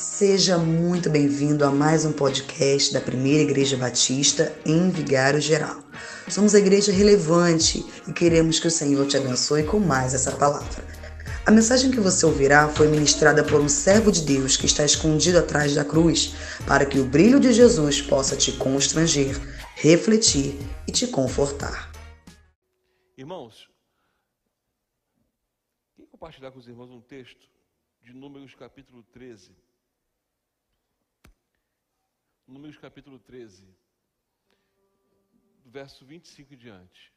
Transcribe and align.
Seja 0.00 0.56
muito 0.56 1.10
bem-vindo 1.10 1.62
a 1.62 1.70
mais 1.70 2.06
um 2.06 2.12
podcast 2.14 2.90
da 2.90 3.02
Primeira 3.02 3.42
Igreja 3.42 3.76
Batista 3.76 4.50
em 4.64 4.88
Vigário 4.88 5.42
Geral. 5.42 5.78
Somos 6.26 6.54
a 6.54 6.58
igreja 6.58 6.90
relevante 6.90 7.84
e 8.08 8.12
queremos 8.14 8.58
que 8.58 8.66
o 8.66 8.70
Senhor 8.70 9.06
te 9.06 9.18
abençoe 9.18 9.62
com 9.62 9.78
mais 9.78 10.14
essa 10.14 10.32
palavra. 10.32 10.86
A 11.44 11.50
mensagem 11.50 11.90
que 11.90 12.00
você 12.00 12.24
ouvirá 12.24 12.66
foi 12.70 12.88
ministrada 12.88 13.44
por 13.44 13.60
um 13.60 13.68
servo 13.68 14.10
de 14.10 14.22
Deus 14.22 14.56
que 14.56 14.64
está 14.64 14.86
escondido 14.86 15.38
atrás 15.38 15.74
da 15.74 15.84
cruz, 15.84 16.34
para 16.66 16.86
que 16.86 16.98
o 16.98 17.04
brilho 17.04 17.38
de 17.38 17.52
Jesus 17.52 18.00
possa 18.00 18.34
te 18.34 18.52
constranger, 18.52 19.38
refletir 19.74 20.58
e 20.88 20.92
te 20.92 21.08
confortar. 21.08 21.92
Irmãos, 23.18 23.68
quem 25.94 26.06
compartilhar 26.06 26.52
com 26.52 26.58
os 26.58 26.66
irmãos 26.66 26.90
um 26.90 27.02
texto 27.02 27.46
de 28.00 28.14
Números 28.14 28.54
capítulo 28.54 29.02
13? 29.12 29.50
Números 32.50 32.76
capítulo 32.78 33.16
13, 33.20 33.64
do 35.62 35.70
verso 35.70 36.04
25 36.04 36.52
em 36.52 36.56
diante. 36.56 37.14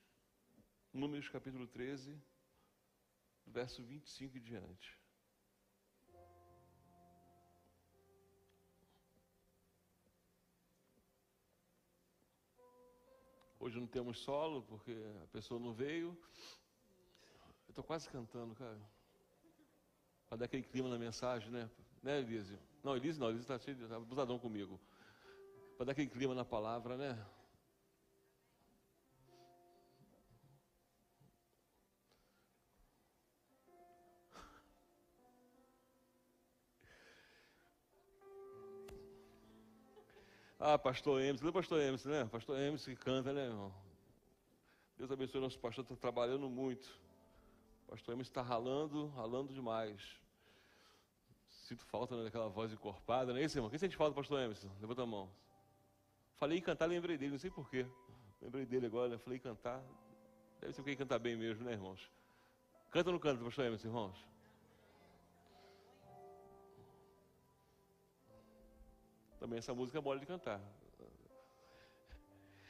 Números 0.94 1.28
capítulo 1.28 1.66
13, 1.66 2.14
do 3.44 3.52
verso 3.52 3.82
25 3.82 4.38
em 4.38 4.41
diante. 4.41 5.00
Hoje 13.60 13.80
não 13.80 13.88
temos 13.88 14.20
solo, 14.20 14.62
porque 14.62 14.96
a 15.24 15.27
pessoa 15.30 15.60
não 15.60 15.74
veio. 15.74 16.16
Eu 17.66 17.70
estou 17.70 17.84
quase 17.84 18.08
cantando, 18.08 18.54
cara. 18.54 18.80
Para 20.27 20.38
dar 20.38 20.46
aquele 20.46 20.62
clima 20.62 20.90
na 20.90 21.00
mensagem, 21.00 21.50
né? 21.50 21.68
Né, 22.04 22.20
Elise? 22.20 22.60
Não, 22.84 22.96
Elise 22.96 23.20
não, 23.20 23.32
Elise 23.32 23.52
está. 23.52 23.55
Está 23.55 23.96
abusadão 23.96 24.38
comigo 24.38 24.80
para 25.77 25.88
dar 25.88 25.91
aquele 25.93 26.10
clima 26.10 26.35
na 26.35 26.46
palavra, 26.46 26.98
né? 26.98 27.26
Ah, 40.66 40.77
pastor 40.77 41.20
Emerson, 41.20 41.44
lembra 41.44 41.60
pastor 41.60 41.82
Emerson, 41.82 42.10
né? 42.10 42.26
Pastor 42.32 42.57
Emerson 42.57 42.91
que 42.91 42.96
canta, 42.96 43.34
né, 43.34 43.48
irmão? 43.48 43.74
Deus 44.98 45.12
abençoe 45.12 45.41
nosso 45.41 45.60
pastor, 45.60 45.84
está 45.84 45.94
trabalhando 45.98 46.49
muito. 46.49 46.90
Pastor 47.85 48.13
Emerson 48.13 48.29
está 48.29 48.41
ralando, 48.41 49.07
ralando 49.10 49.54
demais. 49.54 50.01
Sinto 51.49 51.84
falta 51.84 52.16
né, 52.16 52.24
daquela 52.24 52.48
voz 52.48 52.71
encorpada, 52.71 53.34
não 53.34 53.40
é 53.41 53.44
isso, 53.44 53.57
irmão? 53.57 53.70
Quem 53.70 53.77
sente 53.77 53.98
falta 53.98 54.13
do 54.13 54.16
pastor 54.16 54.40
Emerson? 54.40 54.70
Levanta 54.79 55.01
a 55.01 55.05
mão. 55.05 55.29
Falei 56.44 56.58
em 56.58 56.62
cantar, 56.62 56.88
lembrei 56.88 57.18
dele, 57.18 57.32
não 57.32 57.40
sei 57.40 57.49
porquê. 57.49 57.86
Lembrei 58.41 58.66
dele 58.66 58.86
agora, 58.86 59.18
falei 59.18 59.40
cantar. 59.40 59.82
Deve 60.60 60.74
ser 60.74 60.84
quem 60.84 60.98
cantar 60.98 61.18
bem 61.18 61.38
mesmo, 61.38 61.63
né, 61.63 61.72
irmãos? 61.72 62.12
Canta 62.91 63.08
ou 63.08 63.13
não 63.13 63.20
canta, 63.22 63.41
pastor 63.41 63.63
Emerson, 63.63 63.88
irmãos? 63.88 64.28
Também 69.40 69.58
essa 69.58 69.74
música 69.74 70.00
é 70.00 70.02
mole 70.02 70.19
de 70.19 70.25
cantar. 70.25 70.59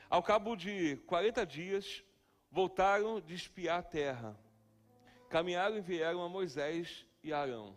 Ao 0.07 0.21
cabo 0.21 0.55
de 0.55 0.97
40 1.07 1.43
dias, 1.43 2.03
voltaram 2.51 3.19
de 3.19 3.33
espiar 3.33 3.79
a 3.79 3.81
terra. 3.81 4.39
Caminharam 5.31 5.77
e 5.77 5.81
vieram 5.81 6.21
a 6.21 6.29
Moisés 6.29 7.07
e 7.23 7.33
Arão. 7.33 7.75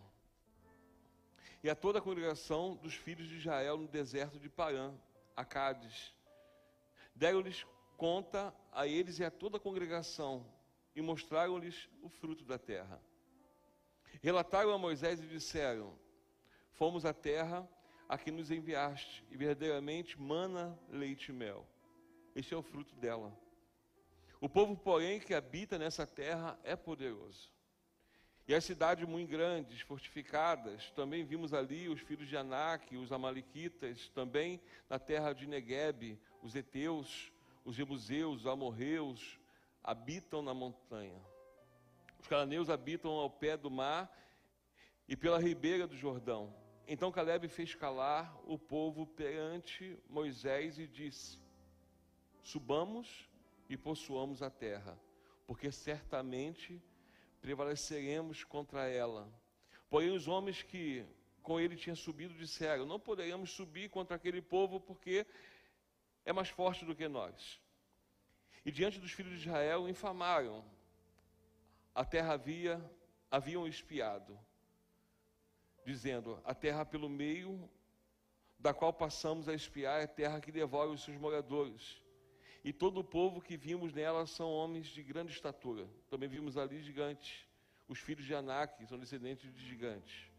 E 1.63 1.71
a 1.71 1.73
toda 1.73 1.97
a 1.97 2.03
congregação 2.03 2.75
dos 2.75 2.93
filhos 2.93 3.27
de 3.27 3.37
Israel 3.37 3.77
no 3.77 3.87
deserto 3.87 4.39
de 4.39 4.47
Parã, 4.47 4.93
a 5.37 5.45
Cádiz. 5.45 6.11
Deram-lhes 7.15 7.65
conta 7.95 8.53
a 8.71 8.87
eles 8.87 9.19
e 9.19 9.23
a 9.23 9.31
toda 9.31 9.57
a 9.57 9.59
congregação 9.59 10.45
e 10.95 11.01
mostraram-lhes 11.01 11.87
o 12.01 12.09
fruto 12.09 12.43
da 12.43 12.57
terra. 12.57 12.99
Relataram 14.21 14.71
a 14.71 14.77
Moisés 14.77 15.19
e 15.19 15.27
disseram: 15.27 15.97
Fomos 16.71 17.05
à 17.05 17.13
terra 17.13 17.69
a 18.09 18.17
que 18.17 18.31
nos 18.31 18.49
enviaste, 18.49 19.23
e 19.29 19.37
verdadeiramente 19.37 20.19
mana 20.19 20.77
leite 20.89 21.29
e 21.29 21.33
mel. 21.33 21.67
Este 22.35 22.53
é 22.53 22.57
o 22.57 22.63
fruto 22.63 22.95
dela. 22.95 23.37
O 24.39 24.47
povo, 24.47 24.75
porém, 24.77 25.19
que 25.19 25.33
habita 25.33 25.77
nessa 25.77 26.05
terra 26.05 26.59
é 26.63 26.75
poderoso. 26.75 27.51
E 28.47 28.55
as 28.55 28.63
cidades 28.63 29.05
muito 29.05 29.29
grandes, 29.29 29.81
fortificadas, 29.81 30.89
também 30.91 31.25
vimos 31.25 31.53
ali 31.53 31.89
os 31.89 31.99
filhos 31.99 32.29
de 32.29 32.37
Anak, 32.37 32.95
os 32.95 33.11
Amalequitas, 33.11 34.07
também 34.09 34.61
na 34.89 34.97
terra 34.97 35.33
de 35.33 35.45
Negueb, 35.45 36.17
os 36.41 36.55
Eteus, 36.55 37.29
os 37.65 37.75
Jebuseus, 37.75 38.41
os 38.41 38.47
Amorreus, 38.47 39.37
habitam 39.83 40.41
na 40.41 40.53
montanha. 40.53 41.21
Os 42.21 42.27
cananeus 42.27 42.69
habitam 42.69 43.11
ao 43.11 43.29
pé 43.29 43.57
do 43.57 43.69
mar 43.69 44.09
e 45.09 45.15
pela 45.17 45.39
ribeira 45.39 45.85
do 45.85 45.97
Jordão. 45.97 46.55
Então 46.87 47.11
Caleb 47.11 47.49
fez 47.49 47.75
calar 47.75 48.33
o 48.45 48.57
povo 48.57 49.05
perante 49.05 49.99
Moisés 50.09 50.79
e 50.79 50.87
disse: 50.87 51.37
Subamos 52.41 53.29
e 53.69 53.75
possuamos 53.75 54.41
a 54.41 54.49
terra, 54.49 54.97
porque 55.45 55.69
certamente 55.69 56.81
prevaleceremos 57.41 58.43
contra 58.43 58.87
ela. 58.87 59.27
Porém, 59.89 60.11
os 60.11 60.27
homens 60.27 60.63
que 60.63 61.05
com 61.41 61.59
ele 61.59 61.75
tinham 61.75 61.95
subido 61.95 62.33
disseram: 62.33 62.85
Não 62.85 62.99
poderemos 62.99 63.51
subir 63.51 63.89
contra 63.89 64.15
aquele 64.15 64.41
povo 64.41 64.79
porque 64.79 65.25
é 66.25 66.33
mais 66.33 66.49
forte 66.49 66.85
do 66.85 66.95
que 66.95 67.07
nós. 67.07 67.59
E 68.65 68.71
diante 68.71 68.99
dos 68.99 69.11
filhos 69.11 69.39
de 69.39 69.47
Israel 69.47 69.87
infamaram. 69.87 70.63
A 71.95 72.05
terra 72.05 72.33
havia 72.33 72.83
haviam 73.31 73.67
espiado, 73.67 74.37
dizendo: 75.85 76.39
A 76.43 76.53
terra 76.53 76.85
pelo 76.85 77.09
meio 77.09 77.69
da 78.59 78.73
qual 78.73 78.91
passamos 78.91 79.47
a 79.47 79.53
espiar 79.53 80.01
é 80.01 80.07
terra 80.07 80.41
que 80.41 80.51
devora 80.51 80.89
os 80.89 81.03
seus 81.03 81.17
moradores 81.17 82.01
e 82.63 82.73
todo 82.73 82.99
o 82.99 83.03
povo 83.03 83.41
que 83.41 83.55
vimos 83.55 83.93
nela 83.93 84.25
são 84.25 84.49
homens 84.51 84.87
de 84.87 85.01
grande 85.03 85.31
estatura. 85.31 85.87
Também 86.09 86.27
vimos 86.27 86.57
ali 86.57 86.81
gigantes, 86.81 87.45
os 87.87 87.99
filhos 87.99 88.25
de 88.25 88.33
Anak, 88.33 88.85
são 88.85 88.99
descendentes 88.99 89.53
de 89.53 89.65
gigantes. 89.65 90.29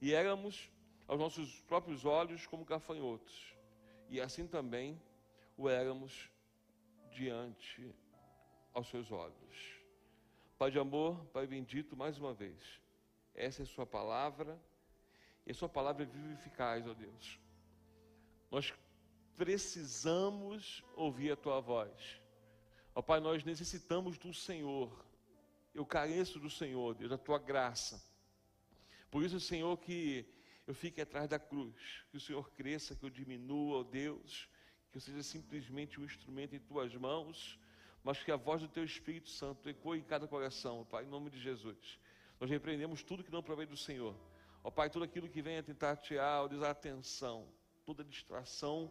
E 0.00 0.12
éramos, 0.12 0.70
aos 1.06 1.18
nossos 1.18 1.60
próprios 1.62 2.04
olhos, 2.04 2.46
como 2.46 2.64
gafanhotos. 2.64 3.54
E 4.08 4.20
assim 4.20 4.46
também 4.46 5.00
o 5.56 5.68
éramos 5.68 6.30
diante 7.10 7.94
aos 8.74 8.88
seus 8.88 9.10
olhos. 9.10 9.80
Pai 10.58 10.70
de 10.70 10.78
amor, 10.78 11.24
Pai 11.26 11.46
bendito, 11.46 11.96
mais 11.96 12.18
uma 12.18 12.32
vez, 12.32 12.80
essa 13.34 13.62
é 13.62 13.64
a 13.64 13.66
Sua 13.66 13.86
palavra, 13.86 14.60
e 15.46 15.50
a 15.50 15.54
Sua 15.54 15.68
palavra 15.68 16.02
é 16.02 16.06
viva 16.06 16.28
e 16.28 16.34
eficaz, 16.34 16.86
ó 16.86 16.94
Deus. 16.94 17.38
Nós 18.50 18.72
precisamos 19.42 20.84
ouvir 20.94 21.32
a 21.32 21.36
tua 21.36 21.58
voz. 21.60 21.92
Ó 22.94 23.02
Pai, 23.02 23.18
nós 23.18 23.42
necessitamos 23.42 24.16
do 24.16 24.32
Senhor. 24.32 25.04
Eu 25.74 25.84
careço 25.84 26.38
do 26.38 26.48
Senhor, 26.48 26.94
Deus, 26.94 27.10
da 27.10 27.18
tua 27.18 27.40
graça. 27.40 28.00
Por 29.10 29.24
isso, 29.24 29.40
Senhor, 29.40 29.76
que 29.78 30.24
eu 30.64 30.72
fique 30.72 31.00
atrás 31.00 31.28
da 31.28 31.40
cruz, 31.40 31.74
que 32.08 32.18
o 32.18 32.20
Senhor 32.20 32.52
cresça, 32.52 32.94
que 32.94 33.02
eu 33.04 33.10
diminua, 33.10 33.80
ó 33.80 33.82
Deus, 33.82 34.48
que 34.92 34.98
eu 34.98 35.00
seja 35.00 35.24
simplesmente 35.24 35.98
um 36.00 36.04
instrumento 36.04 36.54
em 36.54 36.60
tuas 36.60 36.94
mãos, 36.94 37.58
mas 38.04 38.22
que 38.22 38.30
a 38.30 38.36
voz 38.36 38.62
do 38.62 38.68
teu 38.68 38.84
Espírito 38.84 39.28
Santo 39.28 39.68
ecoe 39.68 39.98
em 39.98 40.04
cada 40.04 40.28
coração, 40.28 40.84
Pai, 40.84 41.02
em 41.02 41.08
nome 41.08 41.30
de 41.30 41.40
Jesus. 41.40 41.98
Nós 42.38 42.48
repreendemos 42.48 43.02
tudo 43.02 43.24
que 43.24 43.32
não 43.32 43.42
provém 43.42 43.66
do 43.66 43.76
Senhor. 43.76 44.14
Ó 44.62 44.70
Pai, 44.70 44.88
tudo 44.88 45.04
aquilo 45.04 45.28
que 45.28 45.42
venha 45.42 45.64
tentar 45.64 45.96
tirar, 45.96 46.44
ó 46.44 46.46
Deus, 46.46 46.62
a 46.62 46.70
atenção, 46.70 47.48
toda 47.84 48.04
distração, 48.04 48.88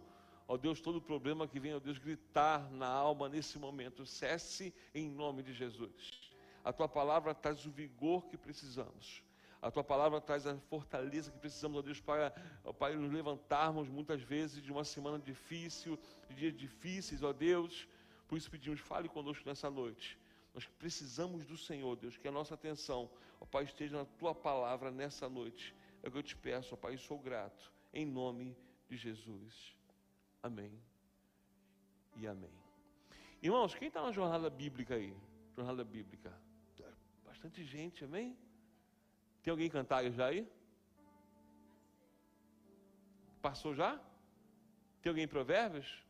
Ó 0.52 0.58
Deus, 0.58 0.82
todo 0.82 1.02
problema 1.02 1.48
que 1.48 1.62
vem, 1.62 1.74
ó 1.74 1.80
Deus, 1.80 1.98
gritar 1.98 2.70
na 2.72 2.86
alma 2.86 3.30
nesse 3.30 3.58
momento, 3.58 4.06
cesse 4.06 4.74
em 4.94 5.10
nome 5.10 5.42
de 5.42 5.54
Jesus. 5.54 6.30
A 6.62 6.74
tua 6.74 6.90
palavra 6.90 7.34
traz 7.34 7.66
o 7.66 7.72
vigor 7.72 8.26
que 8.26 8.36
precisamos. 8.36 9.24
A 9.62 9.72
tua 9.72 9.82
palavra 9.82 10.20
traz 10.20 10.46
a 10.46 10.58
fortaleza 10.70 11.32
que 11.32 11.38
precisamos, 11.38 11.78
ó 11.78 11.82
Deus, 11.82 12.02
para, 12.02 12.36
ó 12.66 12.74
Pai, 12.74 12.98
nos 12.98 13.14
levantarmos 13.14 13.88
muitas 13.88 14.22
vezes 14.22 14.62
de 14.62 14.74
uma 14.74 14.84
semana 14.84 15.18
difícil, 15.18 15.98
de 16.28 16.36
dias 16.36 16.54
difíceis, 16.54 17.24
ó 17.24 17.32
Deus. 17.32 17.88
Por 18.28 18.38
isso 18.38 18.52
pedimos, 18.52 18.82
fale 18.82 19.08
conosco 19.08 19.48
nessa 19.48 19.72
noite. 19.72 20.20
Nós 20.54 20.68
precisamos 20.68 21.46
do 21.46 21.56
Senhor, 21.56 21.96
Deus, 21.96 22.18
que 22.18 22.28
a 22.28 22.32
nossa 22.32 22.56
atenção, 22.56 23.10
ó 23.40 23.46
Pai, 23.46 23.64
esteja 23.64 23.96
na 23.96 24.04
tua 24.04 24.36
palavra 24.36 24.92
nessa 24.92 25.30
noite. 25.30 25.74
É 26.04 26.10
o 26.10 26.12
que 26.12 26.18
eu 26.18 26.24
te 26.24 26.36
peço, 26.36 26.74
ó 26.74 26.78
Pai, 26.78 26.96
e 26.96 26.98
sou 26.98 27.18
grato. 27.18 27.72
Em 27.94 28.06
nome 28.06 28.54
de 28.90 28.98
Jesus. 28.98 29.80
Amém 30.44 30.82
e 32.16 32.28
amém. 32.28 32.52
Irmãos, 33.42 33.76
quem 33.76 33.88
está 33.88 34.02
na 34.02 34.12
jornada 34.12 34.50
bíblica 34.50 34.96
aí? 34.96 35.16
Jornada 35.56 35.84
bíblica. 35.84 36.32
Bastante 37.26 37.64
gente, 37.64 38.04
amém? 38.06 38.38
Tem 39.42 39.52
alguém 39.52 39.70
cantar 39.70 40.10
já 40.12 40.28
aí? 40.28 40.48
Passou 43.42 43.74
já? 43.74 44.00
Tem 45.02 45.10
alguém 45.10 45.24
em 45.24 45.28
Provérbios? 45.28 46.06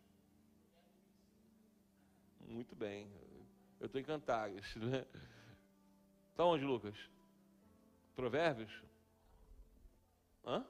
Muito 2.41 2.75
bem. 2.75 3.09
Eu 3.79 3.85
estou 3.85 4.01
em 4.01 4.03
Cantares. 4.03 4.75
Né? 4.75 5.05
Está 6.31 6.45
onde, 6.45 6.65
Lucas? 6.65 6.97
Provérbios? 8.15 8.71
Hã? 10.45 10.65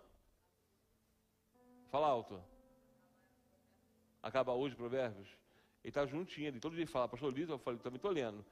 Fala 1.90 2.08
alto. 2.08 2.51
Acaba 4.22 4.54
hoje 4.54 4.76
Provérbios? 4.76 5.28
Ele 5.84 5.90
está 5.90 6.06
juntinho 6.06 6.48
ali. 6.50 6.60
Todo 6.60 6.74
dia 6.74 6.84
ele 6.84 6.92
fala, 6.92 7.08
pastor 7.08 7.34
Luiz, 7.34 7.50
eu 7.50 7.58
falei, 7.58 7.80
também 7.80 7.98
estou 7.98 8.12
lendo. 8.12 8.46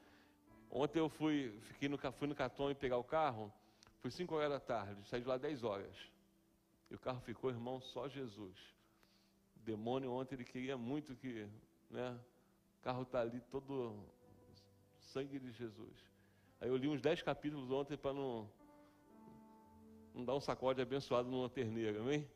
Ontem 0.70 1.00
eu 1.00 1.10
fui, 1.10 1.54
fiquei 1.62 1.88
no, 1.88 1.98
fui 1.98 2.28
no 2.28 2.36
cartão 2.36 2.70
e 2.70 2.76
pegar 2.76 2.98
o 2.98 3.04
carro. 3.04 3.52
Foi 4.02 4.10
5 4.10 4.34
horas 4.36 4.50
da 4.50 4.60
tarde, 4.60 5.04
saí 5.08 5.22
de 5.22 5.28
lá 5.28 5.38
10 5.38 5.64
horas. 5.64 5.96
E 6.90 6.96
o 6.96 7.00
carro 7.00 7.20
ficou, 7.22 7.50
irmão, 7.50 7.82
só 7.82 8.08
Jesus. 8.08 8.58
O 9.58 9.60
demônio 9.60 10.12
ontem 10.12 10.36
ele 10.36 10.46
queria 10.46 10.78
muito 10.78 11.16
que, 11.16 11.48
né? 11.90 12.20
O 12.80 12.82
carro 12.82 13.04
está 13.04 13.22
ali 13.22 13.42
todo 13.52 13.96
sangue 15.00 15.40
de 15.40 15.52
Jesus. 15.52 15.94
Aí 16.62 16.70
eu 16.70 16.78
li 16.78 16.88
uns 16.88 17.02
10 17.02 17.22
capítulos 17.24 17.70
ontem 17.72 17.98
para 17.98 18.14
não, 18.14 18.50
não 20.14 20.26
dar 20.26 20.36
um 20.36 20.42
sacode 20.42 20.82
abençoado 20.82 21.30
numa 21.30 21.50
terneira, 21.50 22.00
amém? 22.00 22.28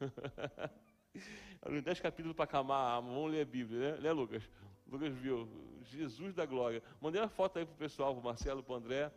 10 1.70 2.00
capítulos 2.00 2.34
para 2.34 2.44
acalmar 2.44 2.78
a 2.78 2.92
alma. 2.94 3.12
Vamos 3.12 3.30
ler 3.30 3.42
a 3.42 3.44
Bíblia, 3.44 3.92
né, 3.92 4.00
né 4.00 4.12
Lucas? 4.12 4.42
Lucas 4.90 5.12
viu, 5.14 5.48
Jesus 5.84 6.34
da 6.34 6.44
glória. 6.44 6.82
Mandei 7.00 7.20
uma 7.20 7.28
foto 7.28 7.58
aí 7.58 7.64
pro 7.64 7.74
pessoal, 7.76 8.14
pro 8.14 8.24
Marcelo, 8.24 8.62
pro 8.62 8.74
André. 8.74 9.12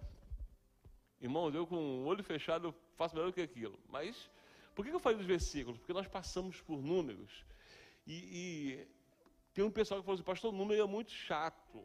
Irmão, 1.20 1.50
eu 1.50 1.66
com 1.66 1.76
o 1.76 2.06
olho 2.06 2.24
fechado 2.24 2.74
faço 2.96 3.16
melhor 3.16 3.28
do 3.28 3.34
que 3.34 3.42
aquilo. 3.42 3.80
Mas, 3.90 4.30
por 4.76 4.86
que 4.86 4.92
eu 4.92 5.00
falei 5.00 5.18
dos 5.18 5.28
versículos? 5.28 5.80
Porque 5.80 5.94
nós 5.94 6.08
passamos 6.08 6.62
por 6.62 6.82
números. 6.82 7.44
E, 8.06 8.14
e 8.14 8.88
tem 9.54 9.64
um 9.64 9.72
pessoal 9.72 10.00
que 10.00 10.06
falou 10.06 10.16
assim, 10.16 10.24
pastor, 10.24 10.54
o 10.54 10.58
número 10.58 10.82
é 10.82 10.86
muito 10.86 11.12
chato. 11.12 11.84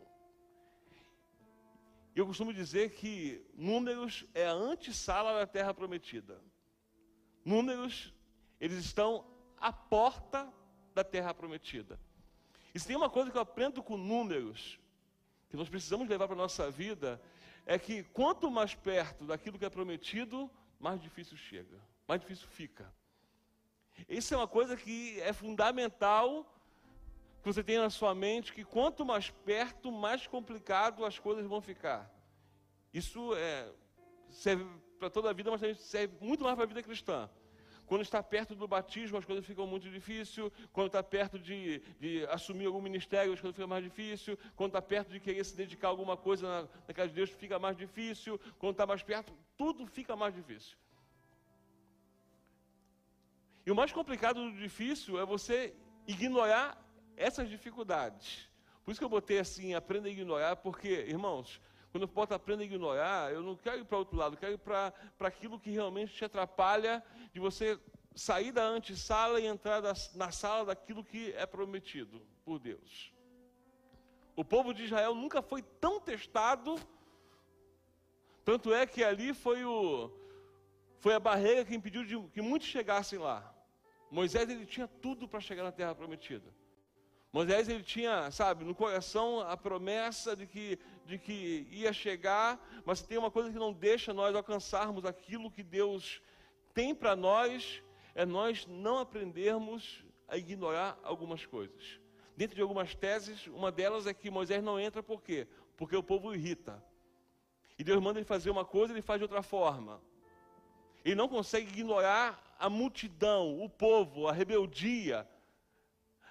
Eu 2.15 2.27
costumo 2.27 2.53
dizer 2.53 2.91
que 2.91 3.47
números 3.55 4.27
é 4.35 4.47
a 4.47 4.53
antessala 4.53 5.39
da 5.39 5.47
terra 5.47 5.73
prometida. 5.73 6.43
Números, 7.45 8.13
eles 8.61 8.79
estão 8.79 9.25
à 9.61 9.73
porta 9.73 10.53
da 10.95 11.05
terra 11.05 11.35
prometida. 11.35 11.99
E 12.75 12.81
se 12.81 12.87
tem 12.87 12.97
uma 12.97 13.11
coisa 13.11 13.31
que 13.31 13.37
eu 13.37 13.43
aprendo 13.43 13.83
com 13.83 13.97
números, 13.97 14.79
que 15.49 15.57
nós 15.57 15.69
precisamos 15.69 16.09
levar 16.09 16.27
para 16.27 16.37
a 16.37 16.39
nossa 16.39 16.71
vida, 16.71 17.21
é 17.67 17.79
que 17.79 18.03
quanto 18.05 18.51
mais 18.51 18.75
perto 18.75 19.25
daquilo 19.25 19.59
que 19.59 19.65
é 19.65 19.71
prometido, 19.71 20.51
mais 20.79 21.01
difícil 21.01 21.37
chega, 21.37 21.79
mais 22.09 22.21
difícil 22.21 22.49
fica. 22.49 22.93
Isso 24.09 24.33
é 24.33 24.37
uma 24.37 24.49
coisa 24.49 24.77
que 24.77 25.21
é 25.21 25.33
fundamental 25.33 26.47
que 27.43 27.53
você 27.53 27.63
tenha 27.63 27.83
na 27.83 27.91
sua 27.91 28.15
mente, 28.15 28.53
que 28.53 28.65
quanto 28.65 29.05
mais 29.05 29.31
perto, 29.31 29.91
mais 29.91 30.27
complicado 30.27 31.05
as 31.05 31.19
coisas 31.19 31.47
vão 31.47 31.61
ficar. 31.61 32.11
Isso 32.93 33.35
é, 33.35 33.73
serve 34.29 34.67
para 34.99 35.09
toda 35.09 35.31
a 35.31 35.33
vida, 35.33 35.51
mas 35.51 35.81
serve 35.81 36.15
muito 36.21 36.45
mais 36.45 36.55
para 36.55 36.65
a 36.65 36.69
vida 36.69 36.83
cristã. 36.83 37.31
Quando 37.91 38.03
está 38.03 38.23
perto 38.23 38.55
do 38.55 38.69
batismo, 38.69 39.19
as 39.19 39.25
coisas 39.25 39.45
ficam 39.45 39.67
muito 39.67 39.91
difíceis. 39.91 40.49
Quando 40.73 40.87
está 40.87 41.03
perto 41.03 41.37
de, 41.41 41.81
de, 41.99 42.25
assumir 42.27 42.67
algum 42.67 42.81
ministério, 42.81 43.33
as 43.33 43.41
coisas 43.41 43.57
ficam 43.57 43.67
mais 43.67 43.83
difíceis. 43.83 44.39
Quando 44.55 44.69
está 44.69 44.81
perto 44.81 45.11
de 45.11 45.19
querer 45.19 45.45
se 45.45 45.57
dedicar 45.57 45.89
a 45.89 45.91
alguma 45.91 46.17
coisa 46.17 46.47
na, 46.47 46.69
na 46.87 46.95
casa 46.95 47.09
de 47.09 47.17
Deus, 47.17 47.31
fica 47.31 47.59
mais 47.59 47.77
difícil. 47.77 48.39
Quando 48.61 48.75
está 48.75 48.87
mais 48.87 49.03
perto, 49.03 49.37
tudo 49.59 49.89
fica 49.89 50.15
mais 50.15 50.33
difícil. 50.33 50.77
E 53.67 53.73
o 53.73 53.75
mais 53.75 53.91
complicado 53.91 54.41
do 54.41 54.57
difícil 54.57 55.19
é 55.19 55.27
você 55.27 55.75
ignorar 56.07 56.81
essas 57.17 57.49
dificuldades. 57.49 58.49
Por 58.85 58.93
isso 58.93 59.01
que 59.01 59.05
eu 59.05 59.09
botei 59.09 59.41
assim, 59.41 59.75
aprenda 59.75 60.07
a 60.07 60.13
ignorar, 60.13 60.55
porque, 60.55 60.91
irmãos, 61.09 61.61
quando 61.91 62.03
eu 62.03 62.09
boto 62.09 62.35
aprenda 62.35 62.63
a 62.63 62.67
ignorar, 62.67 63.33
eu 63.33 63.43
não 63.43 63.57
quero 63.57 63.81
ir 63.81 63.85
para 63.85 63.99
outro 63.99 64.17
lado, 64.17 64.35
eu 64.35 64.39
quero 64.39 64.53
ir 64.55 64.59
para 64.59 64.93
aquilo 65.21 65.59
que 65.59 65.71
realmente 65.71 66.15
te 66.15 66.25
atrapalha 66.25 67.03
de 67.33 67.41
você 67.41 67.79
sair 68.15 68.53
da 68.53 68.65
antessala 68.65 69.41
e 69.41 69.47
entrar 69.47 69.83
na 70.15 70.31
sala 70.31 70.67
daquilo 70.67 71.05
que 71.05 71.33
é 71.33 71.47
prometido 71.47 72.23
por 72.45 72.59
Deus. 72.59 73.13
O 74.37 74.45
povo 74.45 74.73
de 74.73 74.85
Israel 74.85 75.15
nunca 75.15 75.43
foi 75.43 75.63
tão 75.63 76.01
testado, 76.01 76.77
tanto 78.45 78.73
é 78.73 78.87
que 78.87 79.03
ali 79.03 79.35
foi, 79.35 79.65
o, 79.65 80.11
foi 80.99 81.15
a 81.15 81.21
barreira 81.21 81.65
que 81.65 81.75
impediu 81.75 82.05
de, 82.05 82.19
que 82.29 82.41
muitos 82.41 82.69
chegassem 82.69 83.19
lá. 83.19 83.55
Moisés 84.11 84.49
ele 84.49 84.67
tinha 84.67 84.89
tudo 84.89 85.29
para 85.29 85.41
chegar 85.41 85.63
na 85.63 85.73
terra 85.73 85.95
prometida. 85.95 86.55
Moisés 87.33 87.69
ele 87.69 87.85
tinha, 87.85 88.31
sabe, 88.33 88.65
no 88.65 88.75
coração 88.75 89.41
a 89.41 89.57
promessa 89.57 90.35
de 90.35 90.47
que, 90.47 90.79
de 91.07 91.17
que 91.17 91.67
ia 91.71 91.93
chegar, 91.93 92.61
mas 92.85 93.03
tem 93.03 93.19
uma 93.19 93.31
coisa 93.31 93.53
que 93.53 93.59
não 93.59 93.73
deixa 93.73 94.13
nós 94.13 94.35
alcançarmos 94.35 95.05
aquilo 95.05 95.51
que 95.51 95.63
Deus 95.63 96.21
tem 96.75 96.93
para 96.93 97.15
nós, 97.15 97.83
é 98.17 98.27
nós 98.27 98.67
não 98.67 98.99
aprendermos 98.99 100.05
a 100.27 100.37
ignorar 100.37 100.99
algumas 101.05 101.47
coisas. 101.47 102.01
Dentro 102.37 102.57
de 102.57 102.63
algumas 102.63 102.95
teses, 102.97 103.47
uma 103.47 103.71
delas 103.71 104.09
é 104.09 104.15
que 104.15 104.31
Moisés 104.31 104.63
não 104.63 104.81
entra 104.81 105.03
por 105.03 105.23
quê? 105.23 105.47
Porque 105.77 105.97
o 105.97 106.03
povo 106.03 106.35
irrita. 106.35 106.83
E 107.79 107.85
Deus 107.85 108.03
manda 108.03 108.19
ele 108.19 108.27
fazer 108.27 108.51
uma 108.51 108.65
coisa, 108.65 108.93
ele 108.93 109.03
faz 109.03 109.21
de 109.21 109.25
outra 109.25 109.43
forma. 109.43 110.03
Ele 111.05 111.15
não 111.15 111.29
consegue 111.29 111.71
ignorar 111.71 112.57
a 112.59 112.69
multidão, 112.69 113.63
o 113.63 113.71
povo, 113.71 114.27
a 114.27 114.33
rebeldia, 114.33 115.29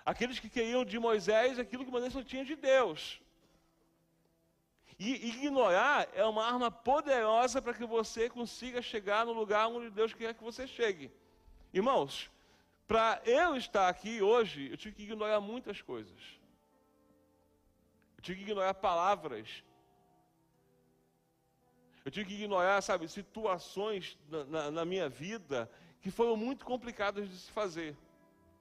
Aqueles 0.06 0.40
que 0.40 0.50
queriam 0.50 0.84
de 0.86 0.98
Moisés 0.98 1.60
aquilo 1.60 1.86
que 1.86 1.92
Moisés 1.92 2.14
não 2.14 2.24
tinha 2.24 2.46
de 2.46 2.56
Deus. 2.56 3.22
E 4.98 5.30
ignorar 5.30 6.10
é 6.14 6.26
uma 6.26 6.46
arma 6.46 6.70
poderosa 6.70 7.62
para 7.62 7.74
que 7.74 7.86
você 7.86 8.30
consiga 8.30 8.82
chegar 8.82 9.26
no 9.26 9.32
lugar 9.32 9.68
onde 9.68 9.90
Deus 9.90 10.14
quer 10.14 10.34
que 10.34 10.44
você 10.44 10.68
chegue. 10.68 11.10
Irmãos, 11.74 12.30
para 12.86 13.22
eu 13.24 13.56
estar 13.56 13.88
aqui 13.88 14.22
hoje, 14.22 14.70
eu 14.70 14.76
tive 14.76 14.96
que 14.96 15.04
ignorar 15.04 15.40
muitas 15.40 15.82
coisas. 15.82 16.20
Eu 18.18 18.24
tive 18.24 18.40
que 18.40 18.44
ignorar 18.44 18.74
palavras. 18.74 19.64
Eu 22.04 22.12
tive 22.12 22.26
que 22.26 22.36
ignorar, 22.36 22.82
sabe, 22.82 23.08
situações 23.08 24.18
na, 24.28 24.44
na, 24.44 24.72
na 24.72 24.86
minha 24.86 25.08
vida 25.08 25.72
que 26.02 26.12
foram 26.12 26.36
muito 26.36 26.66
complicadas 26.66 27.30
de 27.30 27.38
se 27.38 27.52
fazer. 27.52 27.96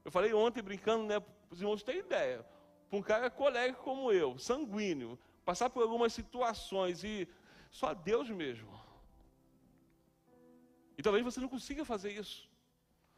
Eu 0.09 0.11
falei 0.11 0.33
ontem 0.33 0.63
brincando, 0.63 1.05
né? 1.05 1.23
Os 1.51 1.61
irmãos 1.61 1.83
têm 1.83 1.99
ideia. 1.99 2.43
Para 2.89 2.99
um 2.99 3.03
cara 3.03 3.29
colega 3.29 3.75
como 3.75 4.11
eu, 4.11 4.39
sanguíneo, 4.39 5.19
passar 5.45 5.69
por 5.69 5.83
algumas 5.83 6.15
situações 6.15 7.05
e 7.05 7.29
só 7.71 7.93
Deus 7.93 8.31
mesmo. 8.31 8.73
E 10.97 11.03
talvez 11.03 11.23
você 11.23 11.39
não 11.41 11.49
consiga 11.51 11.85
fazer 11.85 12.11
isso. 12.13 12.49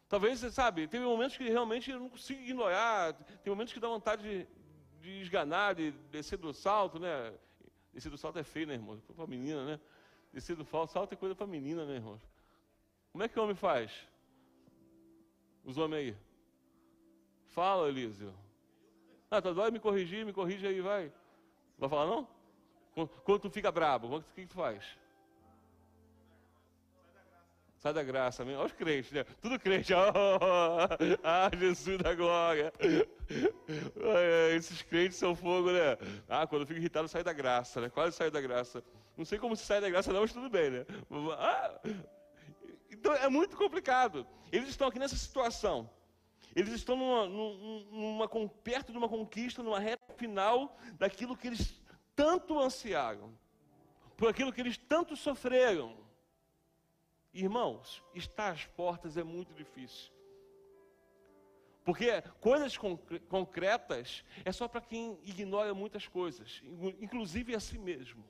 Talvez, 0.08 0.40
sabe, 0.52 0.88
tem 0.88 0.98
momentos 0.98 1.36
que 1.36 1.48
realmente 1.48 1.92
eu 1.92 2.00
não 2.00 2.10
consigo 2.10 2.40
ignorar, 2.40 3.12
tem 3.12 3.52
momentos 3.52 3.72
que 3.72 3.78
dá 3.78 3.86
vontade 3.86 4.24
de, 4.24 4.48
de 5.00 5.20
esganar, 5.20 5.76
de 5.76 5.92
descer 6.10 6.38
do 6.38 6.52
salto, 6.52 6.98
né? 6.98 7.32
Descer 7.92 8.10
do 8.10 8.18
salto 8.18 8.40
é 8.40 8.42
feio, 8.42 8.66
né, 8.66 8.74
irmão? 8.74 9.00
Para 9.14 9.28
menina, 9.28 9.64
né? 9.64 9.80
Descer 10.32 10.56
do 10.56 10.64
salto 10.64 11.12
é 11.12 11.16
coisa 11.16 11.36
para 11.36 11.46
menina, 11.46 11.86
né, 11.86 11.94
irmão? 11.94 12.20
Como 13.12 13.22
é 13.22 13.28
que 13.28 13.38
o 13.38 13.44
homem 13.44 13.54
faz? 13.54 13.92
Os 15.64 15.78
homens 15.78 16.00
aí. 16.00 16.29
Fala, 17.50 17.88
Elísio. 17.88 18.32
Ah, 19.30 19.40
tá 19.40 19.52
dói 19.52 19.70
me 19.70 19.78
corrigir, 19.78 20.24
me 20.24 20.32
corrige 20.32 20.66
aí, 20.66 20.80
vai. 20.80 21.12
Vai 21.78 21.88
falar 21.88 22.06
não? 22.06 22.28
Quando 23.24 23.40
tu 23.40 23.50
fica 23.50 23.70
brabo, 23.70 24.16
o 24.16 24.22
que, 24.34 24.42
que 24.42 24.46
tu 24.48 24.54
faz? 24.54 24.84
Sai 27.78 27.94
da 27.94 28.02
graça, 28.02 28.44
Olha 28.44 28.66
os 28.66 28.72
crentes, 28.72 29.10
né? 29.10 29.24
Tudo 29.40 29.58
crente. 29.58 29.94
Oh, 29.94 29.96
ah, 31.24 31.50
Jesus 31.56 31.96
da 31.96 32.14
glória. 32.14 32.70
Esses 34.54 34.82
crentes 34.82 35.16
são 35.16 35.34
fogo, 35.34 35.72
né? 35.72 35.96
Ah, 36.28 36.46
quando 36.46 36.62
eu 36.62 36.66
fico 36.66 36.78
irritado, 36.78 37.08
sai 37.08 37.22
da 37.22 37.32
graça, 37.32 37.80
né? 37.80 37.88
Quase 37.88 38.14
sai 38.14 38.30
da 38.30 38.40
graça. 38.40 38.84
Não 39.16 39.24
sei 39.24 39.38
como 39.38 39.56
se 39.56 39.64
sai 39.64 39.80
da 39.80 39.88
graça, 39.88 40.12
não, 40.12 40.20
mas 40.20 40.32
tudo 40.32 40.50
bem, 40.50 40.70
né? 40.70 40.86
Ah, 41.38 41.80
então 42.90 43.14
é 43.14 43.28
muito 43.30 43.56
complicado. 43.56 44.26
Eles 44.52 44.68
estão 44.68 44.88
aqui 44.88 44.98
nessa 44.98 45.16
situação. 45.16 45.88
Eles 46.54 46.72
estão 46.74 46.96
numa, 46.96 47.26
numa, 47.26 48.28
perto 48.48 48.92
de 48.92 48.98
uma 48.98 49.08
conquista, 49.08 49.62
numa 49.62 49.78
reta 49.78 50.12
final 50.14 50.76
daquilo 50.94 51.36
que 51.36 51.46
eles 51.46 51.80
tanto 52.14 52.58
ansiaram, 52.58 53.32
por 54.16 54.28
aquilo 54.28 54.52
que 54.52 54.60
eles 54.60 54.76
tanto 54.76 55.16
sofreram. 55.16 55.96
Irmãos, 57.32 58.02
estar 58.14 58.50
às 58.50 58.66
portas 58.66 59.16
é 59.16 59.22
muito 59.22 59.54
difícil. 59.54 60.12
Porque 61.84 62.20
coisas 62.40 62.76
concretas 63.28 64.24
é 64.44 64.52
só 64.52 64.68
para 64.68 64.80
quem 64.80 65.18
ignora 65.22 65.72
muitas 65.72 66.06
coisas, 66.06 66.62
inclusive 67.00 67.54
a 67.54 67.60
si 67.60 67.78
mesmo. 67.78 68.24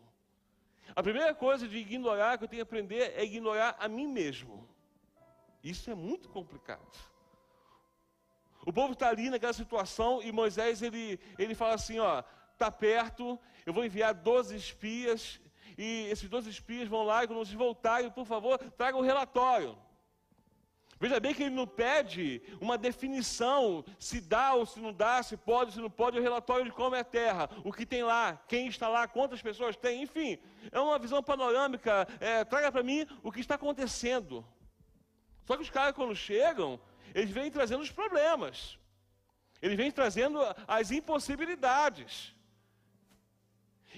A 0.94 1.02
primeira 1.02 1.34
coisa 1.34 1.66
de 1.66 1.78
ignorar 1.78 2.36
que 2.36 2.44
eu 2.44 2.48
tenho 2.48 2.58
que 2.64 2.68
aprender 2.68 3.12
é 3.16 3.24
ignorar 3.24 3.76
a 3.78 3.88
mim 3.88 4.06
mesmo. 4.06 4.68
Isso 5.62 5.90
é 5.90 5.94
muito 5.94 6.28
complicado. 6.28 6.96
O 8.66 8.72
povo 8.72 8.92
está 8.92 9.08
ali 9.08 9.30
naquela 9.30 9.52
situação 9.52 10.22
e 10.22 10.30
Moisés 10.30 10.82
ele, 10.82 11.18
ele 11.38 11.54
fala 11.54 11.74
assim: 11.74 11.98
ó, 11.98 12.22
está 12.52 12.70
perto, 12.70 13.38
eu 13.64 13.72
vou 13.72 13.84
enviar 13.84 14.12
12 14.12 14.54
espias 14.54 15.40
e 15.78 16.06
esses 16.10 16.28
12 16.28 16.50
espias 16.50 16.88
vão 16.88 17.04
lá 17.04 17.24
e 17.24 17.26
quando 17.26 17.38
vocês 17.38 17.54
voltarem, 17.56 18.10
por 18.10 18.26
favor, 18.26 18.58
tragam 18.58 19.00
o 19.00 19.04
relatório. 19.04 19.76
Veja 21.02 21.18
bem 21.18 21.32
que 21.32 21.44
ele 21.44 21.54
não 21.54 21.66
pede 21.66 22.42
uma 22.60 22.76
definição 22.76 23.82
se 23.98 24.20
dá 24.20 24.52
ou 24.52 24.66
se 24.66 24.78
não 24.80 24.92
dá, 24.92 25.22
se 25.22 25.34
pode 25.34 25.70
ou 25.70 25.72
se 25.72 25.80
não 25.80 25.88
pode, 25.88 26.18
o 26.18 26.22
relatório 26.22 26.66
de 26.66 26.72
como 26.72 26.94
é 26.94 27.00
a 27.00 27.04
terra, 27.04 27.48
o 27.64 27.72
que 27.72 27.86
tem 27.86 28.02
lá, 28.02 28.38
quem 28.46 28.66
está 28.66 28.86
lá, 28.86 29.08
quantas 29.08 29.40
pessoas 29.40 29.74
tem, 29.76 30.02
enfim. 30.02 30.38
É 30.70 30.78
uma 30.78 30.98
visão 30.98 31.22
panorâmica, 31.22 32.06
é, 32.20 32.44
traga 32.44 32.70
para 32.70 32.82
mim 32.82 33.06
o 33.22 33.32
que 33.32 33.40
está 33.40 33.54
acontecendo. 33.54 34.44
Só 35.46 35.56
que 35.56 35.62
os 35.62 35.70
caras, 35.70 35.94
quando 35.94 36.14
chegam, 36.14 36.78
eles 37.14 37.30
vêm 37.30 37.50
trazendo 37.50 37.82
os 37.82 37.90
problemas, 37.90 38.78
eles 39.60 39.76
vêm 39.76 39.90
trazendo 39.90 40.38
as 40.66 40.90
impossibilidades. 40.90 42.34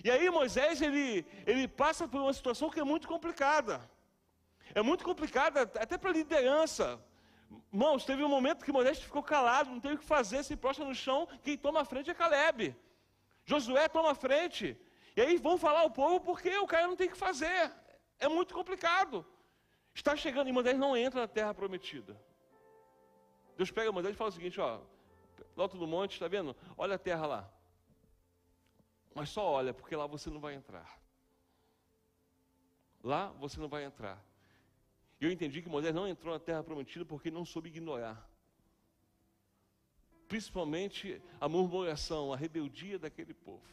E 0.05 0.11
aí 0.11 0.29
Moisés, 0.31 0.81
ele, 0.81 1.25
ele 1.47 1.69
passa 1.69 2.09
por 2.09 2.21
uma 2.21 2.33
situação 2.33 2.71
que 2.71 2.81
é 2.81 2.85
muito 2.85 3.07
complicada. 3.07 3.89
É 4.75 4.83
muito 4.83 5.05
complicado, 5.05 5.59
até 5.59 5.99
para 5.99 6.11
a 6.11 6.15
liderança. 6.15 6.99
Irmãos, 7.73 8.05
teve 8.05 8.25
um 8.25 8.29
momento 8.29 8.65
que 8.65 8.73
Moisés 8.73 8.99
ficou 8.99 9.23
calado, 9.23 9.71
não 9.71 9.81
teve 9.81 9.95
o 9.95 9.99
que 9.99 10.05
fazer, 10.05 10.43
se 10.43 10.57
prostra 10.57 10.85
no 10.85 10.95
chão, 10.95 11.29
quem 11.43 11.57
toma 11.57 11.83
a 11.83 11.85
frente 11.85 12.11
é 12.11 12.15
Caleb. 12.15 12.75
Josué 13.45 13.89
toma 13.89 14.13
a 14.13 14.15
frente. 14.15 14.77
E 15.15 15.21
aí 15.21 15.37
vão 15.37 15.59
falar 15.59 15.81
ao 15.81 15.91
povo 15.91 16.21
porque 16.21 16.57
o 16.57 16.67
cara 16.67 16.87
não 16.87 16.97
tem 16.97 17.09
o 17.09 17.11
que 17.11 17.17
fazer. 17.17 17.71
É 18.19 18.29
muito 18.29 18.55
complicado. 18.55 19.27
Está 19.95 20.17
chegando, 20.17 20.49
e 20.49 20.53
Moisés 20.53 20.79
não 20.79 20.97
entra 20.97 21.21
na 21.21 21.29
terra 21.29 21.53
prometida. 21.53 22.19
Deus 23.57 23.71
pega 23.71 23.93
Moisés 23.93 24.15
e 24.15 24.17
fala 24.17 24.31
o 24.31 24.33
seguinte: 24.33 24.61
ó, 24.61 24.81
alto 25.57 25.77
do 25.77 25.87
monte, 25.87 26.13
está 26.13 26.29
vendo? 26.29 26.57
Olha 26.77 26.95
a 26.97 26.99
terra 26.99 27.27
lá. 27.27 27.51
Mas 29.15 29.29
só 29.29 29.45
olha, 29.45 29.75
porque 29.75 29.95
lá 29.95 30.07
você 30.07 30.31
não 30.31 30.41
vai 30.41 30.55
entrar. 30.55 31.01
Lá 33.03 33.29
você 33.33 33.61
não 33.61 33.69
vai 33.69 33.85
entrar. 33.85 34.25
E 35.21 35.25
eu 35.25 35.31
entendi 35.31 35.63
que 35.63 35.69
Moisés 35.69 35.95
não 35.95 36.09
entrou 36.09 36.33
na 36.33 36.41
terra 36.41 36.63
prometida 36.63 37.05
porque 37.05 37.31
não 37.31 37.45
soube 37.45 37.69
ignorar. 37.69 38.29
Principalmente 40.27 41.21
a 41.41 41.49
murmuração, 41.49 42.33
a 42.33 42.37
rebeldia 42.37 42.99
daquele 42.99 43.35
povo. 43.35 43.73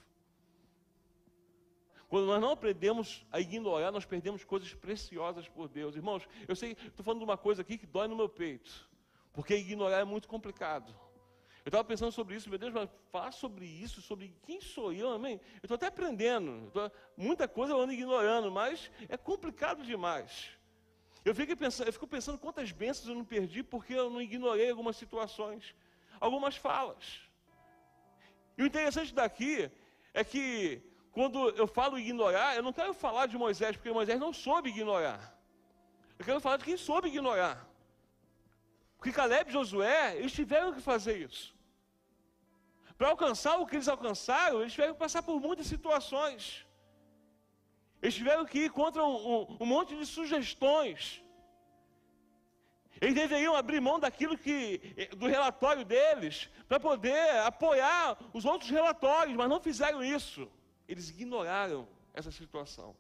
Quando 2.09 2.25
nós 2.25 2.41
não 2.41 2.51
aprendemos 2.51 3.25
a 3.31 3.39
ignorar, 3.39 3.91
nós 3.91 4.03
perdemos 4.03 4.43
coisas 4.43 4.73
preciosas 4.73 5.47
por 5.47 5.69
Deus. 5.69 5.95
Irmãos, 5.95 6.27
eu 6.47 6.55
sei, 6.55 6.71
estou 6.71 7.05
falando 7.05 7.19
de 7.19 7.25
uma 7.25 7.37
coisa 7.37 7.61
aqui 7.61 7.77
que 7.77 7.85
dói 7.85 8.07
no 8.07 8.15
meu 8.15 8.27
peito. 8.27 8.88
Porque 9.39 9.55
ignorar 9.55 9.99
é 9.99 10.03
muito 10.03 10.27
complicado. 10.27 10.93
Eu 11.63 11.69
estava 11.69 11.85
pensando 11.85 12.11
sobre 12.11 12.35
isso, 12.35 12.49
meu 12.49 12.59
Deus, 12.59 12.73
mas 12.73 12.89
falar 13.09 13.31
sobre 13.31 13.65
isso, 13.65 14.01
sobre 14.01 14.35
quem 14.45 14.59
sou 14.59 14.91
eu, 14.91 15.09
amém? 15.11 15.39
Eu 15.53 15.59
estou 15.63 15.75
até 15.75 15.87
aprendendo. 15.87 16.69
Tô, 16.71 16.91
muita 17.15 17.47
coisa 17.47 17.71
eu 17.71 17.79
ando 17.79 17.93
ignorando, 17.93 18.51
mas 18.51 18.91
é 19.07 19.15
complicado 19.15 19.81
demais. 19.81 20.49
Eu 21.23 21.33
fico, 21.33 21.55
pensando, 21.55 21.87
eu 21.87 21.93
fico 21.93 22.05
pensando 22.05 22.37
quantas 22.37 22.73
bênçãos 22.73 23.07
eu 23.07 23.15
não 23.15 23.23
perdi 23.23 23.63
porque 23.63 23.93
eu 23.93 24.09
não 24.09 24.21
ignorei 24.21 24.69
algumas 24.69 24.97
situações, 24.97 25.73
algumas 26.19 26.57
falas. 26.57 27.21
E 28.57 28.63
o 28.63 28.65
interessante 28.65 29.13
daqui 29.13 29.71
é 30.13 30.21
que 30.21 30.83
quando 31.13 31.47
eu 31.51 31.65
falo 31.65 31.97
ignorar, 31.97 32.57
eu 32.57 32.63
não 32.63 32.73
quero 32.73 32.93
falar 32.93 33.25
de 33.27 33.37
Moisés, 33.37 33.77
porque 33.77 33.89
Moisés 33.89 34.19
não 34.19 34.33
soube 34.33 34.67
ignorar. 34.67 35.33
Eu 36.17 36.25
quero 36.25 36.41
falar 36.41 36.57
de 36.57 36.65
quem 36.65 36.75
soube 36.75 37.07
ignorar. 37.07 37.68
Porque 38.99 39.13
Caleb 39.13 39.49
e 39.49 39.53
Josué, 39.53 40.17
eles 40.17 40.33
tiveram 40.33 40.73
que 40.73 40.81
fazer 40.81 41.17
isso. 41.17 41.55
Para 42.97 43.07
alcançar 43.07 43.57
o 43.57 43.65
que 43.65 43.77
eles 43.77 43.87
alcançaram, 43.87 44.59
eles 44.59 44.73
tiveram 44.73 44.93
que 44.93 44.99
passar 44.99 45.23
por 45.23 45.39
muitas 45.39 45.67
situações. 45.67 46.67
Eles 48.01 48.13
tiveram 48.13 48.45
que 48.45 48.65
ir 48.65 48.71
contra 48.71 49.01
um, 49.01 49.15
um, 49.33 49.57
um 49.61 49.65
monte 49.65 49.95
de 49.97 50.05
sugestões. 50.05 51.23
Eles 52.99 53.15
deveriam 53.15 53.55
abrir 53.55 53.79
mão 53.79 53.97
daquilo 53.97 54.37
que, 54.37 55.07
do 55.15 55.27
relatório 55.27 55.85
deles, 55.85 56.49
para 56.67 56.77
poder 56.77 57.37
apoiar 57.45 58.17
os 58.33 58.43
outros 58.43 58.69
relatórios, 58.69 59.37
mas 59.37 59.47
não 59.47 59.61
fizeram 59.61 60.03
isso. 60.03 60.51
Eles 60.85 61.09
ignoraram 61.09 61.87
essa 62.13 62.31
situação. 62.31 62.93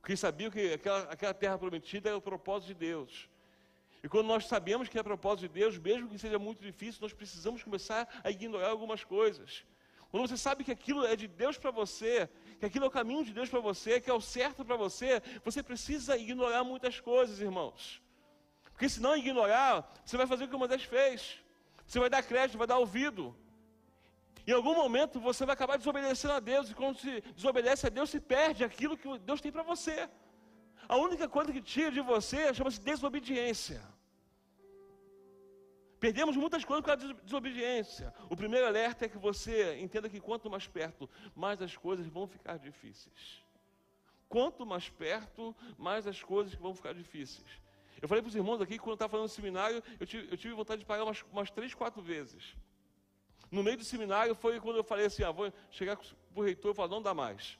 Porque 0.00 0.16
sabiam 0.16 0.52
que 0.52 0.74
aquela, 0.74 1.02
aquela 1.10 1.34
terra 1.34 1.58
prometida 1.58 2.10
era 2.10 2.16
o 2.16 2.22
propósito 2.22 2.68
de 2.68 2.74
Deus. 2.74 3.28
E 4.02 4.08
quando 4.08 4.26
nós 4.26 4.46
sabemos 4.46 4.88
que 4.88 4.98
é 4.98 5.02
propósito 5.02 5.42
de 5.42 5.60
Deus, 5.60 5.78
mesmo 5.78 6.08
que 6.08 6.18
seja 6.18 6.38
muito 6.38 6.60
difícil, 6.60 7.00
nós 7.00 7.12
precisamos 7.12 7.62
começar 7.62 8.08
a 8.24 8.30
ignorar 8.30 8.68
algumas 8.68 9.04
coisas. 9.04 9.64
Quando 10.10 10.28
você 10.28 10.36
sabe 10.36 10.64
que 10.64 10.72
aquilo 10.72 11.06
é 11.06 11.14
de 11.16 11.26
Deus 11.26 11.56
para 11.56 11.70
você, 11.70 12.28
que 12.58 12.66
aquilo 12.66 12.84
é 12.84 12.88
o 12.88 12.90
caminho 12.90 13.24
de 13.24 13.32
Deus 13.32 13.48
para 13.48 13.60
você, 13.60 14.00
que 14.00 14.10
é 14.10 14.12
o 14.12 14.20
certo 14.20 14.64
para 14.64 14.76
você, 14.76 15.22
você 15.44 15.62
precisa 15.62 16.16
ignorar 16.16 16.64
muitas 16.64 17.00
coisas, 17.00 17.40
irmãos. 17.40 18.02
Porque 18.72 18.88
se 18.88 19.00
não 19.00 19.16
ignorar, 19.16 19.90
você 20.04 20.16
vai 20.16 20.26
fazer 20.26 20.44
o 20.44 20.48
que 20.48 20.56
o 20.56 20.58
Moisés 20.58 20.82
fez. 20.82 21.38
Você 21.86 21.98
vai 22.00 22.10
dar 22.10 22.22
crédito, 22.22 22.58
vai 22.58 22.66
dar 22.66 22.78
ouvido. 22.78 23.36
Em 24.46 24.52
algum 24.52 24.74
momento 24.74 25.20
você 25.20 25.46
vai 25.46 25.54
acabar 25.54 25.78
desobedecendo 25.78 26.34
a 26.34 26.40
Deus, 26.40 26.70
e 26.70 26.74
quando 26.74 26.98
se 26.98 27.20
desobedece 27.36 27.86
a 27.86 27.90
Deus, 27.90 28.10
se 28.10 28.18
perde 28.18 28.64
aquilo 28.64 28.98
que 28.98 29.18
Deus 29.20 29.40
tem 29.40 29.52
para 29.52 29.62
você. 29.62 30.10
A 30.88 30.96
única 30.96 31.28
coisa 31.28 31.52
que 31.52 31.62
tira 31.62 31.92
de 31.92 32.00
você 32.00 32.52
chama-se 32.52 32.80
desobediência. 32.80 33.80
Perdemos 36.02 36.36
muitas 36.36 36.64
coisas 36.64 36.84
causa 36.84 37.06
de 37.06 37.14
desobediência. 37.22 38.12
O 38.28 38.36
primeiro 38.36 38.66
alerta 38.66 39.04
é 39.04 39.08
que 39.08 39.16
você 39.16 39.78
entenda 39.78 40.08
que 40.08 40.18
quanto 40.18 40.50
mais 40.50 40.66
perto, 40.66 41.08
mais 41.32 41.62
as 41.62 41.76
coisas 41.76 42.04
vão 42.08 42.26
ficar 42.26 42.58
difíceis. 42.58 43.40
Quanto 44.28 44.66
mais 44.66 44.88
perto, 44.88 45.54
mais 45.78 46.04
as 46.08 46.20
coisas 46.20 46.52
vão 46.54 46.74
ficar 46.74 46.92
difíceis. 46.92 47.46
Eu 48.00 48.08
falei 48.08 48.20
para 48.20 48.30
os 48.30 48.34
irmãos 48.34 48.60
aqui 48.60 48.72
que 48.72 48.78
quando 48.80 48.90
eu 48.90 48.94
estava 48.94 49.12
fazendo 49.12 49.28
seminário, 49.28 49.80
eu 50.00 50.04
tive, 50.04 50.28
eu 50.28 50.36
tive, 50.36 50.52
vontade 50.54 50.80
de 50.80 50.86
pagar 50.86 51.04
umas, 51.04 51.24
umas 51.30 51.52
três, 51.52 51.72
quatro 51.72 52.02
vezes. 52.02 52.56
No 53.48 53.62
meio 53.62 53.76
do 53.76 53.84
seminário 53.84 54.34
foi 54.34 54.58
quando 54.58 54.78
eu 54.78 54.84
falei 54.84 55.06
assim, 55.06 55.22
ah, 55.22 55.30
vou 55.30 55.52
chegar 55.70 55.96
para 55.96 56.06
o 56.34 56.42
reitor 56.42 56.72
e 56.72 56.74
falar, 56.74 56.88
não 56.88 57.00
dá 57.00 57.14
mais. 57.14 57.56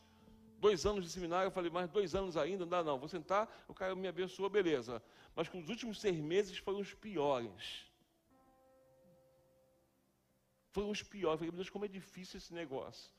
Dois 0.59 0.85
anos 0.85 1.05
de 1.05 1.13
seminário, 1.13 1.47
eu 1.47 1.53
falei, 1.53 1.71
mais 1.71 1.89
dois 1.89 2.13
anos 2.13 2.37
ainda, 2.37 2.65
não 2.65 2.71
dá 2.71 2.83
não. 2.83 2.99
Vou 2.99 3.09
sentar, 3.09 3.49
o 3.69 3.73
cara 3.73 3.95
me 3.95 4.09
abençoou, 4.09 4.51
beleza. 4.51 5.01
Mas 5.33 5.49
com 5.49 5.61
os 5.61 5.69
últimos 5.69 6.01
seis 6.01 6.19
meses 6.19 6.59
foram 6.59 6.81
os 6.81 6.93
piores 6.93 7.92
foram 10.73 10.91
os 10.91 11.03
piores. 11.03 11.35
Eu 11.35 11.39
falei, 11.39 11.53
Deus, 11.53 11.71
como 11.71 11.85
é 11.85 11.89
difícil 11.89 12.39
esse 12.39 12.53
negócio. 12.53 13.11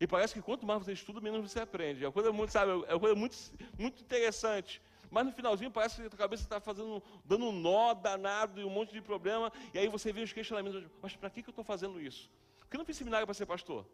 E 0.00 0.06
parece 0.06 0.34
que 0.34 0.42
quanto 0.42 0.66
mais 0.66 0.84
você 0.84 0.92
estuda, 0.92 1.20
menos 1.20 1.50
você 1.50 1.60
aprende. 1.60 2.04
É 2.04 2.06
uma 2.06 2.12
coisa 2.12 2.32
muito, 2.32 2.50
sabe, 2.50 2.72
é 2.72 2.94
uma 2.94 3.00
coisa 3.00 3.14
muito, 3.14 3.36
muito 3.78 4.02
interessante. 4.02 4.82
Mas 5.10 5.26
no 5.26 5.32
finalzinho 5.32 5.70
parece 5.70 6.00
que 6.00 6.06
a 6.06 6.10
tua 6.10 6.18
cabeça 6.18 6.42
está 6.42 6.60
fazendo, 6.60 7.02
dando 7.24 7.46
um 7.46 7.52
nó 7.52 7.94
danado 7.94 8.60
e 8.60 8.64
um 8.64 8.70
monte 8.70 8.92
de 8.92 9.00
problema. 9.00 9.52
E 9.72 9.78
aí 9.78 9.88
você 9.88 10.12
vê 10.12 10.22
os 10.22 10.32
questionamentos. 10.32 10.84
Mas 11.00 11.14
para 11.14 11.30
que, 11.30 11.42
que 11.42 11.48
eu 11.48 11.52
estou 11.52 11.64
fazendo 11.64 12.00
isso? 12.00 12.28
Porque 12.58 12.76
eu 12.76 12.78
não 12.78 12.84
fiz 12.84 12.96
seminário 12.96 13.26
para 13.26 13.34
ser 13.34 13.46
pastor. 13.46 13.86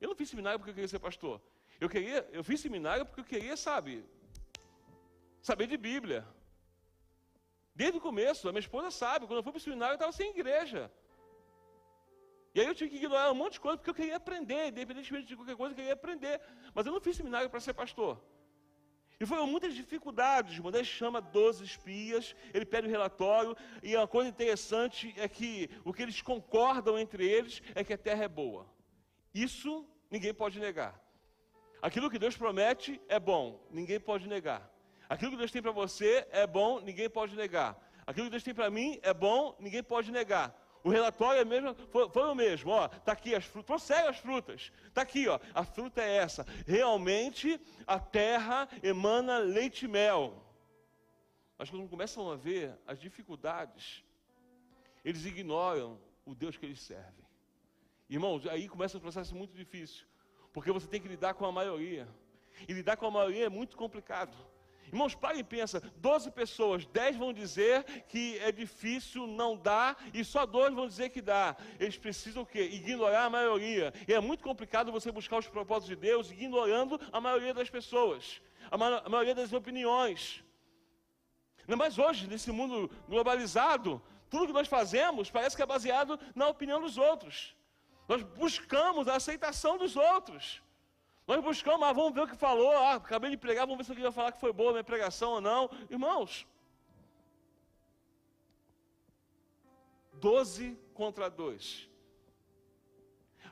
Eu 0.00 0.08
não 0.08 0.16
fiz 0.16 0.30
seminário 0.30 0.58
porque 0.58 0.70
eu 0.70 0.74
queria 0.74 0.88
ser 0.88 0.98
pastor. 0.98 1.40
Eu 1.80 1.88
queria, 1.88 2.26
eu 2.32 2.42
fiz 2.42 2.60
seminário 2.60 3.04
porque 3.04 3.20
eu 3.20 3.24
queria, 3.24 3.56
sabe, 3.56 4.04
saber 5.42 5.66
de 5.66 5.76
Bíblia. 5.76 6.26
Desde 7.80 7.96
o 7.98 8.00
começo, 8.00 8.48
a 8.48 8.52
minha 8.52 8.66
esposa 8.66 8.90
sabe, 8.90 9.24
quando 9.24 9.38
eu 9.38 9.42
fui 9.44 9.52
para 9.52 9.60
o 9.60 9.66
seminário 9.66 9.92
eu 9.92 10.00
estava 10.00 10.10
sem 10.10 10.30
igreja. 10.30 10.90
E 12.52 12.60
aí 12.60 12.66
eu 12.66 12.74
tinha 12.74 12.90
que 12.90 12.96
ignorar 12.96 13.30
um 13.30 13.36
monte 13.42 13.52
de 13.52 13.60
coisa 13.60 13.76
porque 13.78 13.90
eu 13.90 13.94
queria 13.94 14.16
aprender, 14.16 14.66
independentemente 14.66 15.28
de 15.28 15.36
qualquer 15.36 15.54
coisa, 15.54 15.72
eu 15.72 15.76
queria 15.76 15.92
aprender. 15.92 16.40
Mas 16.74 16.86
eu 16.86 16.92
não 16.92 17.00
fiz 17.00 17.16
seminário 17.16 17.48
para 17.48 17.60
ser 17.60 17.74
pastor. 17.74 18.20
E 19.20 19.24
foram 19.24 19.46
muitas 19.46 19.74
dificuldades. 19.74 20.58
Moisés 20.58 20.88
chama 20.88 21.20
12 21.20 21.62
espias, 21.62 22.34
ele 22.52 22.64
pede 22.64 22.88
o 22.88 22.90
relatório, 22.90 23.56
e 23.80 23.94
uma 23.94 24.08
coisa 24.08 24.28
interessante 24.28 25.14
é 25.16 25.28
que 25.28 25.70
o 25.84 25.92
que 25.92 26.02
eles 26.02 26.20
concordam 26.20 26.98
entre 26.98 27.24
eles 27.24 27.62
é 27.76 27.84
que 27.84 27.92
a 27.92 27.98
terra 27.98 28.24
é 28.24 28.28
boa. 28.28 28.66
Isso 29.32 29.86
ninguém 30.10 30.34
pode 30.34 30.58
negar. 30.58 31.00
Aquilo 31.80 32.10
que 32.10 32.18
Deus 32.18 32.36
promete 32.36 33.00
é 33.08 33.20
bom, 33.20 33.64
ninguém 33.70 34.00
pode 34.00 34.26
negar. 34.26 34.68
Aquilo 35.08 35.30
que 35.32 35.36
Deus 35.38 35.50
tem 35.50 35.62
para 35.62 35.72
você 35.72 36.26
é 36.30 36.46
bom, 36.46 36.80
ninguém 36.80 37.08
pode 37.08 37.34
negar. 37.34 37.76
Aquilo 38.06 38.26
que 38.26 38.30
Deus 38.30 38.42
tem 38.42 38.54
para 38.54 38.70
mim 38.70 38.98
é 39.02 39.14
bom, 39.14 39.56
ninguém 39.58 39.82
pode 39.82 40.10
negar. 40.12 40.54
O 40.84 40.90
relatório 40.90 41.40
é 41.40 41.44
mesmo, 41.44 41.74
foi, 41.90 42.08
foi 42.08 42.22
o 42.28 42.34
mesmo, 42.34 42.70
ó, 42.70 42.88
tá 42.88 43.12
aqui 43.12 43.34
as 43.34 43.44
frutas, 43.44 43.66
prossegue 43.66 44.08
as 44.08 44.18
frutas. 44.18 44.72
Tá 44.94 45.02
aqui, 45.02 45.26
ó, 45.26 45.38
a 45.54 45.64
fruta 45.64 46.02
é 46.02 46.16
essa. 46.16 46.46
Realmente 46.66 47.60
a 47.86 47.98
terra 47.98 48.68
emana 48.82 49.38
leite 49.38 49.86
e 49.86 49.88
mel. 49.88 50.44
Mas 51.58 51.68
quando 51.68 51.88
começam 51.88 52.30
a 52.30 52.36
ver 52.36 52.78
as 52.86 53.00
dificuldades, 53.00 54.04
eles 55.04 55.24
ignoram 55.24 56.00
o 56.24 56.34
Deus 56.34 56.56
que 56.56 56.66
eles 56.66 56.80
servem. 56.80 57.26
Irmãos, 58.08 58.46
aí 58.46 58.68
começa 58.68 58.96
um 58.96 59.00
processo 59.00 59.34
muito 59.34 59.54
difícil, 59.54 60.06
porque 60.52 60.70
você 60.70 60.86
tem 60.86 61.00
que 61.00 61.08
lidar 61.08 61.34
com 61.34 61.44
a 61.44 61.52
maioria. 61.52 62.08
E 62.66 62.72
lidar 62.72 62.96
com 62.96 63.06
a 63.06 63.10
maioria 63.10 63.46
é 63.46 63.48
muito 63.48 63.76
complicado. 63.76 64.36
Irmãos, 64.92 65.14
parem 65.14 65.40
e 65.40 65.44
pensa, 65.44 65.80
12 65.96 66.30
pessoas, 66.30 66.86
10 66.86 67.16
vão 67.16 67.32
dizer 67.32 67.84
que 68.08 68.38
é 68.38 68.50
difícil, 68.50 69.26
não 69.26 69.56
dá, 69.56 69.96
e 70.12 70.24
só 70.24 70.46
dois 70.46 70.74
vão 70.74 70.86
dizer 70.86 71.10
que 71.10 71.20
dá. 71.20 71.56
Eles 71.78 71.98
precisam 71.98 72.42
o 72.42 72.46
quê? 72.46 72.62
Ignorar 72.62 73.24
a 73.24 73.30
maioria. 73.30 73.92
E 74.06 74.12
é 74.12 74.20
muito 74.20 74.42
complicado 74.42 74.90
você 74.90 75.12
buscar 75.12 75.38
os 75.38 75.48
propósitos 75.48 75.88
de 75.88 75.96
Deus 75.96 76.30
ignorando 76.30 77.00
a 77.12 77.20
maioria 77.20 77.54
das 77.54 77.70
pessoas, 77.70 78.40
a, 78.70 78.76
ma 78.76 78.98
a 79.04 79.08
maioria 79.08 79.34
das 79.34 79.52
opiniões. 79.52 80.42
Mas 81.66 81.98
hoje, 81.98 82.26
nesse 82.26 82.50
mundo 82.50 82.90
globalizado, 83.08 84.00
tudo 84.30 84.46
que 84.46 84.52
nós 84.52 84.68
fazemos 84.68 85.30
parece 85.30 85.54
que 85.54 85.62
é 85.62 85.66
baseado 85.66 86.18
na 86.34 86.48
opinião 86.48 86.80
dos 86.80 86.96
outros. 86.96 87.54
Nós 88.08 88.22
buscamos 88.22 89.06
a 89.06 89.16
aceitação 89.16 89.76
dos 89.76 89.96
outros. 89.96 90.62
Nós 91.28 91.42
buscamos, 91.44 91.86
ah, 91.86 91.92
vamos 91.92 92.14
ver 92.14 92.22
o 92.22 92.26
que 92.26 92.34
falou. 92.34 92.72
Ah, 92.72 92.94
acabei 92.94 93.30
de 93.30 93.36
pregar, 93.36 93.66
vamos 93.66 93.76
ver 93.78 93.84
se 93.84 93.90
alguém 93.90 94.04
vai 94.04 94.12
falar 94.12 94.32
que 94.32 94.40
foi 94.40 94.50
boa 94.50 94.70
a 94.70 94.72
minha 94.76 94.90
pregação 94.92 95.32
ou 95.32 95.40
não. 95.42 95.70
Irmãos, 95.90 96.46
12 100.14 100.74
contra 100.94 101.28
2. 101.28 101.86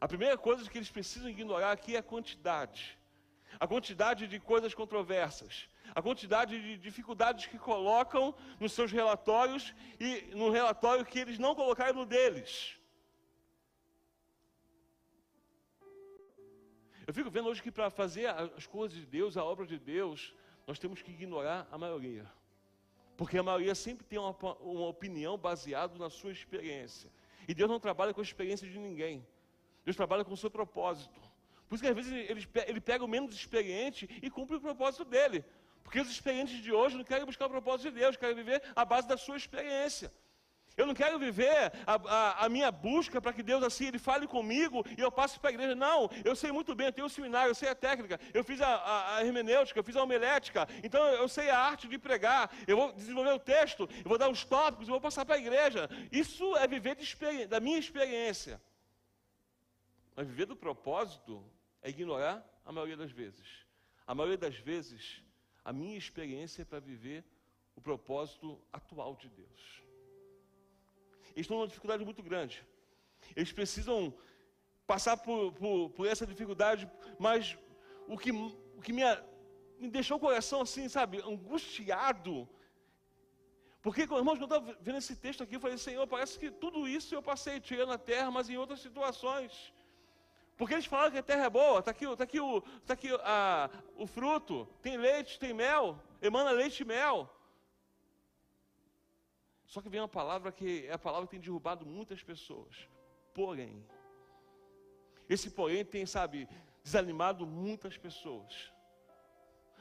A 0.01 0.09
primeira 0.09 0.39
coisa 0.39 0.69
que 0.71 0.79
eles 0.79 0.91
precisam 0.91 1.29
ignorar 1.29 1.73
aqui 1.73 1.95
é 1.97 1.99
a 1.99 2.03
quantidade. 2.03 2.99
A 3.61 3.67
quantidade 3.69 4.27
de 4.27 4.41
coisas 4.41 4.73
controversas. 4.73 5.69
A 5.95 6.01
quantidade 6.01 6.59
de 6.59 6.79
dificuldades 6.79 7.45
que 7.45 7.59
colocam 7.59 8.35
nos 8.59 8.73
seus 8.73 8.91
relatórios 8.91 9.75
e 10.01 10.35
no 10.35 10.49
relatório 10.49 11.05
que 11.05 11.19
eles 11.19 11.39
não 11.39 11.55
colocaram 11.55 11.93
no 12.01 12.07
deles. 12.07 12.79
Eu 17.07 17.15
fico 17.15 17.31
vendo 17.31 17.49
hoje 17.49 17.63
que 17.63 17.71
para 17.71 17.89
fazer 17.89 18.27
as 18.27 18.67
coisas 18.67 18.99
de 18.99 19.07
Deus, 19.07 19.37
a 19.37 19.45
obra 19.45 19.65
de 19.65 19.79
Deus, 19.79 20.35
nós 20.67 20.79
temos 20.79 21.01
que 21.03 21.13
ignorar 21.13 21.69
a 21.71 21.79
maioria. 21.79 22.27
Porque 23.17 23.39
a 23.39 23.43
maioria 23.43 23.75
sempre 23.75 24.05
tem 24.05 24.19
uma, 24.19 24.35
uma 24.61 24.89
opinião 24.89 25.39
baseada 25.39 25.97
na 25.99 26.11
sua 26.11 26.33
experiência. 26.33 27.09
E 27.47 27.55
Deus 27.55 27.71
não 27.71 27.79
trabalha 27.79 28.13
com 28.13 28.21
a 28.21 28.25
experiência 28.25 28.69
de 28.69 28.79
ninguém. 28.79 29.25
Deus 29.85 29.97
trabalha 29.97 30.25
com 30.25 30.35
o 30.35 30.37
seu 30.37 30.51
propósito. 30.51 31.21
Por 31.69 31.77
isso 31.77 31.85
que 31.85 31.89
às 31.89 31.95
vezes 31.95 32.13
ele, 32.13 32.49
ele 32.67 32.81
pega 32.81 33.05
o 33.05 33.09
menos 33.09 33.35
experiente 33.35 34.09
e 34.21 34.29
cumpre 34.29 34.57
o 34.57 34.61
propósito 34.61 35.05
dele. 35.05 35.45
Porque 35.85 36.01
os 36.01 36.11
experientes 36.11 36.61
de 36.61 36.73
hoje 36.73 36.97
não 36.97 37.05
querem 37.05 37.25
buscar 37.25 37.47
o 37.47 37.51
propósito 37.51 37.93
de 37.93 38.01
Deus, 38.01 38.17
querem 38.17 38.35
viver 38.35 38.61
a 38.75 38.85
base 38.85 39.07
da 39.07 39.17
sua 39.17 39.37
experiência. 39.37 40.13
Eu 40.77 40.87
não 40.87 40.95
quero 40.95 41.19
viver 41.19 41.73
a, 41.87 41.95
a, 41.95 42.45
a 42.45 42.49
minha 42.49 42.71
busca 42.71 43.21
para 43.21 43.33
que 43.33 43.43
Deus 43.43 43.63
assim, 43.63 43.87
Ele 43.87 43.99
fale 43.99 44.27
comigo 44.27 44.85
e 44.97 45.01
eu 45.01 45.11
passe 45.11 45.41
para 45.41 45.49
a 45.51 45.53
igreja. 45.53 45.75
Não, 45.75 46.11
eu 46.23 46.37
sei 46.37 46.53
muito 46.53 46.75
bem, 46.75 46.89
eu 46.89 46.93
tenho 46.93 47.07
o 47.07 47.11
um 47.11 47.11
seminário, 47.11 47.51
eu 47.51 47.55
sei 47.55 47.71
a 47.71 47.75
técnica, 47.75 48.21
eu 48.35 48.45
fiz 48.45 48.61
a, 48.61 48.69
a, 48.69 49.17
a, 49.17 49.25
hermenêutica, 49.25 49.81
eu 49.81 49.85
fiz 49.85 49.97
a 49.97 50.03
homilética, 50.03 50.69
então 50.83 51.03
eu 51.07 51.29
sei 51.29 51.49
a 51.49 51.59
arte 51.59 51.89
de 51.89 51.99
pregar, 51.99 52.55
eu 52.67 52.77
vou 52.77 52.93
desenvolver 52.93 53.33
o 53.33 53.39
texto, 53.39 53.89
eu 54.05 54.09
vou 54.09 54.19
dar 54.19 54.29
os 54.29 54.45
tópicos, 54.45 54.87
eu 54.87 54.93
vou 54.93 55.01
passar 55.01 55.25
para 55.25 55.37
a 55.37 55.39
igreja. 55.39 55.89
Isso 56.13 56.55
é 56.57 56.67
viver 56.69 56.97
da 57.49 57.59
minha 57.59 57.79
experiência. 57.79 58.61
Mas 60.15 60.27
viver 60.27 60.47
do 60.47 60.57
propósito 60.57 61.43
é 61.83 61.89
ignorar 61.89 62.45
a 62.65 62.73
maioria 62.73 62.97
das 62.97 63.11
vezes. 63.11 63.67
A 64.07 64.15
maioria 64.15 64.39
das 64.39 64.57
vezes, 64.57 65.23
a 65.65 65.73
minha 65.73 65.97
experiência 65.97 66.63
é 66.63 66.65
para 66.65 66.81
viver 66.81 67.25
o 67.75 67.81
propósito 67.81 68.61
atual 68.73 69.17
de 69.17 69.29
Deus. 69.29 69.86
Eles 71.37 71.45
estão 71.45 71.59
numa 71.59 71.69
dificuldade 71.69 72.05
muito 72.05 72.23
grande. 72.23 72.67
Eles 73.37 73.53
precisam 73.53 74.13
passar 74.87 75.17
por, 75.19 75.53
por, 75.53 75.91
por 75.91 76.07
essa 76.07 76.27
dificuldade, 76.27 76.91
mas 77.19 77.59
o 78.09 78.17
que, 78.17 78.33
o 78.33 78.81
que 78.83 78.93
me, 78.93 79.03
me 79.79 79.89
deixou 79.89 80.17
o 80.17 80.21
coração 80.21 80.63
assim, 80.63 80.89
sabe, 80.89 81.21
angustiado. 81.21 82.49
Porque, 83.83 84.03
irmãos, 84.03 84.39
quando 84.39 84.51
eu 84.51 84.57
estava 84.57 84.79
vendo 84.81 84.99
esse 84.99 85.15
texto 85.15 85.43
aqui, 85.43 85.57
eu 85.57 85.61
falei, 85.61 85.77
Senhor, 85.77 86.07
parece 86.07 86.39
que 86.39 86.51
tudo 86.51 86.89
isso 86.89 87.15
eu 87.15 87.23
passei 87.23 87.61
tirando 87.61 87.93
a 87.93 87.99
terra, 87.99 88.31
mas 88.31 88.49
em 88.49 88.57
outras 88.57 88.81
situações. 88.81 89.73
Porque 90.57 90.73
eles 90.73 90.87
falaram 90.87 91.13
que 91.13 91.19
a 91.19 91.23
terra 91.23 91.45
é 91.45 91.51
boa, 91.51 91.81
está 91.81 91.91
aqui, 91.91 92.17
tá 92.17 92.25
aqui, 92.25 92.41
o, 92.41 92.63
tá 92.87 92.95
aqui 92.95 93.11
a, 93.23 93.69
o 93.95 94.07
fruto, 94.07 94.67
tem 94.81 94.97
leite, 94.97 95.39
tem 95.39 95.53
mel, 95.53 96.03
emana 96.23 96.51
leite 96.51 96.81
e 96.81 96.87
mel. 96.87 97.31
Só 99.67 99.81
que 99.81 99.89
vem 99.89 100.01
uma 100.01 100.09
palavra 100.09 100.53
que 100.53 100.87
é 100.87 100.93
a 100.93 100.99
palavra 100.99 101.27
que 101.27 101.33
tem 101.33 101.41
derrubado 101.41 101.85
muitas 101.85 102.23
pessoas. 102.23 102.89
Porém, 103.35 103.85
esse 105.29 105.51
porém 105.51 105.85
tem, 105.85 106.07
sabe, 106.07 106.49
desanimado 106.83 107.47
muitas 107.47 107.99
pessoas. 107.99 108.73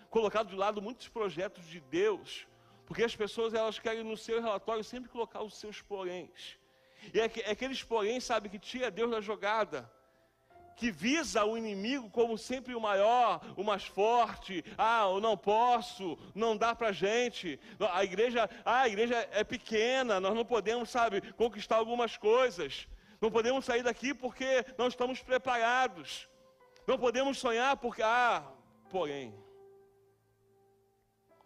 Colocado 0.10 0.50
de 0.50 0.56
lado 0.56 0.82
muitos 0.82 1.08
projetos 1.08 1.66
de 1.68 1.80
Deus, 1.80 2.48
porque 2.86 3.04
as 3.04 3.16
pessoas 3.16 3.54
elas 3.54 3.78
querem 3.78 4.04
no 4.04 4.18
seu 4.18 4.42
relatório 4.42 4.84
sempre 4.84 5.10
colocar 5.10 5.42
os 5.44 5.56
seus 5.58 5.82
poréns. 5.82 6.58
E 7.14 7.20
é, 7.20 7.32
é 7.44 7.52
aqueles 7.52 7.84
porém, 7.84 8.20
sabe, 8.20 8.50
que 8.50 8.58
tira 8.58 8.90
Deus 8.90 9.12
da 9.12 9.22
jogada 9.22 9.92
que 10.76 10.92
visa 10.92 11.46
o 11.46 11.58
inimigo 11.58 12.10
como 12.10 12.38
sempre 12.38 12.76
o 12.76 12.82
maior, 12.82 13.42
o 13.56 13.64
mais 13.64 13.86
forte. 13.86 14.64
Ah, 14.78 15.06
eu 15.06 15.22
não 15.22 15.38
posso, 15.38 16.18
não 16.34 16.56
dá 16.58 16.76
para 16.76 16.92
gente. 16.92 17.60
A 17.92 18.04
igreja, 18.04 18.50
ah, 18.64 18.82
a 18.82 18.88
igreja 18.88 19.28
é 19.32 19.44
pequena, 19.44 20.20
nós 20.20 20.36
não 20.36 20.46
podemos, 20.46 20.90
sabe, 20.90 21.22
conquistar 21.34 21.78
algumas 21.78 22.18
coisas. 22.18 22.88
Não 23.22 23.32
podemos 23.32 23.66
sair 23.66 23.84
daqui 23.84 24.14
porque 24.14 24.66
não 24.78 24.88
estamos 24.88 25.22
preparados. 25.22 26.28
Não 26.86 26.98
podemos 27.00 27.38
sonhar 27.38 27.78
porque, 27.78 28.02
ah, 28.04 28.44
porém. 28.90 29.34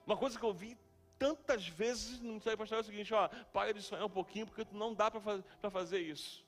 Uma 0.06 0.18
coisa 0.18 0.40
que 0.40 0.44
eu 0.44 0.54
vi 0.54 0.76
tantas 1.20 1.68
vezes 1.68 2.20
no 2.20 2.30
Ministério 2.30 2.58
Pastoral 2.58 2.82
é 2.82 2.84
o 2.84 2.86
seguinte: 2.86 3.14
ó, 3.14 3.28
para 3.54 3.74
de 3.74 3.82
sonhar 3.82 4.06
um 4.06 4.10
pouquinho 4.10 4.48
porque 4.48 4.66
não 4.72 4.94
dá 4.94 5.12
para 5.12 5.70
fazer 5.70 6.00
isso. 6.00 6.44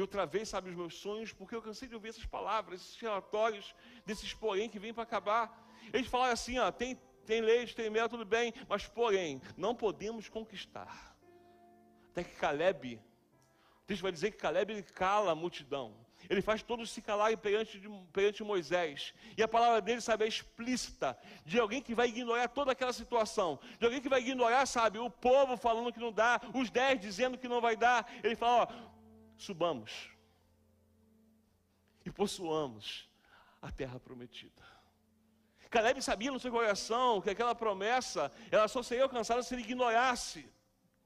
Outra 0.00 0.26
vez, 0.26 0.48
sabe, 0.48 0.70
os 0.70 0.76
meus 0.76 0.94
sonhos, 0.94 1.32
porque 1.32 1.54
eu 1.54 1.62
cansei 1.62 1.88
de 1.88 1.94
ouvir 1.94 2.10
essas 2.10 2.26
palavras, 2.26 2.80
esses 2.80 2.96
relatórios 2.96 3.74
desses 4.04 4.32
porém 4.32 4.68
que 4.68 4.78
vêm 4.78 4.94
para 4.94 5.02
acabar. 5.02 5.68
Eles 5.92 6.06
falaram 6.08 6.32
assim, 6.32 6.58
ó, 6.58 6.70
tem, 6.70 7.00
tem 7.24 7.40
leite, 7.40 7.74
tem 7.74 7.90
mel, 7.90 8.08
tudo 8.08 8.24
bem, 8.24 8.52
mas 8.68 8.86
porém, 8.86 9.40
não 9.56 9.74
podemos 9.74 10.28
conquistar. 10.28 11.16
Até 12.10 12.24
que 12.24 12.34
Caleb, 12.36 13.00
o 13.82 13.86
texto 13.86 14.02
vai 14.02 14.12
dizer 14.12 14.30
que 14.32 14.36
Caleb 14.36 14.72
ele 14.72 14.82
cala 14.82 15.32
a 15.32 15.34
multidão. 15.34 15.94
Ele 16.28 16.42
faz 16.42 16.62
todos 16.62 16.90
se 16.90 17.00
calarem 17.00 17.36
perante, 17.36 17.80
perante 18.12 18.44
Moisés. 18.44 19.14
E 19.36 19.42
a 19.42 19.48
palavra 19.48 19.80
dele, 19.80 20.00
sabe, 20.00 20.24
é 20.24 20.28
explícita. 20.28 21.18
De 21.44 21.58
alguém 21.58 21.80
que 21.80 21.94
vai 21.94 22.08
ignorar 22.08 22.48
toda 22.48 22.72
aquela 22.72 22.92
situação. 22.92 23.58
De 23.78 23.84
alguém 23.84 24.00
que 24.00 24.08
vai 24.08 24.20
ignorar, 24.20 24.66
sabe, 24.66 24.98
o 24.98 25.08
povo 25.08 25.56
falando 25.56 25.92
que 25.92 26.00
não 26.00 26.12
dá. 26.12 26.40
Os 26.54 26.70
dez 26.70 27.00
dizendo 27.00 27.38
que 27.38 27.48
não 27.48 27.60
vai 27.60 27.76
dar. 27.76 28.10
Ele 28.22 28.36
fala, 28.36 28.64
ó, 28.64 28.89
subamos 29.40 30.10
e 32.04 32.10
possuamos 32.10 33.08
a 33.60 33.72
terra 33.72 33.98
prometida. 33.98 34.62
Caleb 35.70 36.02
sabia 36.02 36.30
no 36.30 36.38
seu 36.38 36.50
coração 36.50 37.20
que 37.20 37.30
aquela 37.30 37.54
promessa 37.54 38.30
ela 38.50 38.68
só 38.68 38.82
seria 38.82 39.04
alcançada 39.04 39.42
se 39.42 39.54
ele 39.54 39.62
ignorasse 39.62 40.46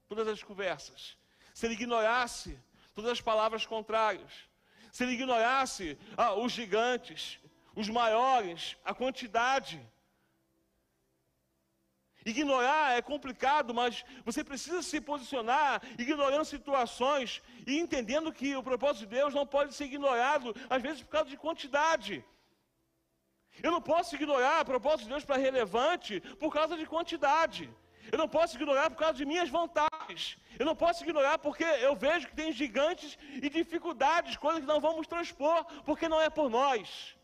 todas 0.07 0.27
as 0.27 0.43
conversas, 0.43 1.17
se 1.53 1.65
ele 1.65 1.75
ignorasse 1.75 2.59
todas 2.93 3.11
as 3.11 3.21
palavras 3.21 3.65
contrárias, 3.65 4.31
se 4.91 5.03
ele 5.03 5.13
ignorasse 5.13 5.97
ah, 6.17 6.33
os 6.33 6.51
gigantes, 6.51 7.39
os 7.75 7.87
maiores, 7.89 8.75
a 8.83 8.93
quantidade 8.93 9.79
Ignorar 12.25 12.97
é 12.97 13.01
complicado, 13.03 13.71
mas 13.71 14.03
você 14.27 14.43
precisa 14.43 14.81
se 14.81 14.99
posicionar 14.99 15.81
ignorando 15.99 16.43
situações 16.43 17.41
e 17.67 17.77
entendendo 17.79 18.33
que 18.33 18.55
o 18.55 18.63
propósito 18.63 19.01
de 19.05 19.15
Deus 19.17 19.31
não 19.33 19.45
pode 19.45 19.75
ser 19.75 19.85
ignorado, 19.85 20.55
às 20.67 20.81
vezes 20.81 21.03
por 21.03 21.09
causa 21.09 21.29
de 21.29 21.37
quantidade. 21.37 22.25
Eu 23.61 23.71
não 23.71 23.81
posso 23.81 24.15
ignorar 24.15 24.61
o 24.61 24.65
propósito 24.65 25.03
de 25.03 25.09
Deus 25.09 25.23
para 25.23 25.37
relevante 25.37 26.19
por 26.39 26.51
causa 26.51 26.75
de 26.75 26.85
quantidade. 26.87 27.69
Eu 28.11 28.17
não 28.17 28.27
posso 28.27 28.55
ignorar 28.55 28.89
por 28.89 28.97
causa 28.97 29.17
de 29.19 29.25
minhas 29.25 29.49
vontades. 29.49 30.37
Eu 30.59 30.65
não 30.65 30.75
posso 30.75 31.03
ignorar 31.03 31.37
porque 31.37 31.63
eu 31.63 31.95
vejo 31.95 32.27
que 32.27 32.35
tem 32.35 32.51
gigantes 32.51 33.17
e 33.45 33.49
dificuldades, 33.49 34.35
coisas 34.35 34.61
que 34.61 34.67
não 34.67 34.79
vamos 34.79 35.07
transpor, 35.07 35.63
porque 35.83 36.09
não 36.09 36.19
é 36.19 36.29
por 36.29 36.49
nós. 36.49 37.15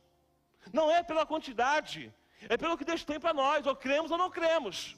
Não 0.72 0.92
é 0.92 1.02
pela 1.04 1.26
quantidade. 1.26 2.14
É 2.50 2.58
pelo 2.58 2.78
que 2.78 2.86
Deus 2.86 3.04
tem 3.04 3.20
para 3.20 3.34
nós, 3.34 3.66
ou 3.66 3.76
cremos 3.76 4.12
ou 4.12 4.18
não 4.18 4.30
cremos. 4.30 4.96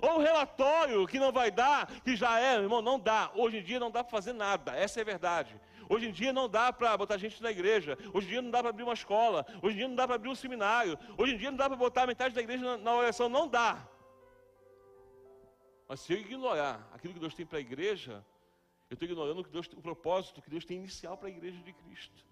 Ou 0.00 0.16
o 0.16 0.22
relatório 0.22 1.06
que 1.06 1.18
não 1.18 1.30
vai 1.30 1.50
dar, 1.50 1.86
que 2.02 2.16
já 2.16 2.40
é, 2.40 2.56
irmão, 2.56 2.80
não 2.80 2.98
dá. 2.98 3.30
Hoje 3.34 3.58
em 3.58 3.62
dia 3.62 3.78
não 3.78 3.90
dá 3.90 4.02
para 4.02 4.10
fazer 4.10 4.32
nada, 4.32 4.74
essa 4.74 5.00
é 5.00 5.02
a 5.02 5.04
verdade. 5.04 5.60
Hoje 5.88 6.06
em 6.06 6.12
dia 6.12 6.32
não 6.32 6.48
dá 6.48 6.72
para 6.72 6.96
botar 6.96 7.18
gente 7.18 7.42
na 7.42 7.50
igreja. 7.50 7.98
Hoje 8.14 8.28
em 8.28 8.30
dia 8.30 8.42
não 8.42 8.50
dá 8.50 8.60
para 8.60 8.70
abrir 8.70 8.84
uma 8.84 8.94
escola. 8.94 9.44
Hoje 9.60 9.74
em 9.74 9.78
dia 9.78 9.88
não 9.88 9.96
dá 9.96 10.06
para 10.06 10.14
abrir 10.14 10.28
um 10.28 10.36
seminário. 10.36 10.96
Hoje 11.18 11.34
em 11.34 11.36
dia 11.36 11.50
não 11.50 11.58
dá 11.58 11.68
para 11.68 11.76
botar 11.76 12.06
metade 12.06 12.32
da 12.32 12.40
igreja 12.40 12.76
na, 12.76 12.94
oração. 12.94 13.28
Não 13.28 13.48
dá. 13.48 13.88
Mas 15.88 15.98
se 15.98 16.12
eu 16.12 16.18
ignorar 16.18 16.88
aquilo 16.94 17.12
que 17.12 17.18
Deus 17.18 17.34
tem 17.34 17.44
para 17.44 17.58
a 17.58 17.60
igreja, 17.60 18.24
eu 18.88 18.94
estou 18.94 19.08
ignorando 19.08 19.40
o, 19.40 19.44
que 19.44 19.50
Deus, 19.50 19.66
o 19.74 19.82
propósito 19.82 20.40
que 20.40 20.48
Deus 20.48 20.64
tem 20.64 20.76
inicial 20.76 21.18
para 21.18 21.26
a 21.26 21.30
igreja 21.32 21.60
de 21.60 21.72
Cristo. 21.72 22.24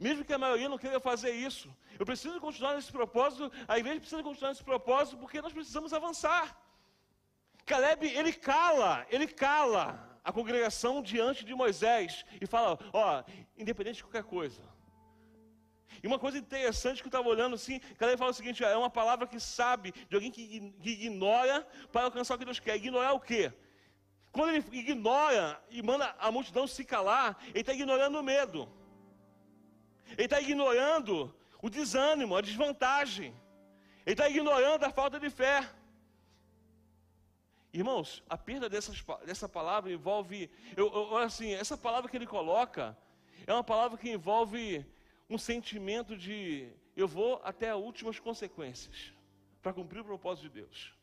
Mesmo 0.00 0.24
que 0.24 0.32
a 0.32 0.38
maioria 0.38 0.68
não 0.68 0.78
queira 0.78 0.98
fazer 0.98 1.30
isso. 1.30 1.74
Eu 1.98 2.04
preciso 2.04 2.40
continuar 2.40 2.74
nesse 2.74 2.90
propósito, 2.90 3.50
a 3.68 3.78
igreja 3.78 4.00
precisa 4.00 4.22
continuar 4.22 4.50
nesse 4.50 4.64
propósito, 4.64 5.16
porque 5.16 5.40
nós 5.40 5.52
precisamos 5.52 5.92
avançar. 5.92 6.56
Caleb, 7.64 8.06
ele 8.06 8.32
cala, 8.32 9.06
ele 9.10 9.26
cala 9.26 10.18
a 10.24 10.32
congregação 10.32 11.02
diante 11.02 11.44
de 11.44 11.54
Moisés 11.54 12.24
e 12.40 12.46
fala: 12.46 12.78
Ó, 12.92 13.22
independente 13.56 13.96
de 13.96 14.04
qualquer 14.04 14.24
coisa. 14.24 14.62
E 16.02 16.06
uma 16.06 16.18
coisa 16.18 16.38
interessante 16.38 17.00
que 17.00 17.06
eu 17.06 17.08
estava 17.08 17.28
olhando 17.28 17.54
assim, 17.54 17.78
Caleb 17.96 18.18
fala 18.18 18.30
o 18.30 18.34
seguinte: 18.34 18.62
é 18.64 18.76
uma 18.76 18.90
palavra 18.90 19.26
que 19.26 19.40
sabe 19.40 19.92
de 20.08 20.14
alguém 20.14 20.30
que, 20.30 20.72
que 20.82 20.90
ignora 20.90 21.66
para 21.92 22.02
alcançar 22.02 22.34
o 22.34 22.38
que 22.38 22.44
Deus 22.44 22.60
quer. 22.60 22.76
Ignorar 22.76 23.12
o 23.12 23.20
quê? 23.20 23.52
Quando 24.30 24.50
ele 24.50 24.64
ignora 24.72 25.60
e 25.70 25.82
manda 25.82 26.14
a 26.18 26.30
multidão 26.30 26.66
se 26.66 26.84
calar, 26.84 27.38
ele 27.48 27.60
está 27.60 27.72
ignorando 27.72 28.18
o 28.18 28.22
medo. 28.22 28.68
Ele 30.12 30.24
está 30.24 30.40
ignorando 30.40 31.34
o 31.60 31.68
desânimo, 31.68 32.36
a 32.36 32.40
desvantagem. 32.40 33.34
Ele 34.04 34.14
está 34.14 34.28
ignorando 34.28 34.84
a 34.84 34.90
falta 34.90 35.18
de 35.18 35.30
fé. 35.30 35.68
Irmãos, 37.72 38.22
a 38.28 38.38
perda 38.38 38.68
dessas, 38.68 39.04
dessa 39.24 39.48
palavra 39.48 39.92
envolve. 39.92 40.50
Eu, 40.76 40.92
eu, 40.92 41.16
assim, 41.18 41.52
essa 41.52 41.76
palavra 41.76 42.10
que 42.10 42.16
ele 42.16 42.26
coloca 42.26 42.96
é 43.46 43.52
uma 43.52 43.64
palavra 43.64 43.98
que 43.98 44.08
envolve 44.08 44.86
um 45.28 45.36
sentimento 45.36 46.16
de 46.16 46.70
eu 46.96 47.06
vou 47.06 47.40
até 47.44 47.70
as 47.70 47.76
últimas 47.76 48.18
consequências 48.18 49.12
para 49.60 49.72
cumprir 49.72 50.00
o 50.00 50.04
propósito 50.04 50.44
de 50.44 50.60
Deus. 50.60 50.94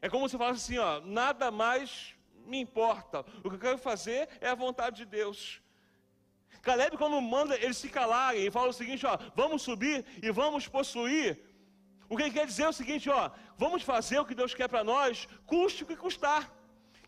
É 0.00 0.08
como 0.08 0.28
se 0.28 0.38
falasse 0.38 0.60
assim, 0.64 0.78
ó, 0.78 1.00
nada 1.00 1.50
mais 1.50 2.14
me 2.46 2.58
importa. 2.58 3.20
O 3.44 3.50
que 3.50 3.56
eu 3.56 3.60
quero 3.60 3.78
fazer 3.78 4.28
é 4.40 4.48
a 4.48 4.54
vontade 4.54 4.96
de 4.96 5.04
Deus. 5.04 5.60
Caleb, 6.62 6.96
quando 6.96 7.20
manda 7.20 7.54
eles 7.56 7.76
se 7.76 7.88
calarem 7.88 8.46
e 8.46 8.50
fala 8.50 8.68
o 8.68 8.72
seguinte: 8.72 9.06
ó, 9.06 9.16
vamos 9.34 9.62
subir 9.62 10.04
e 10.22 10.30
vamos 10.30 10.66
possuir. 10.68 11.40
O 12.08 12.16
que 12.16 12.22
ele 12.22 12.30
quer 12.30 12.46
dizer 12.46 12.64
é 12.64 12.68
o 12.68 12.72
seguinte: 12.72 13.08
ó, 13.10 13.30
vamos 13.56 13.82
fazer 13.82 14.18
o 14.18 14.24
que 14.24 14.34
Deus 14.34 14.54
quer 14.54 14.68
para 14.68 14.84
nós, 14.84 15.28
custe 15.46 15.82
o 15.82 15.86
que 15.86 15.96
custar. 15.96 16.52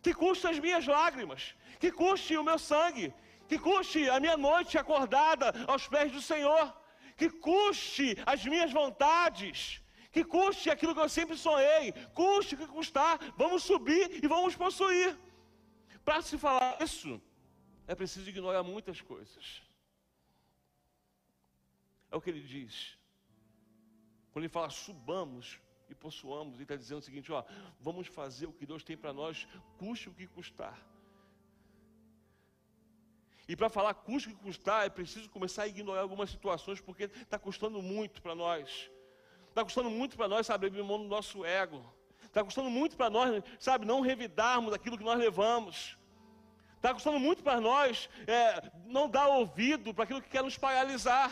Que 0.03 0.15
custe 0.15 0.47
as 0.47 0.59
minhas 0.59 0.87
lágrimas, 0.87 1.55
que 1.79 1.91
custe 1.93 2.35
o 2.37 2.43
meu 2.43 2.59
sangue, 2.59 3.13
que 3.49 3.59
custe 3.59 4.09
a 4.09 4.19
minha 4.19 4.37
noite 4.37 4.79
acordada 4.79 5.53
aos 5.67 5.87
pés 5.87 6.11
do 6.11 6.23
Senhor, 6.23 6.75
que 7.19 7.29
custe 7.29 8.17
as 8.25 8.45
minhas 8.47 8.73
vontades, 8.73 9.83
que 10.11 10.25
custe 10.25 10.71
aquilo 10.71 10.95
que 10.95 11.01
eu 11.01 11.09
sempre 11.09 11.37
sonhei, 11.37 11.93
custe 12.15 12.55
o 12.55 12.59
que 12.59 12.67
custar, 12.67 13.19
vamos 13.37 13.63
subir 13.63 14.25
e 14.25 14.27
vamos 14.27 14.57
possuir. 14.57 15.19
Para 16.03 16.23
se 16.23 16.39
falar 16.39 16.79
isso, 16.81 17.21
é 17.91 17.95
preciso 18.01 18.31
ignorar 18.31 18.63
muitas 18.63 19.01
coisas. 19.01 19.45
É 22.09 22.15
o 22.17 22.21
que 22.21 22.31
ele 22.31 22.41
diz. 22.41 22.97
Quando 24.31 24.45
ele 24.45 24.57
fala 24.57 24.71
subamos 24.71 25.59
e 25.89 25.95
possuamos, 26.05 26.55
ele 26.55 26.63
está 26.63 26.77
dizendo 26.77 27.01
o 27.01 27.03
seguinte: 27.09 27.33
ó, 27.33 27.43
vamos 27.81 28.07
fazer 28.07 28.47
o 28.47 28.53
que 28.53 28.65
Deus 28.65 28.85
tem 28.85 28.97
para 28.97 29.13
nós, 29.13 29.49
custe 29.77 30.09
o 30.09 30.15
que 30.15 30.29
custar. 30.29 30.79
E 33.49 33.57
para 33.57 33.69
falar 33.69 33.93
custe 33.95 34.29
o 34.29 34.37
que 34.37 34.43
custar, 34.45 34.87
é 34.87 34.89
preciso 34.89 35.29
começar 35.29 35.65
a 35.65 35.67
ignorar 35.67 36.03
algumas 36.03 36.31
situações, 36.31 36.81
porque 36.81 37.05
está 37.05 37.41
custando 37.41 37.83
muito 37.83 38.23
para 38.23 38.37
nós. 38.37 38.89
Está 39.49 39.65
custando 39.65 39.91
muito 39.91 40.17
para 40.17 40.29
nós, 40.29 40.47
sabe, 40.47 40.69
abrir 40.69 40.85
mão 40.85 41.03
do 41.03 41.09
nosso 41.09 41.45
ego. 41.45 41.83
Está 42.23 42.45
custando 42.45 42.71
muito 42.71 42.97
para 42.97 43.11
nós, 43.11 43.43
sabe, 43.59 43.85
não 43.85 44.01
revidarmos 44.01 44.73
aquilo 44.73 44.97
que 44.97 45.03
nós 45.03 45.19
levamos. 45.19 45.99
Está 46.81 46.95
custando 46.95 47.21
muito 47.21 47.43
para 47.43 47.61
nós 47.61 48.09
é, 48.27 48.71
não 48.87 49.07
dar 49.07 49.27
ouvido 49.29 49.93
para 49.93 50.05
aquilo 50.05 50.23
que 50.23 50.31
quer 50.31 50.43
nos 50.43 50.57
paralisar. 50.57 51.29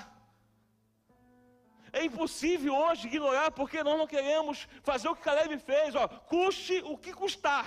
É 1.91 2.05
impossível 2.05 2.75
hoje 2.75 3.07
ignorar 3.07 3.51
porque 3.51 3.83
nós 3.83 3.97
não 3.97 4.07
queremos 4.07 4.69
fazer 4.83 5.09
o 5.09 5.17
que 5.17 5.23
Caleb 5.23 5.57
fez, 5.59 5.95
ó, 5.95 6.07
custe 6.07 6.83
o 6.85 6.99
que 6.99 7.15
custar. 7.15 7.67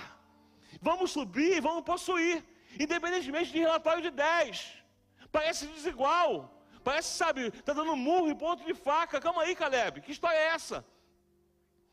Vamos 0.80 1.10
subir, 1.10 1.60
vamos 1.60 1.82
possuir, 1.82 2.44
independentemente 2.78 3.50
de 3.50 3.58
relatório 3.58 4.00
de 4.00 4.12
10. 4.12 4.74
Parece 5.32 5.66
desigual. 5.66 6.30
Parece, 6.84 7.10
sabe, 7.16 7.48
está 7.48 7.72
dando 7.72 7.96
murro 7.96 8.30
em 8.30 8.36
ponto 8.36 8.64
de 8.64 8.74
faca. 8.74 9.20
Calma 9.20 9.42
aí, 9.42 9.56
Caleb, 9.56 10.02
que 10.02 10.12
história 10.12 10.38
é 10.38 10.48
essa? 10.58 10.84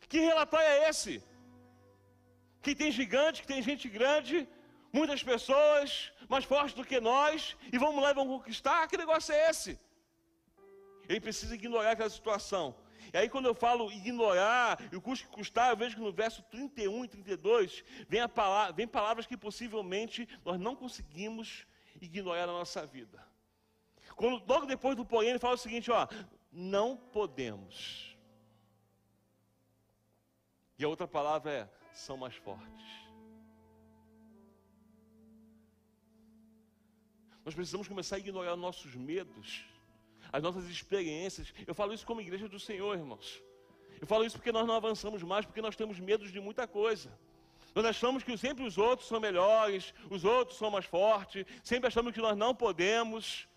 Que 0.08 0.20
relatório 0.20 0.68
é 0.68 0.88
esse? 0.88 1.24
Que 2.62 2.76
tem 2.76 2.92
gigante, 2.92 3.42
que 3.42 3.48
tem 3.48 3.62
gente 3.64 3.90
grande, 3.90 4.48
muitas 4.92 5.24
pessoas 5.24 6.12
mais 6.28 6.46
fortes 6.46 6.74
do 6.74 6.86
que 6.86 7.00
nós, 7.00 7.56
e 7.72 7.78
vamos 7.78 8.02
lá 8.02 8.12
e 8.12 8.14
vamos 8.14 8.38
conquistar. 8.38 8.88
Que 8.88 8.98
negócio 8.98 9.34
é 9.34 9.50
esse? 9.50 9.80
Ele 11.08 11.20
precisa 11.20 11.56
ignorar 11.56 11.92
aquela 11.92 12.10
situação. 12.10 12.76
E 13.12 13.18
aí, 13.18 13.28
quando 13.28 13.48
eu 13.48 13.56
falo 13.56 13.92
ignorar 13.92 14.80
e 14.92 14.96
o 14.96 15.02
custo 15.02 15.28
que 15.28 15.34
custar, 15.34 15.72
eu 15.72 15.78
vejo 15.78 15.96
que 15.96 16.02
no 16.02 16.12
verso 16.12 16.44
31 16.44 17.06
e 17.06 17.08
32 17.08 17.84
vem, 18.08 18.22
a 18.22 18.30
palavra, 18.30 18.74
vem 18.74 18.88
palavras 18.88 19.26
que 19.26 19.36
possivelmente 19.36 20.28
nós 20.46 20.60
não 20.60 20.76
conseguimos 20.76 21.66
ignorar 22.00 22.46
na 22.46 22.54
nossa 22.54 22.86
vida. 22.86 23.26
Quando, 24.16 24.44
logo 24.46 24.66
depois 24.66 24.96
do 24.96 25.06
porém, 25.06 25.32
ele 25.32 25.40
fala 25.40 25.56
o 25.56 25.58
seguinte: 25.58 25.90
ó, 25.90 26.08
não 26.52 26.96
podemos. 26.96 28.16
E 30.78 30.84
a 30.84 30.88
outra 30.88 31.08
palavra 31.08 31.52
é: 31.52 31.70
são 31.94 32.18
mais 32.18 32.36
fortes. 32.36 33.09
Nós 37.50 37.56
precisamos 37.56 37.88
começar 37.88 38.18
a 38.18 38.20
ignorar 38.20 38.56
nossos 38.56 38.94
medos, 38.94 39.64
as 40.32 40.44
nossas 40.44 40.66
experiências. 40.66 41.52
Eu 41.66 41.74
falo 41.74 41.92
isso 41.96 42.06
como 42.06 42.22
igreja 42.22 42.48
do 42.48 42.60
Senhor, 42.60 42.96
irmãos. 42.96 43.42
Eu 44.00 44.06
falo 44.06 44.24
isso 44.24 44.36
porque 44.38 44.52
nós 44.52 44.68
não 44.68 44.76
avançamos 44.76 45.24
mais, 45.24 45.48
porque 45.48 45.60
nós 45.60 45.76
temos 45.76 46.00
medos 46.00 46.32
de 46.32 46.40
muita 46.40 46.68
coisa. 46.68 47.10
Nós 47.74 47.84
achamos 47.86 48.22
que 48.22 48.38
sempre 48.38 48.64
os 48.64 48.78
outros 48.78 49.08
são 49.08 49.20
melhores, 49.20 49.96
os 50.12 50.24
outros 50.24 50.60
são 50.60 50.70
mais 50.70 50.86
fortes, 50.86 51.44
sempre 51.64 51.88
achamos 51.88 52.14
que 52.14 52.22
nós 52.22 52.38
não 52.38 52.54
podemos. 52.54 53.48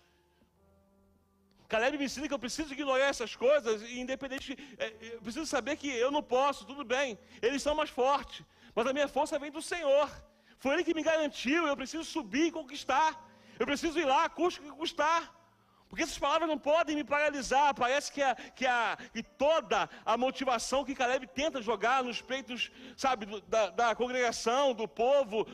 Caleb 1.67 1.95
me 1.99 2.05
ensina 2.05 2.27
que 2.27 2.33
eu 2.33 2.39
preciso 2.39 2.73
ignorar 2.73 3.05
essas 3.05 3.35
coisas, 3.35 3.83
independente, 3.91 4.57
é, 4.79 4.87
eu 5.13 5.21
preciso 5.21 5.45
saber 5.45 5.75
que 5.75 5.87
eu 5.87 6.09
não 6.09 6.23
posso, 6.23 6.65
tudo 6.65 6.83
bem, 6.83 7.15
eles 7.43 7.61
são 7.61 7.75
mais 7.75 7.91
fortes, 7.91 8.43
mas 8.73 8.87
a 8.87 8.91
minha 8.91 9.07
força 9.07 9.37
vem 9.37 9.51
do 9.51 9.61
Senhor. 9.61 10.09
Foi 10.57 10.73
Ele 10.73 10.83
que 10.83 10.95
me 10.95 11.03
garantiu, 11.03 11.67
eu 11.67 11.77
preciso 11.77 12.03
subir 12.03 12.47
e 12.47 12.51
conquistar. 12.51 13.32
Eu 13.59 13.65
preciso 13.65 13.99
ir 13.99 14.05
lá, 14.05 14.29
custe 14.29 14.59
o 14.59 14.63
que 14.63 14.71
custar. 14.71 15.43
Porque 15.87 16.03
essas 16.03 16.17
palavras 16.17 16.49
não 16.49 16.57
podem 16.57 16.95
me 16.95 17.03
paralisar. 17.03 17.73
Parece 17.75 18.11
que, 18.11 18.21
a, 18.21 18.33
que, 18.33 18.65
a, 18.65 18.97
que 19.13 19.21
toda 19.21 19.87
a 20.03 20.17
motivação 20.17 20.83
que 20.83 20.95
Caleb 20.95 21.27
tenta 21.27 21.61
jogar 21.61 22.03
nos 22.03 22.19
peitos, 22.19 22.71
sabe, 22.97 23.27
da, 23.47 23.69
da 23.69 23.95
congregação, 23.95 24.73
do 24.73 24.87
povo, 24.87 25.45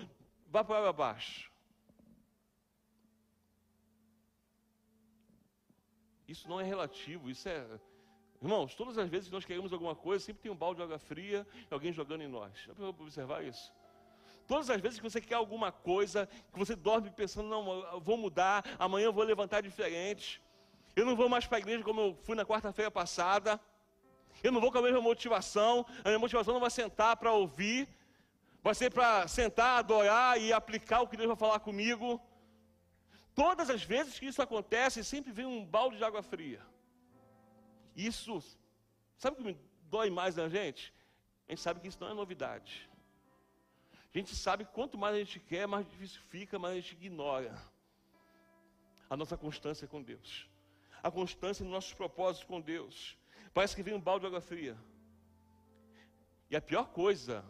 vai 0.48 0.64
para 0.64 0.94
baixo. 0.94 1.52
Isso 6.26 6.48
não 6.48 6.62
é 6.62 6.64
relativo, 6.64 7.30
isso 7.30 7.50
é. 7.50 7.66
Irmãos, 8.42 8.76
todas 8.76 8.98
as 8.98 9.10
vezes 9.10 9.28
que 9.28 9.34
nós 9.34 9.44
queremos 9.44 9.74
alguma 9.74 9.96
coisa, 9.96 10.24
sempre 10.24 10.44
tem 10.44 10.52
um 10.52 10.56
balde 10.56 10.78
de 10.78 10.84
água 10.84 11.00
fria 11.00 11.46
e 11.70 11.74
alguém 11.74 11.92
jogando 11.92 12.22
em 12.22 12.28
nós. 12.28 12.54
Observar 12.80 13.44
isso? 13.44 13.74
Todas 14.50 14.68
as 14.72 14.82
vezes 14.82 14.98
que 14.98 15.08
você 15.08 15.22
quer 15.22 15.36
alguma 15.36 15.72
coisa, 15.72 16.28
que 16.52 16.58
você 16.58 16.76
dorme 16.76 17.12
pensando, 17.12 17.48
não, 17.48 18.02
vou 18.02 18.18
mudar, 18.18 18.66
amanhã 18.80 19.06
eu 19.06 19.14
vou 19.14 19.24
levantar 19.24 19.62
diferente. 19.62 20.42
Eu 20.96 21.06
não 21.06 21.16
vou 21.16 21.30
mais 21.30 21.46
para 21.46 21.58
a 21.58 21.60
igreja 21.60 21.84
como 21.84 22.02
eu 22.02 22.18
fui 22.24 22.36
na 22.36 22.44
quarta-feira 22.44 22.90
passada. 22.90 23.62
Eu 24.44 24.52
não 24.52 24.60
vou 24.60 24.72
com 24.72 24.80
a 24.80 24.82
mesma 24.82 25.00
motivação. 25.00 25.86
A 26.04 26.08
minha 26.10 26.18
motivação 26.18 26.52
não 26.52 26.60
vai 26.60 26.72
sentar 26.72 27.16
para 27.18 27.32
ouvir. 27.32 27.88
Vai 28.64 28.74
ser 28.74 28.92
para 28.92 29.28
sentar, 29.28 29.78
adorar 29.78 30.42
e 30.42 30.52
aplicar 30.52 31.02
o 31.02 31.08
que 31.08 31.16
Deus 31.16 31.28
vai 31.28 31.38
falar 31.38 31.60
comigo. 31.60 32.20
Todas 33.36 33.70
as 33.70 33.84
vezes 33.84 34.18
que 34.18 34.26
isso 34.26 34.42
acontece, 34.42 35.04
sempre 35.04 35.32
vem 35.32 35.46
um 35.46 35.64
balde 35.64 35.98
de 35.98 36.04
água 36.04 36.24
fria. 36.24 36.62
Isso, 37.96 38.44
sabe 39.16 39.36
o 39.36 39.38
que 39.38 39.44
me 39.44 39.58
dói 39.84 40.10
mais 40.10 40.36
na 40.36 40.50
gente? 40.50 40.92
A 41.48 41.52
gente 41.52 41.62
sabe 41.62 41.80
que 41.80 41.88
isso 41.88 42.00
não 42.02 42.10
é 42.10 42.16
novidade. 42.16 42.89
A 44.14 44.18
gente 44.18 44.36
sabe 44.36 44.66
que 44.66 44.72
quanto 44.72 44.98
mais 44.98 45.16
a 45.16 45.20
gente 45.20 45.40
quer, 45.40 45.68
mais 45.68 45.88
difícil 45.88 46.20
fica, 46.22 46.58
mais 46.58 46.74
a 46.74 46.80
gente 46.80 46.94
ignora 46.94 47.56
a 49.10 49.16
nossa 49.16 49.38
constância 49.38 49.88
com 49.88 50.02
Deus, 50.02 50.48
a 51.02 51.12
constância 51.12 51.64
nos 51.64 51.74
nossos 51.74 51.94
propósitos 51.94 52.48
com 52.48 52.60
Deus. 52.60 53.18
Parece 53.54 53.76
que 53.76 53.84
vem 53.84 53.94
um 53.94 54.02
balde 54.02 54.22
de 54.22 54.28
água 54.28 54.42
fria. 54.42 54.78
E 56.50 56.56
a 56.56 56.62
pior 56.62 56.90
coisa 56.90 57.46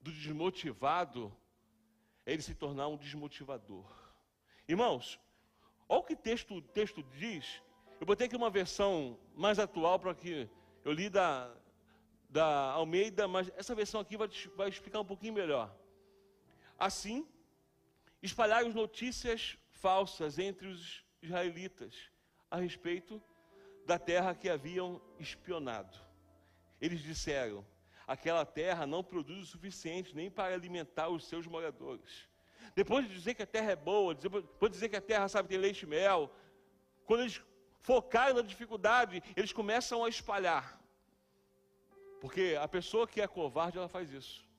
do 0.00 0.10
desmotivado 0.10 1.34
é 2.24 2.32
ele 2.32 2.42
se 2.42 2.54
tornar 2.54 2.88
um 2.88 2.96
desmotivador. 2.96 3.86
Irmãos, 4.66 5.20
olha 5.88 6.00
o 6.00 6.04
que 6.04 6.16
texto, 6.16 6.54
o 6.54 6.62
texto 6.62 7.02
diz. 7.18 7.62
Eu 8.00 8.06
botei 8.06 8.26
aqui 8.26 8.36
uma 8.36 8.50
versão 8.50 9.18
mais 9.34 9.58
atual 9.58 9.98
para 9.98 10.14
que 10.14 10.48
eu 10.84 10.92
li 10.92 11.10
da, 11.10 11.54
da 12.28 12.72
Almeida, 12.72 13.28
mas 13.28 13.50
essa 13.56 13.74
versão 13.74 14.00
aqui 14.00 14.16
vai, 14.16 14.28
vai 14.56 14.68
explicar 14.68 15.00
um 15.00 15.04
pouquinho 15.04 15.34
melhor. 15.34 15.81
Assim, 16.82 17.24
espalharam 18.20 18.68
notícias 18.70 19.56
falsas 19.70 20.36
entre 20.36 20.66
os 20.66 21.04
israelitas 21.22 22.10
a 22.50 22.56
respeito 22.56 23.22
da 23.86 24.00
terra 24.00 24.34
que 24.34 24.48
haviam 24.48 25.00
espionado. 25.16 25.96
Eles 26.80 27.00
disseram: 27.00 27.64
aquela 28.04 28.44
terra 28.44 28.84
não 28.84 29.04
produz 29.04 29.44
o 29.44 29.46
suficiente 29.46 30.16
nem 30.16 30.28
para 30.28 30.54
alimentar 30.54 31.08
os 31.08 31.24
seus 31.28 31.46
moradores. 31.46 32.28
Depois 32.74 33.06
de 33.06 33.14
dizer 33.14 33.34
que 33.34 33.44
a 33.44 33.46
terra 33.46 33.70
é 33.70 33.76
boa, 33.76 34.12
depois 34.12 34.72
de 34.72 34.76
dizer 34.76 34.88
que 34.88 34.96
a 34.96 35.00
terra 35.00 35.28
sabe 35.28 35.50
ter 35.50 35.58
leite 35.58 35.84
e 35.84 35.86
mel, 35.86 36.34
quando 37.04 37.20
eles 37.20 37.40
focarem 37.82 38.34
na 38.34 38.42
dificuldade, 38.42 39.22
eles 39.36 39.52
começam 39.52 40.04
a 40.04 40.08
espalhar. 40.08 40.82
Porque 42.20 42.58
a 42.60 42.66
pessoa 42.66 43.06
que 43.06 43.20
é 43.20 43.28
covarde, 43.28 43.78
ela 43.78 43.88
faz 43.88 44.12
isso. 44.12 44.50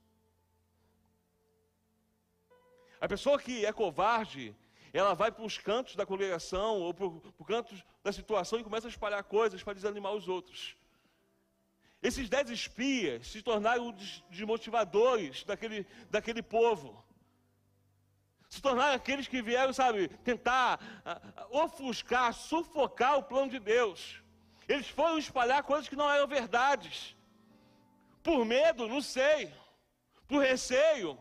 A 3.03 3.07
pessoa 3.09 3.37
que 3.37 3.65
é 3.65 3.73
covarde, 3.73 4.55
ela 4.93 5.13
vai 5.13 5.29
para 5.29 5.43
os 5.43 5.57
cantos 5.57 5.93
da 5.93 6.05
congregação 6.05 6.79
ou 6.79 6.93
para 6.93 7.05
os 7.05 7.45
cantos 7.45 7.83
da 8.01 8.13
situação 8.13 8.57
e 8.57 8.63
começa 8.63 8.87
a 8.87 8.89
espalhar 8.89 9.21
coisas 9.25 9.61
para 9.61 9.73
desanimar 9.73 10.13
os 10.13 10.29
outros. 10.29 10.77
Esses 12.01 12.29
dez 12.29 12.49
espias 12.49 13.27
se 13.27 13.41
tornaram 13.41 13.93
desmotivadores 14.29 15.43
daquele, 15.43 15.85
daquele 16.09 16.41
povo. 16.41 17.03
Se 18.47 18.61
tornaram 18.61 18.95
aqueles 18.95 19.27
que 19.27 19.41
vieram, 19.41 19.73
sabe, 19.73 20.07
tentar 20.23 20.79
uh, 21.05 21.57
ofuscar, 21.59 22.33
sufocar 22.33 23.17
o 23.17 23.23
plano 23.23 23.51
de 23.51 23.59
Deus. 23.59 24.23
Eles 24.65 24.87
foram 24.87 25.17
espalhar 25.17 25.61
coisas 25.63 25.89
que 25.89 25.97
não 25.97 26.09
eram 26.09 26.25
verdades. 26.25 27.17
Por 28.23 28.45
medo, 28.45 28.87
não 28.87 29.01
sei. 29.01 29.53
Por 30.25 30.41
receio. 30.41 31.19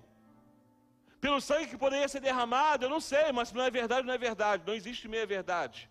Pelo 1.22 1.40
sangue 1.40 1.68
que 1.68 1.78
poderia 1.78 2.08
ser 2.08 2.18
derramado, 2.18 2.84
eu 2.84 2.90
não 2.90 3.00
sei, 3.00 3.30
mas 3.30 3.50
se 3.50 3.54
não 3.54 3.62
é 3.62 3.70
verdade, 3.70 4.04
não 4.04 4.12
é 4.12 4.18
verdade. 4.18 4.64
Não 4.66 4.74
existe 4.74 5.06
meia 5.06 5.24
verdade. 5.24 5.88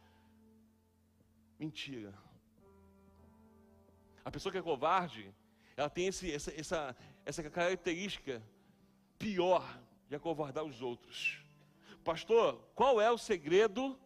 Mentira. 1.57 2.13
A 4.25 4.29
pessoa 4.29 4.51
que 4.51 4.57
é 4.57 4.61
covarde, 4.61 5.33
ela 5.77 5.89
tem 5.89 6.07
esse, 6.07 6.29
essa, 6.29 6.51
essa, 6.53 6.97
essa 7.25 7.49
característica 7.49 8.43
pior 9.17 9.63
de 10.09 10.17
acovardar 10.17 10.65
os 10.65 10.81
outros. 10.81 11.41
Pastor, 12.03 12.61
qual 12.75 12.99
é 12.99 13.09
o 13.09 13.17
segredo 13.17 13.97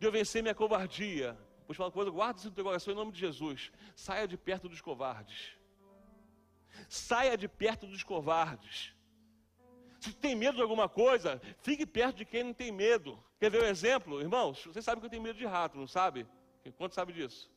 de 0.00 0.06
eu 0.06 0.10
vencer 0.10 0.42
minha 0.42 0.54
covardia? 0.54 1.34
Vou 1.66 1.74
te 1.74 1.76
falar 1.76 1.88
uma 1.88 1.92
coisa, 1.92 2.10
guarda 2.10 2.38
isso 2.38 2.48
no 2.48 2.54
teu 2.54 2.64
coração 2.64 2.94
em 2.94 2.96
nome 2.96 3.12
de 3.12 3.20
Jesus. 3.20 3.70
Saia 3.94 4.26
de 4.26 4.38
perto 4.38 4.70
dos 4.70 4.80
covardes. 4.80 5.52
Saia 6.88 7.36
de 7.36 7.46
perto 7.46 7.86
dos 7.86 8.02
covardes. 8.02 8.94
Se 10.02 10.12
tem 10.12 10.34
medo 10.34 10.56
de 10.56 10.62
alguma 10.62 10.88
coisa, 10.88 11.40
fique 11.58 11.86
perto 11.86 12.16
de 12.16 12.24
quem 12.24 12.42
não 12.42 12.52
tem 12.52 12.72
medo. 12.72 13.16
Quer 13.38 13.52
ver 13.52 13.62
um 13.62 13.66
exemplo? 13.66 14.20
Irmãos, 14.20 14.64
vocês 14.64 14.84
sabem 14.84 14.98
que 14.98 15.06
eu 15.06 15.10
tenho 15.10 15.22
medo 15.22 15.38
de 15.38 15.46
rato, 15.46 15.78
não 15.78 15.86
sabe? 15.86 16.26
Quanto 16.76 16.92
sabe 16.96 17.12
disso? 17.12 17.48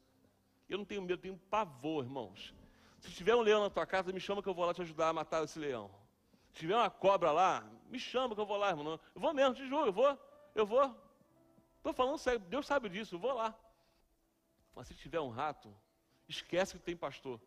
Eu 0.69 0.77
não 0.77 0.85
tenho 0.85 1.01
medo, 1.01 1.13
eu 1.13 1.17
tenho 1.17 1.37
pavor, 1.49 2.03
irmãos. 2.03 2.53
Se 2.99 3.09
tiver 3.09 3.33
um 3.33 3.41
leão 3.41 3.63
na 3.63 3.69
tua 3.71 3.87
casa, 3.87 4.13
me 4.13 4.19
chama 4.19 4.43
que 4.43 4.47
eu 4.47 4.53
vou 4.53 4.63
lá 4.63 4.75
te 4.75 4.81
ajudar 4.83 5.09
a 5.09 5.13
matar 5.13 5.43
esse 5.43 5.57
leão. 5.57 5.89
Se 6.53 6.59
tiver 6.59 6.75
uma 6.75 6.87
cobra 6.87 7.31
lá, 7.31 7.67
me 7.89 7.97
chama 7.97 8.35
que 8.35 8.41
eu 8.41 8.45
vou 8.45 8.57
lá, 8.57 8.69
irmão. 8.69 8.99
Eu 9.15 9.21
vou 9.21 9.33
mesmo, 9.33 9.55
te 9.55 9.67
juro, 9.67 9.87
eu 9.87 9.93
vou. 9.93 10.19
Eu 10.53 10.67
vou. 10.67 10.95
Estou 11.77 11.93
falando 11.93 12.19
sério, 12.19 12.39
Deus 12.41 12.67
sabe 12.67 12.89
disso, 12.89 13.15
eu 13.15 13.19
vou 13.19 13.33
lá. 13.33 13.57
Mas 14.75 14.87
se 14.87 14.93
tiver 14.93 15.19
um 15.19 15.29
rato, 15.29 15.75
esquece 16.27 16.77
que 16.77 16.83
tem 16.83 16.95
pastor. 16.95 17.41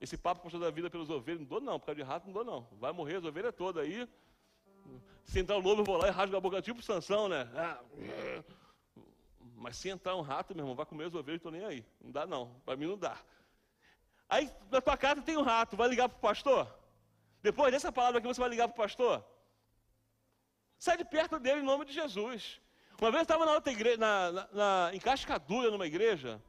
Esse 0.00 0.16
papo 0.16 0.42
pastor 0.42 0.60
da 0.60 0.70
vida 0.70 0.88
pelos 0.88 1.10
ovelhas, 1.10 1.40
não 1.40 1.46
dou 1.46 1.60
não, 1.60 1.78
por 1.78 1.86
causa 1.86 1.96
de 1.96 2.02
rato 2.02 2.26
não 2.26 2.32
dou 2.32 2.44
não. 2.44 2.66
Vai 2.78 2.90
morrer 2.92 3.16
as 3.16 3.24
ovelhas 3.24 3.54
todas 3.54 3.84
aí. 3.84 4.08
Se 5.24 5.38
entrar 5.38 5.56
o 5.56 5.60
lobo, 5.60 5.82
eu 5.82 5.84
vou 5.84 5.98
lá 5.98 6.08
e 6.08 6.10
rasgo 6.10 6.36
a 6.36 6.40
boca, 6.40 6.62
tipo 6.62 6.82
Sansão, 6.82 7.28
né? 7.28 7.48
Ah, 7.54 7.78
mas 9.56 9.76
se 9.76 9.90
entrar 9.90 10.16
um 10.16 10.22
rato, 10.22 10.54
meu 10.54 10.62
irmão, 10.62 10.74
vai 10.74 10.86
comer 10.86 11.04
as 11.04 11.14
ovelhas, 11.14 11.38
estou 11.38 11.52
nem 11.52 11.64
aí. 11.64 11.84
Não 12.00 12.10
dá 12.10 12.26
não, 12.26 12.54
para 12.64 12.76
mim 12.76 12.86
não 12.86 12.96
dá. 12.96 13.18
Aí 14.26 14.50
na 14.70 14.80
tua 14.80 14.96
casa 14.96 15.20
tem 15.20 15.36
um 15.36 15.42
rato, 15.42 15.76
vai 15.76 15.88
ligar 15.88 16.08
para 16.08 16.16
o 16.16 16.20
pastor? 16.20 16.80
Depois 17.42 17.70
dessa 17.70 17.92
palavra 17.92 18.18
aqui, 18.18 18.26
você 18.26 18.40
vai 18.40 18.48
ligar 18.48 18.68
para 18.68 18.74
o 18.74 18.82
pastor? 18.82 19.24
Sai 20.78 20.96
de 20.96 21.04
perto 21.04 21.38
dele 21.38 21.60
em 21.60 21.64
nome 21.64 21.84
de 21.84 21.92
Jesus. 21.92 22.58
Uma 22.98 23.10
vez 23.10 23.20
eu 23.20 23.22
estava 23.22 23.44
na 23.44 23.52
outra 23.52 23.70
igreja, 23.70 23.98
na, 23.98 24.32
na, 24.32 24.48
na, 24.52 24.90
em 24.94 24.98
Cascadura, 24.98 25.70
numa 25.70 25.86
igreja, 25.86 26.40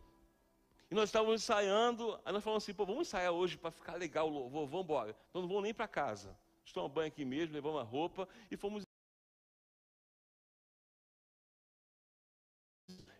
e 0.91 0.93
nós 0.93 1.07
estávamos 1.07 1.41
ensaiando, 1.41 2.19
aí 2.25 2.33
nós 2.33 2.43
falamos 2.43 2.63
assim, 2.63 2.73
pô, 2.73 2.85
vamos 2.85 3.07
ensaiar 3.07 3.31
hoje 3.31 3.57
para 3.57 3.71
ficar 3.71 3.95
legal 3.95 4.27
o 4.27 4.29
louvor, 4.29 4.67
vamos 4.67 4.83
embora. 4.83 5.15
Então 5.29 5.41
não 5.41 5.47
vamos 5.47 5.63
nem 5.63 5.73
para 5.73 5.87
casa. 5.87 6.37
Tomamos 6.73 6.93
banho 6.93 7.07
aqui 7.07 7.23
mesmo, 7.25 7.53
levamos 7.53 7.79
a 7.79 7.83
roupa 7.83 8.27
e 8.49 8.57
fomos 8.57 8.83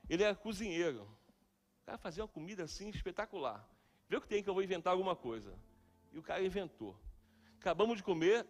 Ele 0.09 0.23
era 0.23 0.35
cozinheiro. 0.35 1.03
O 1.81 1.85
cara 1.85 1.97
fazia 1.97 2.23
uma 2.23 2.29
comida 2.29 2.63
assim 2.63 2.89
espetacular. 2.89 3.65
Vê 4.09 4.17
o 4.17 4.21
que 4.21 4.27
tem 4.27 4.43
que 4.43 4.49
eu 4.49 4.53
vou 4.53 4.61
inventar 4.61 4.91
alguma 4.91 5.15
coisa. 5.15 5.57
E 6.11 6.19
o 6.19 6.21
cara 6.21 6.43
inventou. 6.43 6.99
Acabamos 7.57 7.97
de 7.97 8.03
comer, 8.03 8.45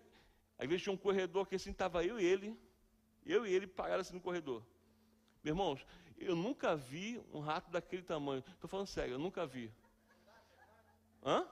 às 0.57 0.67
vezes 0.67 0.81
tinha 0.81 0.93
um 0.93 0.97
corredor 0.97 1.47
que 1.47 1.55
assim 1.55 1.69
estava 1.69 2.03
eu 2.03 2.19
e 2.19 2.25
ele, 2.25 2.59
eu 3.23 3.45
e 3.45 3.53
ele 3.53 3.67
parados 3.67 4.07
assim 4.07 4.15
no 4.15 4.21
corredor. 4.21 4.65
Meus 5.43 5.55
irmãos, 5.55 5.85
eu 6.25 6.35
nunca 6.35 6.75
vi 6.75 7.21
um 7.33 7.39
rato 7.39 7.69
daquele 7.71 8.03
tamanho. 8.03 8.43
Estou 8.47 8.69
falando 8.69 8.87
sério, 8.87 9.13
eu 9.13 9.19
nunca 9.19 9.45
vi. 9.45 9.71
Hã? 11.23 11.47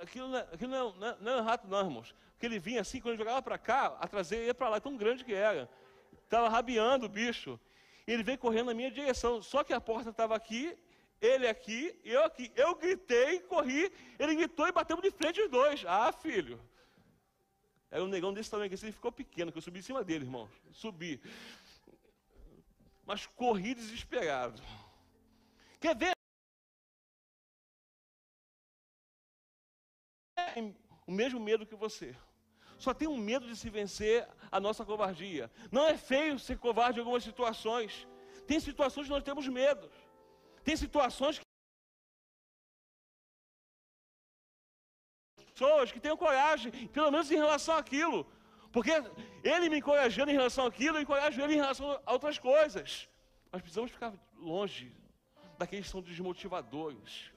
Aquilo, 0.00 0.28
não, 0.28 0.38
é, 0.38 0.48
aquilo 0.52 0.74
é, 0.74 0.78
não, 0.78 1.06
é, 1.06 1.16
não 1.20 1.32
é 1.32 1.40
rato, 1.40 1.66
não, 1.66 1.80
irmãos. 1.80 2.14
Porque 2.32 2.46
ele 2.46 2.58
vinha 2.58 2.80
assim, 2.80 3.00
quando 3.00 3.14
ele 3.14 3.18
jogava 3.18 3.42
para 3.42 3.58
cá, 3.58 3.96
a 4.00 4.08
traseira 4.08 4.46
ia 4.46 4.54
para 4.54 4.68
lá, 4.68 4.80
tão 4.80 4.96
grande 4.96 5.24
que 5.24 5.34
era. 5.34 5.68
Estava 6.24 6.48
rabiando 6.48 7.06
o 7.06 7.08
bicho. 7.08 7.58
E 8.06 8.12
ele 8.12 8.22
veio 8.22 8.38
correndo 8.38 8.66
na 8.66 8.74
minha 8.74 8.90
direção. 8.90 9.42
Só 9.42 9.62
que 9.62 9.72
a 9.72 9.80
porta 9.80 10.10
estava 10.10 10.34
aqui, 10.34 10.76
ele 11.20 11.46
aqui, 11.46 11.94
eu 12.04 12.24
aqui. 12.24 12.50
Eu 12.56 12.74
gritei, 12.74 13.40
corri, 13.40 13.92
ele 14.18 14.34
gritou 14.34 14.66
e 14.66 14.72
batemos 14.72 15.02
de 15.02 15.10
frente 15.10 15.40
os 15.40 15.50
dois. 15.50 15.84
Ah, 15.86 16.12
filho. 16.12 16.58
Era 17.90 18.04
um 18.04 18.06
negão 18.06 18.32
desse 18.32 18.50
tamanho 18.50 18.70
que 18.70 18.84
ele 18.84 18.92
ficou 18.92 19.10
pequeno, 19.10 19.50
que 19.50 19.58
eu 19.58 19.62
subi 19.62 19.80
em 19.80 19.82
cima 19.82 20.04
dele, 20.04 20.24
irmão. 20.24 20.48
Subi. 20.72 21.20
Mas 23.04 23.26
corri 23.26 23.74
desesperado. 23.74 24.62
Quer 25.80 25.96
ver? 25.96 26.12
O 31.06 31.12
mesmo 31.12 31.40
medo 31.40 31.66
que 31.66 31.74
você 31.74 32.16
só 32.78 32.94
tem 32.94 33.06
um 33.06 33.16
medo 33.16 33.46
de 33.46 33.54
se 33.54 33.68
vencer 33.68 34.26
a 34.50 34.58
nossa 34.58 34.84
covardia. 34.84 35.50
Não 35.70 35.86
é 35.86 35.96
feio 35.98 36.38
ser 36.38 36.58
covarde 36.58 36.98
em 36.98 37.02
algumas 37.02 37.22
situações. 37.22 38.06
Tem 38.46 38.58
situações 38.58 39.04
que 39.06 39.12
nós 39.12 39.22
temos 39.22 39.46
medo. 39.46 39.90
Tem 40.64 40.74
situações 40.76 41.38
que 41.38 41.44
pessoas 45.52 45.92
que 45.92 46.00
tenham 46.00 46.16
coragem, 46.16 46.72
pelo 46.88 47.10
menos 47.10 47.30
em 47.30 47.36
relação 47.36 47.76
àquilo. 47.76 48.26
Porque 48.72 48.92
ele 49.42 49.68
me 49.68 49.78
encorajando 49.78 50.30
em 50.30 50.34
relação 50.34 50.66
àquilo, 50.66 50.96
eu 50.96 51.02
encorajo 51.02 51.40
ele 51.40 51.54
em 51.54 51.56
relação 51.56 52.00
a 52.06 52.12
outras 52.12 52.38
coisas. 52.38 53.08
Mas 53.50 53.62
precisamos 53.62 53.90
ficar 53.90 54.12
longe 54.36 54.94
daqueles 55.58 55.86
que 55.86 55.92
são 55.92 56.00
desmotivadores, 56.00 57.32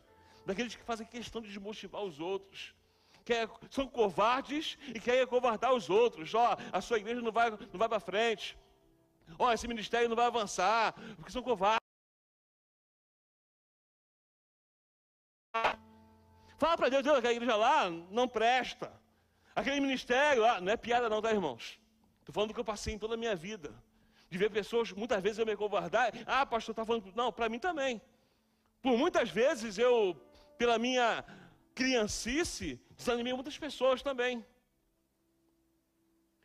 daqueles 0.46 0.76
que 0.76 0.84
fazem 0.84 1.06
questão 1.08 1.41
de 1.41 1.48
desmotivar 1.48 2.04
os 2.04 2.19
outros 2.19 2.74
que 3.26 3.34
são 3.72 3.88
covardes 3.88 4.78
e 4.88 5.00
querem 5.00 5.26
covardar 5.26 5.74
os 5.74 5.89
outros. 5.89 6.34
Ó, 6.34 6.58
a 6.72 6.82
sua 6.82 6.98
igreja 6.98 7.22
não 7.22 7.32
vai, 7.32 7.50
não 7.50 7.80
vai 7.84 7.89
para 7.89 8.00
frente. 8.00 8.58
Ó, 9.39 9.52
esse 9.52 9.67
ministério 9.67 10.10
não 10.10 10.15
vai 10.15 10.26
avançar, 10.26 10.93
porque 11.15 11.32
são 11.32 11.41
covardes. 11.41 11.80
Fala 16.58 16.78
para 16.78 16.89
Deus, 16.89 17.04
Deus, 17.04 17.17
aquela 17.17 17.34
igreja 17.34 17.56
lá 17.56 17.89
não 17.89 18.28
presta. 18.28 18.91
Aquele 19.56 19.80
ministério 19.80 20.42
lá, 20.42 20.60
não 20.60 20.72
é 20.72 20.78
piada 20.78 21.10
não, 21.10 21.22
tá, 21.22 21.32
irmãos? 21.32 21.80
Estou 22.20 22.34
falando 22.34 22.50
do 22.50 22.54
que 22.54 22.60
eu 22.60 22.66
passei 22.66 22.94
em 22.94 22.98
toda 22.98 23.13
a 23.13 23.18
minha 23.18 23.36
vida. 23.36 23.74
De 24.30 24.38
ver 24.38 24.50
pessoas, 24.50 24.92
muitas 24.92 25.22
vezes 25.22 25.38
eu 25.38 25.46
me 25.46 25.56
covardar. 25.56 26.12
Ah, 26.26 26.46
pastor, 26.46 26.74
está 26.74 26.86
falando. 26.86 27.12
Não, 27.16 27.32
para 27.32 27.50
mim 27.50 27.60
também. 27.60 28.02
Por 28.82 28.98
muitas 28.98 29.30
vezes 29.30 29.78
eu, 29.78 30.16
pela 30.58 30.80
minha 30.80 31.24
criancice, 31.76 32.82
desanimei 32.96 33.34
muitas 33.34 33.58
pessoas 33.58 34.02
também. 34.02 34.44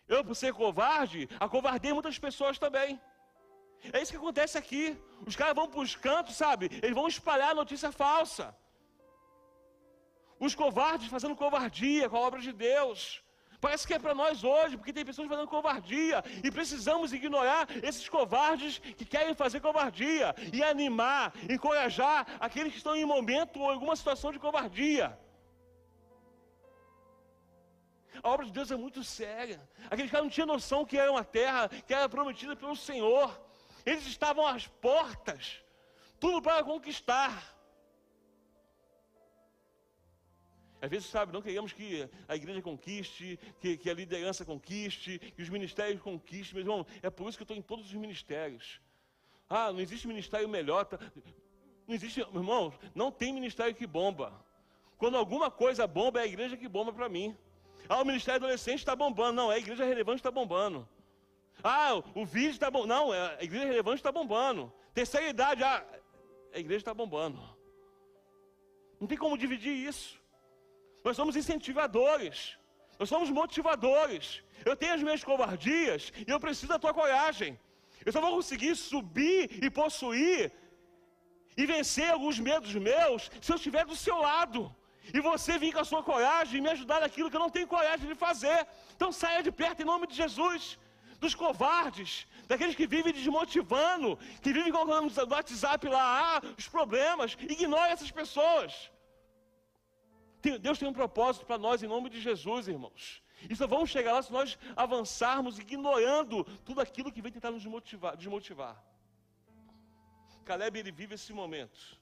Eu, 0.06 0.24
por 0.24 0.34
ser 0.34 0.52
covarde, 0.52 1.28
acovardei 1.40 1.92
muitas 1.92 2.18
pessoas 2.18 2.58
também. 2.58 3.00
É 3.92 4.02
isso 4.02 4.10
que 4.10 4.18
acontece 4.18 4.58
aqui. 4.58 4.96
Os 5.26 5.36
caras 5.36 5.54
vão 5.54 5.68
para 5.68 5.80
os 5.80 5.94
cantos, 5.94 6.36
sabe? 6.36 6.66
Eles 6.82 6.94
vão 6.94 7.08
espalhar 7.08 7.54
notícia 7.54 7.90
falsa. 7.92 8.56
Os 10.38 10.54
covardes 10.54 11.08
fazendo 11.08 11.36
covardia 11.36 12.08
com 12.08 12.16
a 12.16 12.20
obra 12.20 12.40
de 12.40 12.52
Deus. 12.52 13.22
Parece 13.60 13.86
que 13.86 13.94
é 13.94 13.98
para 13.98 14.14
nós 14.14 14.44
hoje, 14.44 14.76
porque 14.76 14.92
tem 14.92 15.04
pessoas 15.04 15.28
fazendo 15.28 15.48
covardia 15.48 16.22
e 16.44 16.50
precisamos 16.50 17.12
ignorar 17.12 17.66
esses 17.82 18.08
covardes 18.08 18.78
que 18.78 19.04
querem 19.04 19.34
fazer 19.34 19.60
covardia 19.60 20.34
e 20.52 20.62
animar, 20.62 21.32
encorajar 21.50 22.26
aqueles 22.38 22.70
que 22.72 22.78
estão 22.78 22.94
em 22.94 23.04
momento 23.04 23.58
ou 23.58 23.68
alguma 23.68 23.96
situação 23.96 24.30
de 24.30 24.38
covardia. 24.38 25.18
A 28.22 28.28
obra 28.30 28.46
de 28.46 28.52
Deus 28.52 28.70
é 28.70 28.76
muito 28.76 29.02
séria. 29.02 29.60
Aqueles 29.90 30.10
caras 30.10 30.24
não 30.26 30.30
tinham 30.30 30.46
noção 30.46 30.84
que 30.84 30.96
era 30.96 31.10
uma 31.10 31.24
terra 31.24 31.68
que 31.68 31.94
era 31.94 32.08
prometida 32.08 32.54
pelo 32.54 32.76
Senhor. 32.76 33.40
Eles 33.84 34.06
estavam 34.06 34.46
às 34.46 34.66
portas, 34.66 35.62
tudo 36.20 36.40
para 36.40 36.62
conquistar. 36.62 37.57
Às 40.80 40.90
vezes, 40.90 41.06
sabe, 41.08 41.32
não 41.32 41.42
queremos 41.42 41.72
que 41.72 42.08
a 42.28 42.36
igreja 42.36 42.62
conquiste, 42.62 43.38
que, 43.60 43.76
que 43.76 43.90
a 43.90 43.94
liderança 43.94 44.44
conquiste, 44.44 45.18
que 45.18 45.42
os 45.42 45.48
ministérios 45.48 46.00
conquistem. 46.00 46.54
Meu 46.54 46.62
irmão, 46.62 46.86
é 47.02 47.10
por 47.10 47.28
isso 47.28 47.36
que 47.36 47.42
eu 47.42 47.44
estou 47.44 47.56
em 47.56 47.62
todos 47.62 47.86
os 47.86 47.94
ministérios. 47.94 48.80
Ah, 49.48 49.72
não 49.72 49.80
existe 49.80 50.06
ministério 50.06 50.48
melhor. 50.48 50.84
Tá? 50.84 50.98
Não 51.86 51.94
existe, 51.94 52.20
meu 52.30 52.42
irmão, 52.42 52.72
não 52.94 53.10
tem 53.10 53.32
ministério 53.32 53.74
que 53.74 53.86
bomba. 53.86 54.32
Quando 54.98 55.16
alguma 55.16 55.50
coisa 55.50 55.86
bomba, 55.86 56.20
é 56.20 56.24
a 56.24 56.26
igreja 56.26 56.56
que 56.56 56.68
bomba 56.68 56.92
para 56.92 57.08
mim. 57.08 57.36
Ah, 57.88 58.02
o 58.02 58.04
ministério 58.04 58.36
adolescente 58.36 58.80
está 58.80 58.94
bombando. 58.94 59.32
Não, 59.32 59.50
é 59.50 59.56
a 59.56 59.58
igreja 59.58 59.84
relevante 59.84 60.18
está 60.18 60.30
bombando. 60.30 60.86
Ah, 61.62 61.94
o 62.14 62.26
vídeo 62.26 62.50
está 62.50 62.70
bombando. 62.70 62.94
Não, 62.94 63.14
é 63.14 63.36
a 63.36 63.42
igreja 63.42 63.66
relevante 63.66 63.96
está 63.96 64.12
bombando. 64.12 64.72
Terceira 64.92 65.28
idade, 65.28 65.64
ah, 65.64 65.84
a 66.52 66.58
igreja 66.58 66.80
está 66.80 66.94
bombando. 66.94 67.40
Não 69.00 69.06
tem 69.06 69.16
como 69.16 69.38
dividir 69.38 69.72
isso. 69.72 70.17
Nós 71.04 71.16
somos 71.16 71.36
incentivadores. 71.36 72.56
Nós 72.98 73.08
somos 73.08 73.30
motivadores. 73.30 74.42
Eu 74.64 74.74
tenho 74.76 74.94
as 74.94 75.02
minhas 75.02 75.22
covardias 75.22 76.12
e 76.26 76.30
eu 76.30 76.40
preciso 76.40 76.72
da 76.72 76.78
tua 76.78 76.92
coragem. 76.92 77.58
Eu 78.04 78.12
só 78.12 78.20
vou 78.20 78.32
conseguir 78.38 78.74
subir 78.76 79.62
e 79.64 79.70
possuir 79.70 80.52
e 81.56 81.66
vencer 81.66 82.08
alguns 82.10 82.38
medos 82.38 82.72
meus 82.74 83.30
se 83.40 83.50
eu 83.52 83.56
estiver 83.56 83.84
do 83.84 83.96
seu 83.96 84.18
lado. 84.18 84.60
E 85.16 85.20
você 85.20 85.52
vir 85.62 85.72
com 85.72 85.80
a 85.80 85.88
sua 85.90 86.02
coragem 86.02 86.58
e 86.58 86.60
me 86.60 86.70
ajudar 86.70 87.00
naquilo 87.00 87.30
que 87.30 87.36
eu 87.36 87.44
não 87.44 87.54
tenho 87.56 87.66
coragem 87.76 88.06
de 88.06 88.14
fazer. 88.14 88.58
Então 88.94 89.10
saia 89.10 89.42
de 89.42 89.50
perto 89.50 89.82
em 89.82 89.90
nome 89.92 90.06
de 90.06 90.14
Jesus. 90.22 90.78
Dos 91.24 91.34
covardes, 91.34 92.28
daqueles 92.46 92.76
que 92.76 92.86
vivem 92.86 93.12
desmotivando, 93.12 94.16
que 94.40 94.52
vivem 94.52 94.70
colocando 94.70 95.10
no 95.10 95.34
WhatsApp 95.34 95.88
lá 95.88 96.36
ah, 96.36 96.42
os 96.56 96.68
problemas. 96.68 97.36
Ignore 97.40 97.90
essas 97.90 98.10
pessoas. 98.20 98.88
Deus 100.60 100.78
tem 100.78 100.88
um 100.88 100.92
propósito 100.92 101.46
para 101.46 101.58
nós 101.58 101.82
em 101.82 101.86
nome 101.86 102.08
de 102.10 102.20
Jesus, 102.20 102.68
irmãos. 102.68 103.22
E 103.48 103.54
só 103.54 103.66
vamos 103.66 103.90
chegar 103.90 104.12
lá 104.12 104.22
se 104.22 104.32
nós 104.32 104.58
avançarmos 104.76 105.58
ignorando 105.58 106.44
tudo 106.64 106.80
aquilo 106.80 107.12
que 107.12 107.22
vem 107.22 107.32
tentar 107.32 107.50
nos 107.50 107.62
desmotivar. 107.62 108.16
desmotivar. 108.16 108.84
Caleb 110.44 110.78
ele 110.78 110.90
vive 110.90 111.14
esse 111.14 111.32
momento. 111.32 111.98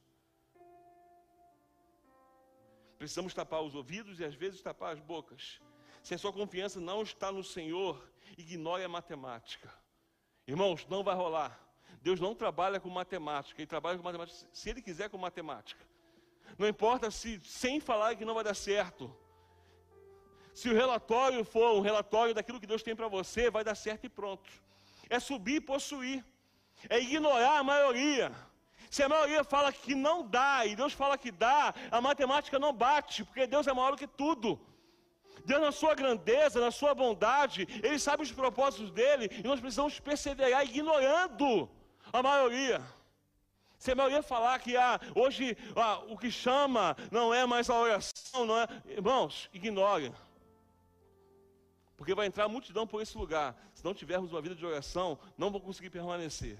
Precisamos 2.96 3.34
tapar 3.34 3.60
os 3.62 3.74
ouvidos 3.74 4.20
e 4.20 4.24
às 4.24 4.34
vezes 4.34 4.62
tapar 4.62 4.92
as 4.92 5.00
bocas. 5.00 5.60
Se 6.02 6.14
a 6.14 6.18
sua 6.18 6.32
confiança 6.32 6.80
não 6.80 7.02
está 7.02 7.32
no 7.32 7.42
Senhor, 7.42 8.08
ignore 8.38 8.84
a 8.84 8.88
matemática. 8.88 9.72
Irmãos, 10.46 10.86
não 10.86 11.02
vai 11.02 11.14
rolar. 11.14 11.60
Deus 12.00 12.20
não 12.20 12.34
trabalha 12.34 12.78
com 12.78 12.88
matemática, 12.88 13.60
Ele 13.60 13.66
trabalha 13.66 13.98
com 13.98 14.04
matemática 14.04 14.48
se 14.52 14.70
Ele 14.70 14.80
quiser 14.80 15.10
com 15.10 15.18
matemática. 15.18 15.84
Não 16.58 16.68
importa 16.68 17.10
se 17.10 17.40
sem 17.44 17.80
falar 17.80 18.14
que 18.16 18.24
não 18.24 18.34
vai 18.34 18.44
dar 18.44 18.54
certo. 18.54 19.14
Se 20.54 20.68
o 20.70 20.74
relatório 20.74 21.44
for 21.44 21.76
um 21.76 21.80
relatório 21.80 22.34
daquilo 22.34 22.60
que 22.60 22.66
Deus 22.66 22.82
tem 22.82 22.96
para 22.96 23.08
você, 23.08 23.50
vai 23.50 23.62
dar 23.62 23.74
certo 23.74 24.04
e 24.06 24.08
pronto. 24.08 24.50
É 25.10 25.20
subir 25.20 25.56
e 25.56 25.60
possuir. 25.60 26.24
É 26.88 26.98
ignorar 26.98 27.58
a 27.58 27.64
maioria. 27.64 28.32
Se 28.90 29.02
a 29.02 29.08
maioria 29.08 29.44
fala 29.44 29.72
que 29.72 29.94
não 29.94 30.26
dá 30.26 30.64
e 30.64 30.76
Deus 30.76 30.92
fala 30.92 31.18
que 31.18 31.30
dá, 31.30 31.74
a 31.90 32.00
matemática 32.00 32.58
não 32.58 32.72
bate, 32.72 33.24
porque 33.24 33.46
Deus 33.46 33.66
é 33.66 33.72
maior 33.72 33.92
do 33.92 33.98
que 33.98 34.06
tudo. 34.06 34.58
Deus, 35.44 35.60
na 35.60 35.72
sua 35.72 35.94
grandeza, 35.94 36.60
na 36.60 36.70
sua 36.70 36.94
bondade, 36.94 37.66
Ele 37.82 37.98
sabe 37.98 38.22
os 38.22 38.32
propósitos 38.32 38.90
dele 38.90 39.28
e 39.30 39.42
nós 39.42 39.60
precisamos 39.60 40.00
perseverar 40.00 40.64
ignorando 40.64 41.68
a 42.12 42.22
maioria. 42.22 42.80
Se 43.78 43.92
a 43.92 43.94
maioria 43.94 44.22
falar 44.22 44.58
que 44.58 44.76
ah, 44.76 44.98
hoje 45.14 45.56
ah, 45.74 45.98
o 46.08 46.16
que 46.16 46.30
chama 46.30 46.96
não 47.10 47.32
é 47.32 47.44
mais 47.44 47.68
a 47.68 47.78
oração, 47.78 48.46
não 48.46 48.58
é. 48.58 48.66
Irmãos, 48.86 49.50
ignore. 49.52 50.12
Porque 51.96 52.14
vai 52.14 52.26
entrar 52.26 52.48
multidão 52.48 52.86
por 52.86 53.00
esse 53.00 53.16
lugar. 53.16 53.56
Se 53.74 53.84
não 53.84 53.94
tivermos 53.94 54.32
uma 54.32 54.40
vida 54.40 54.54
de 54.54 54.64
oração, 54.64 55.18
não 55.36 55.50
vou 55.50 55.60
conseguir 55.60 55.90
permanecer. 55.90 56.58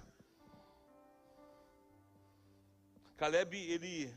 Caleb, 3.17 3.57
ele 3.57 4.15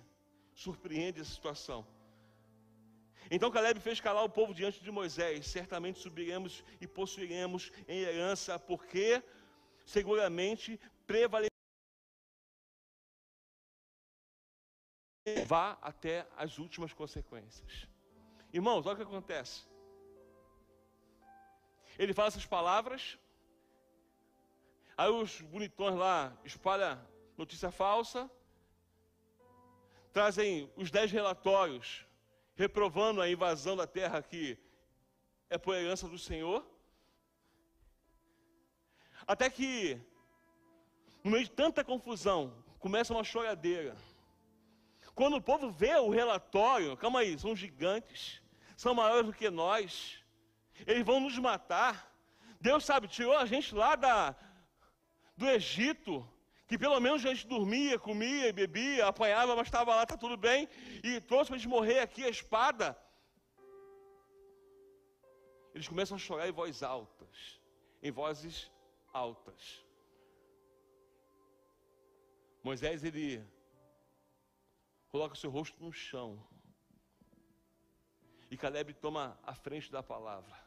surpreende 0.54 1.22
essa 1.22 1.32
situação. 1.32 1.86
Então 3.32 3.52
Caleb 3.52 3.80
fez 3.80 4.00
calar 4.00 4.24
o 4.24 4.30
povo 4.30 4.54
diante 4.54 4.84
de 4.84 4.92
Moisés. 4.92 5.46
Certamente 5.48 6.00
subiremos 6.00 6.64
e 6.82 6.88
possuiremos 6.88 7.72
em 7.88 8.00
herança, 8.00 8.58
porque 8.58 9.22
seguramente 9.86 10.80
prevalecerá. 11.06 11.49
Vá 15.46 15.78
até 15.82 16.28
as 16.38 16.58
últimas 16.58 16.94
consequências. 16.94 17.88
Irmãos, 18.52 18.86
olha 18.86 18.94
o 18.94 18.98
que 18.98 19.04
acontece. 19.04 19.68
Ele 21.98 22.14
fala 22.14 22.30
essas 22.30 22.46
palavras, 22.46 23.20
aí 24.98 25.10
os 25.10 25.42
bonitões 25.42 25.96
lá 25.96 26.38
espalham 26.44 27.00
notícia 27.38 27.72
falsa, 27.72 28.30
trazem 30.14 30.72
os 30.76 30.90
dez 30.90 31.12
relatórios 31.12 32.06
reprovando 32.56 33.22
a 33.22 33.30
invasão 33.30 33.76
da 33.76 33.88
terra 33.88 34.22
que 34.22 34.58
é 35.50 35.58
por 35.58 35.76
herança 35.76 36.08
do 36.08 36.18
Senhor. 36.18 36.66
Até 39.26 39.50
que, 39.50 40.02
no 41.24 41.32
meio 41.32 41.46
de 41.46 41.52
tanta 41.52 41.84
confusão, 41.84 42.54
começa 42.80 43.14
uma 43.14 43.24
choradeira. 43.24 43.96
Quando 45.16 45.38
o 45.38 45.42
povo 45.42 45.72
vê 45.72 45.96
o 45.96 46.10
relatório, 46.10 46.96
calma 46.98 47.20
aí, 47.20 47.38
são 47.38 47.56
gigantes, 47.56 48.42
são 48.78 48.94
maiores 48.94 49.26
do 49.26 49.34
que 49.34 49.50
nós, 49.50 50.24
eles 50.86 51.06
vão 51.06 51.20
nos 51.20 51.38
matar. 51.38 52.14
Deus 52.62 52.86
sabe, 52.86 53.08
tirou 53.08 53.38
a 53.38 53.46
gente 53.46 53.74
lá 53.74 53.96
da, 53.96 54.36
do 55.36 55.48
Egito, 55.50 56.28
que 56.68 56.78
pelo 56.78 57.00
menos 57.00 57.26
a 57.26 57.34
gente 57.34 57.48
dormia, 57.48 57.98
comia 57.98 58.54
bebia, 58.54 59.08
apanhava, 59.08 59.56
mas 59.56 59.68
estava 59.68 59.96
lá, 59.96 60.04
está 60.04 60.16
tudo 60.16 60.38
bem, 60.38 60.68
e 61.04 61.20
trouxe 61.22 61.48
para 61.48 61.56
a 61.56 61.60
gente 61.60 61.68
morrer 61.68 62.00
aqui 62.00 62.24
a 62.24 62.30
espada. 62.30 62.98
Eles 65.74 65.88
começam 65.88 66.16
a 66.16 66.20
chorar 66.20 66.48
em 66.48 66.52
voz 66.52 66.84
altas, 66.84 67.60
em 68.04 68.12
vozes 68.12 68.72
altas. 69.14 69.84
Moisés, 72.64 73.04
ele 73.04 73.42
coloca 75.10 75.36
seu 75.36 75.50
rosto 75.50 75.84
no 75.84 75.92
chão. 75.92 76.44
E 78.50 78.58
Caleb 78.58 78.94
toma 78.94 79.40
a 79.44 79.54
frente 79.54 79.92
da 79.92 80.02
palavra. 80.02 80.58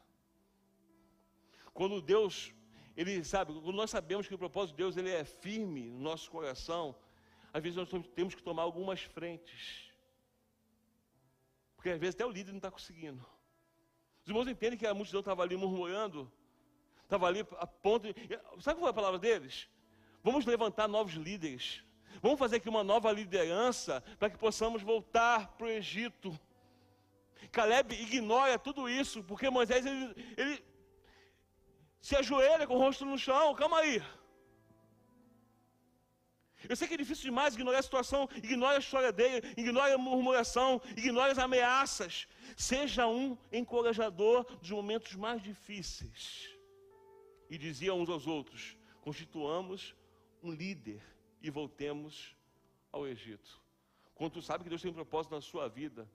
Quando 1.72 2.00
Deus, 2.00 2.52
ele 2.96 3.24
sabe, 3.24 3.52
quando 3.52 3.72
nós 3.72 3.90
sabemos 3.90 4.28
que 4.28 4.34
o 4.34 4.38
propósito 4.38 4.76
de 4.76 4.82
Deus 4.82 4.96
ele 4.96 5.10
é 5.10 5.24
firme 5.24 5.90
no 5.90 6.00
nosso 6.00 6.30
coração, 6.30 6.94
às 7.52 7.62
vezes 7.62 7.76
nós 7.76 7.88
temos 8.14 8.34
que 8.34 8.42
tomar 8.42 8.62
algumas 8.62 9.02
frentes. 9.02 9.90
Porque 11.76 11.90
às 11.90 11.98
vezes 11.98 12.14
até 12.14 12.24
o 12.24 12.30
líder 12.30 12.52
não 12.52 12.58
está 12.58 12.70
conseguindo. 12.70 13.24
Os 14.22 14.28
irmãos 14.28 14.46
entendem 14.46 14.78
que 14.78 14.86
a 14.86 14.94
multidão 14.94 15.20
estava 15.20 15.42
ali 15.42 15.56
murmurando, 15.56 16.30
estava 17.02 17.26
ali 17.26 17.40
a 17.58 17.66
ponto. 17.66 18.06
De... 18.06 18.14
Sabe 18.60 18.78
qual 18.78 18.82
foi 18.82 18.90
a 18.90 18.94
palavra 18.94 19.18
deles? 19.18 19.68
Vamos 20.22 20.46
levantar 20.46 20.86
novos 20.86 21.14
líderes. 21.14 21.82
Vamos 22.20 22.38
fazer 22.38 22.56
aqui 22.56 22.68
uma 22.68 22.84
nova 22.84 23.10
liderança 23.10 24.02
para 24.18 24.30
que 24.30 24.38
possamos 24.38 24.82
voltar 24.82 25.48
para 25.56 25.66
o 25.66 25.70
Egito. 25.70 26.38
Caleb 27.50 27.94
ignora 27.94 28.58
tudo 28.58 28.88
isso, 28.88 29.22
porque 29.24 29.50
Moisés 29.50 29.84
ele, 29.84 30.14
ele 30.36 30.64
se 32.00 32.16
ajoelha 32.16 32.66
com 32.66 32.74
o 32.74 32.78
rosto 32.78 33.04
no 33.04 33.18
chão. 33.18 33.54
Calma 33.54 33.78
aí. 33.78 34.02
Eu 36.68 36.76
sei 36.76 36.86
que 36.86 36.94
é 36.94 36.96
difícil 36.96 37.24
demais 37.24 37.54
ignorar 37.54 37.78
a 37.78 37.82
situação, 37.82 38.28
ignore 38.36 38.76
a 38.76 38.78
história 38.78 39.12
dele, 39.12 39.52
ignore 39.56 39.92
a 39.92 39.98
murmuração, 39.98 40.80
ignore 40.96 41.32
as 41.32 41.38
ameaças. 41.38 42.28
Seja 42.56 43.06
um 43.06 43.36
encorajador 43.52 44.44
dos 44.58 44.70
momentos 44.70 45.14
mais 45.14 45.42
difíceis. 45.42 46.50
E 47.50 47.58
dizia 47.58 47.92
uns 47.92 48.08
aos 48.08 48.26
outros: 48.26 48.76
constituamos 49.00 49.94
um 50.42 50.52
líder 50.52 51.02
e 51.42 51.50
voltemos 51.50 52.36
ao 52.90 53.06
Egito. 53.06 53.60
Quando 54.14 54.34
tu 54.34 54.42
sabe 54.42 54.64
que 54.64 54.70
Deus 54.70 54.80
tem 54.80 54.90
um 54.90 54.94
propósito 54.94 55.34
na 55.34 55.40
sua 55.40 55.68
vida 55.68 56.08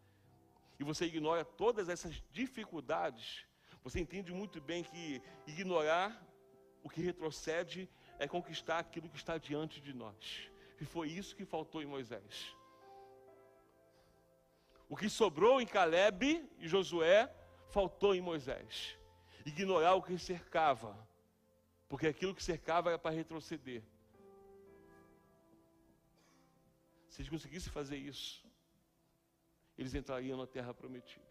e 0.79 0.83
você 0.83 1.05
ignora 1.05 1.43
todas 1.43 1.89
essas 1.89 2.23
dificuldades, 2.31 3.45
você 3.83 3.99
entende 3.99 4.33
muito 4.33 4.61
bem 4.61 4.83
que 4.83 5.21
ignorar 5.45 6.25
o 6.83 6.89
que 6.89 7.01
retrocede 7.01 7.89
é 8.19 8.27
conquistar 8.27 8.79
aquilo 8.79 9.09
que 9.09 9.17
está 9.17 9.37
diante 9.37 9.81
de 9.81 9.93
nós. 9.93 10.49
E 10.79 10.85
foi 10.85 11.09
isso 11.09 11.35
que 11.35 11.45
faltou 11.45 11.81
em 11.81 11.85
Moisés. 11.85 12.55
O 14.89 14.95
que 14.95 15.09
sobrou 15.09 15.59
em 15.59 15.65
Caleb 15.65 16.49
e 16.59 16.67
Josué 16.67 17.33
faltou 17.69 18.15
em 18.15 18.21
Moisés? 18.21 18.97
Ignorar 19.45 19.95
o 19.95 20.01
que 20.01 20.17
cercava, 20.17 20.97
porque 21.89 22.07
aquilo 22.07 22.33
que 22.33 22.43
cercava 22.43 22.89
era 22.89 22.99
para 22.99 23.15
retroceder. 23.15 23.83
Se 27.17 27.23
eles 27.23 27.31
conseguissem 27.31 27.71
fazer 27.71 27.97
isso, 27.97 28.45
eles 29.75 29.95
entrariam 29.95 30.37
na 30.37 30.45
terra 30.45 30.71
prometida. 30.71 31.25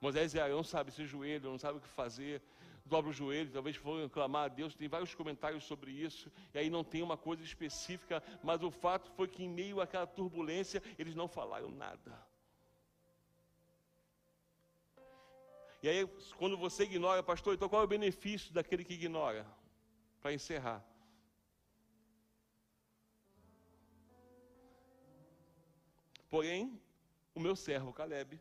Moisés 0.00 0.34
e 0.34 0.40
Arão 0.40 0.64
sabem 0.64 0.92
se 0.92 1.06
joelho, 1.06 1.48
não 1.48 1.56
sabem 1.56 1.78
o 1.78 1.80
que 1.80 1.86
fazer, 1.86 2.42
dobra 2.84 3.12
o 3.12 3.12
joelho, 3.12 3.52
talvez 3.52 3.76
foram 3.76 4.08
clamar 4.08 4.46
a 4.46 4.48
Deus, 4.48 4.74
tem 4.74 4.88
vários 4.88 5.14
comentários 5.14 5.62
sobre 5.62 5.92
isso, 5.92 6.28
e 6.52 6.58
aí 6.58 6.68
não 6.68 6.82
tem 6.82 7.02
uma 7.02 7.16
coisa 7.16 7.44
específica, 7.44 8.20
mas 8.42 8.64
o 8.64 8.70
fato 8.72 9.12
foi 9.12 9.28
que 9.28 9.44
em 9.44 9.48
meio 9.48 9.80
àquela 9.80 10.08
turbulência, 10.08 10.82
eles 10.98 11.14
não 11.14 11.28
falaram 11.28 11.70
nada. 11.70 12.20
E 15.84 15.88
aí, 15.88 16.04
quando 16.36 16.56
você 16.56 16.82
ignora, 16.82 17.22
pastor, 17.22 17.54
então 17.54 17.68
qual 17.68 17.82
é 17.82 17.84
o 17.84 17.88
benefício 17.88 18.52
daquele 18.52 18.82
que 18.82 18.94
ignora? 18.94 19.46
Para 20.20 20.32
encerrar. 20.32 20.84
Porém, 26.34 26.82
o 27.32 27.38
meu 27.38 27.54
servo 27.54 27.92
Caleb, 27.92 28.40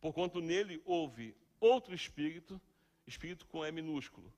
por 0.00 0.12
quanto 0.14 0.40
nele 0.40 0.80
houve 0.84 1.36
outro 1.58 1.92
espírito, 1.92 2.60
espírito 3.08 3.44
com 3.48 3.66
E 3.66 3.72
minúsculo, 3.72 4.32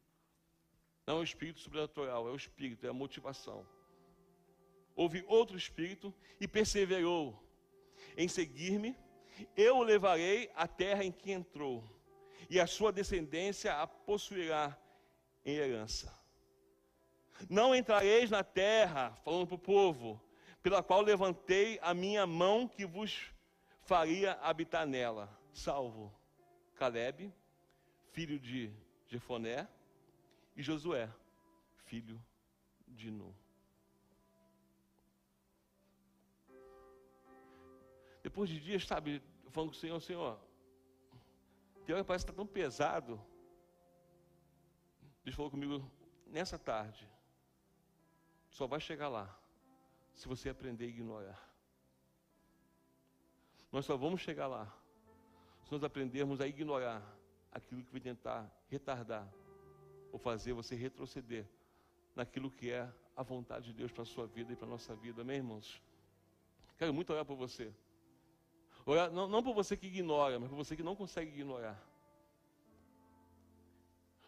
não 1.06 1.20
é 1.20 1.24
espírito 1.24 1.60
sobrenatural, 1.60 2.26
é 2.26 2.30
o 2.30 2.34
espírito, 2.34 2.86
é 2.86 2.88
a 2.88 2.92
motivação. 2.94 3.68
Houve 4.96 5.22
outro 5.28 5.58
espírito 5.58 6.14
e 6.40 6.48
perseverou 6.48 7.38
em 8.16 8.26
seguir-me, 8.28 8.96
eu 9.54 9.76
o 9.76 9.82
levarei 9.82 10.50
à 10.54 10.66
terra 10.66 11.04
em 11.04 11.12
que 11.12 11.32
entrou, 11.32 11.84
e 12.48 12.58
a 12.58 12.66
sua 12.66 12.90
descendência 12.90 13.74
a 13.74 13.86
possuirá 13.86 14.74
em 15.44 15.56
herança. 15.56 16.18
Não 17.50 17.74
entrareis 17.74 18.30
na 18.30 18.42
terra, 18.42 19.14
falando 19.16 19.48
para 19.48 19.56
o 19.56 19.58
povo, 19.58 20.31
pela 20.62 20.82
qual 20.82 21.02
levantei 21.02 21.78
a 21.82 21.92
minha 21.92 22.26
mão 22.26 22.68
que 22.68 22.86
vos 22.86 23.32
faria 23.82 24.34
habitar 24.34 24.86
nela, 24.86 25.28
salvo 25.52 26.14
Caleb, 26.76 27.32
filho 28.12 28.38
de 28.38 28.72
Jefoné, 29.08 29.68
e 30.54 30.62
Josué, 30.62 31.12
filho 31.84 32.22
de 32.86 33.10
Nu. 33.10 33.34
Depois 38.22 38.48
de 38.48 38.60
dias, 38.60 38.86
sabe, 38.86 39.20
falando 39.50 39.70
com 39.70 39.76
o 39.76 39.80
Senhor, 39.80 40.00
Senhor, 40.00 40.38
teu 41.84 41.96
hora 41.96 42.04
parece 42.04 42.24
que 42.24 42.30
está 42.30 42.36
tão 42.36 42.46
pesado. 42.46 43.20
Deus 45.24 45.34
falou 45.34 45.50
comigo, 45.50 45.90
nessa 46.26 46.56
tarde, 46.56 47.08
só 48.48 48.66
vai 48.66 48.78
chegar 48.78 49.08
lá 49.08 49.41
se 50.14 50.28
você 50.28 50.48
aprender 50.48 50.84
a 50.84 50.88
ignorar. 50.88 51.52
Nós 53.70 53.84
só 53.86 53.96
vamos 53.96 54.20
chegar 54.20 54.46
lá 54.46 54.72
se 55.64 55.72
nós 55.72 55.84
aprendermos 55.84 56.40
a 56.40 56.46
ignorar 56.46 57.02
aquilo 57.50 57.82
que 57.82 57.92
vai 57.92 58.00
tentar 58.00 58.50
retardar 58.68 59.26
ou 60.10 60.18
fazer 60.18 60.52
você 60.52 60.74
retroceder 60.74 61.46
naquilo 62.14 62.50
que 62.50 62.70
é 62.70 62.92
a 63.16 63.22
vontade 63.22 63.66
de 63.66 63.72
Deus 63.72 63.92
para 63.92 64.02
a 64.02 64.06
sua 64.06 64.26
vida 64.26 64.52
e 64.52 64.56
para 64.56 64.66
a 64.66 64.70
nossa 64.70 64.94
vida, 64.94 65.22
amém, 65.22 65.36
irmãos? 65.36 65.82
Quero 66.76 66.92
muito 66.92 67.12
orar 67.12 67.24
por 67.24 67.36
você. 67.36 67.72
Orar, 68.84 69.10
não, 69.10 69.28
não 69.28 69.42
por 69.42 69.54
você 69.54 69.76
que 69.76 69.86
ignora, 69.86 70.38
mas 70.38 70.48
por 70.48 70.56
você 70.56 70.74
que 70.74 70.82
não 70.82 70.96
consegue 70.96 71.30
ignorar. 71.30 71.80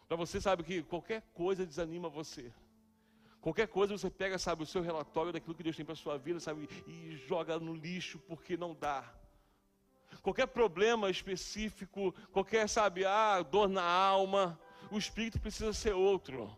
Para 0.07 0.17
você, 0.17 0.39
sabe 0.39 0.63
que 0.63 0.83
qualquer 0.83 1.21
coisa 1.33 1.65
desanima 1.65 2.07
você. 2.07 2.53
Qualquer 3.45 3.67
coisa 3.67 3.95
você 3.95 4.09
pega, 4.09 4.39
sabe, 4.39 4.63
o 4.63 4.65
seu 4.65 4.81
relatório 4.81 5.31
daquilo 5.31 5.53
que 5.53 5.61
Deus 5.61 5.75
tem 5.75 5.85
para 5.85 5.93
a 5.93 5.95
sua 5.95 6.17
vida, 6.17 6.39
sabe, 6.39 6.67
e 6.87 7.15
joga 7.27 7.59
no 7.59 7.75
lixo 7.75 8.17
porque 8.27 8.57
não 8.57 8.73
dá. 8.73 9.13
Qualquer 10.23 10.47
problema 10.47 11.11
específico, 11.11 12.11
qualquer, 12.31 12.67
sabe, 12.67 13.05
ah, 13.05 13.43
dor 13.43 13.69
na 13.69 13.83
alma, 13.83 14.59
o 14.89 14.97
espírito 14.97 15.39
precisa 15.39 15.73
ser 15.73 15.93
outro. 15.93 16.57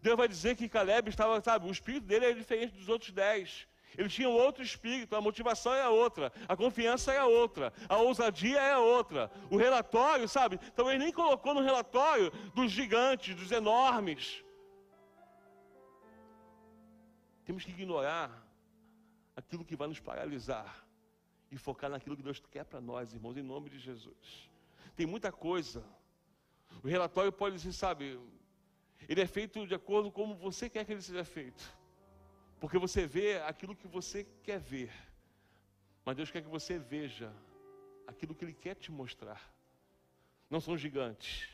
Deus 0.00 0.16
vai 0.16 0.26
dizer 0.26 0.56
que 0.56 0.70
Caleb 0.70 1.10
estava, 1.10 1.38
sabe, 1.42 1.68
o 1.68 1.70
espírito 1.70 2.06
dele 2.06 2.24
é 2.24 2.32
diferente 2.32 2.72
dos 2.74 2.88
outros 2.88 3.10
dez. 3.10 3.68
Ele 3.98 4.08
tinha 4.08 4.30
outro 4.30 4.62
espírito, 4.62 5.14
a 5.14 5.20
motivação 5.20 5.74
é 5.74 5.86
outra, 5.86 6.32
a 6.48 6.56
confiança 6.56 7.12
é 7.12 7.22
outra, 7.22 7.74
a 7.90 7.98
ousadia 7.98 8.58
é 8.58 8.78
outra. 8.78 9.30
O 9.50 9.58
relatório, 9.58 10.26
sabe, 10.26 10.56
talvez 10.74 10.98
nem 10.98 11.12
colocou 11.12 11.52
no 11.52 11.60
relatório 11.60 12.32
dos 12.54 12.72
gigantes, 12.72 13.34
dos 13.34 13.52
enormes. 13.52 14.42
Temos 17.52 17.66
que 17.66 17.70
ignorar 17.70 18.30
aquilo 19.36 19.62
que 19.62 19.76
vai 19.76 19.86
nos 19.86 20.00
paralisar 20.00 20.86
e 21.50 21.58
focar 21.58 21.90
naquilo 21.90 22.16
que 22.16 22.22
Deus 22.22 22.40
quer 22.50 22.64
para 22.64 22.80
nós, 22.80 23.12
irmãos, 23.12 23.36
em 23.36 23.42
nome 23.42 23.68
de 23.68 23.78
Jesus. 23.78 24.50
Tem 24.96 25.04
muita 25.04 25.30
coisa. 25.30 25.84
O 26.82 26.88
relatório 26.88 27.30
pode 27.30 27.60
ser, 27.60 27.74
sabe, 27.74 28.18
ele 29.06 29.20
é 29.20 29.26
feito 29.26 29.66
de 29.66 29.74
acordo 29.74 30.10
com 30.10 30.22
como 30.22 30.34
você 30.34 30.70
quer 30.70 30.86
que 30.86 30.92
ele 30.92 31.02
seja 31.02 31.26
feito. 31.26 31.62
Porque 32.58 32.78
você 32.78 33.06
vê 33.06 33.36
aquilo 33.42 33.76
que 33.76 33.86
você 33.86 34.26
quer 34.42 34.58
ver. 34.58 34.90
Mas 36.06 36.16
Deus 36.16 36.30
quer 36.30 36.40
que 36.40 36.48
você 36.48 36.78
veja 36.78 37.30
aquilo 38.06 38.34
que 38.34 38.46
Ele 38.46 38.54
quer 38.54 38.76
te 38.76 38.90
mostrar. 38.90 39.52
Não 40.48 40.58
são 40.58 40.74
gigantes, 40.74 41.50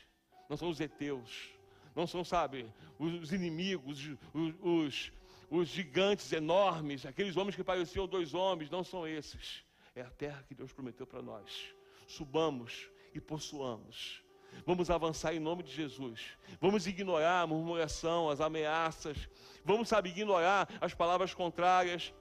não 0.47 0.55
são 0.55 0.69
os 0.69 0.79
heteus, 0.79 1.49
não 1.93 2.07
são, 2.07 2.23
sabe, 2.23 2.73
os 2.97 3.33
inimigos, 3.33 3.99
os, 4.33 4.55
os, 4.61 5.18
os 5.49 5.67
gigantes 5.67 6.31
enormes, 6.31 7.05
aqueles 7.05 7.35
homens 7.35 7.55
que 7.55 7.63
pareciam 7.63 8.07
dois 8.07 8.33
homens, 8.33 8.69
não 8.69 8.83
são 8.83 9.07
esses. 9.07 9.63
É 9.95 10.01
a 10.01 10.09
terra 10.09 10.43
que 10.47 10.53
Deus 10.53 10.71
prometeu 10.71 11.07
para 11.07 11.21
nós. 11.21 11.73
Subamos 12.07 12.89
e 13.13 13.19
possuamos. 13.19 14.23
Vamos 14.65 14.89
avançar 14.89 15.33
em 15.33 15.39
nome 15.39 15.63
de 15.63 15.71
Jesus. 15.71 16.37
Vamos 16.59 16.87
ignorar 16.87 17.41
a 17.41 17.47
murmuração, 17.47 18.29
as 18.29 18.41
ameaças. 18.41 19.29
Vamos, 19.63 19.87
sabe, 19.87 20.09
ignorar 20.09 20.67
as 20.79 20.93
palavras 20.93 21.33
contrárias. 21.33 22.13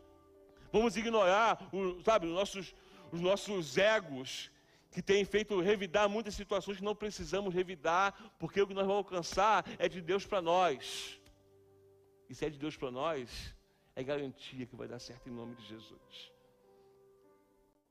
Vamos 0.72 0.96
ignorar, 0.96 1.68
o, 1.72 2.02
sabe, 2.02 2.26
os 2.26 2.32
nossos, 2.32 2.74
os 3.10 3.20
nossos 3.20 3.78
egos 3.78 4.50
que 4.90 5.02
têm 5.02 5.24
feito 5.24 5.60
revidar 5.60 6.08
muitas 6.08 6.34
situações 6.34 6.78
que 6.78 6.84
não 6.84 6.94
precisamos 6.94 7.54
revidar, 7.54 8.14
porque 8.38 8.60
o 8.60 8.66
que 8.66 8.74
nós 8.74 8.86
vamos 8.86 9.04
alcançar 9.04 9.64
é 9.78 9.88
de 9.88 10.00
Deus 10.00 10.26
para 10.26 10.42
nós. 10.42 11.18
E 12.28 12.34
se 12.34 12.44
é 12.44 12.50
de 12.50 12.58
Deus 12.58 12.76
para 12.76 12.90
nós, 12.90 13.54
é 13.96 14.02
garantia 14.02 14.66
que 14.66 14.76
vai 14.76 14.86
dar 14.86 14.98
certo 14.98 15.28
em 15.28 15.32
nome 15.32 15.54
de 15.56 15.66
Jesus. 15.66 16.32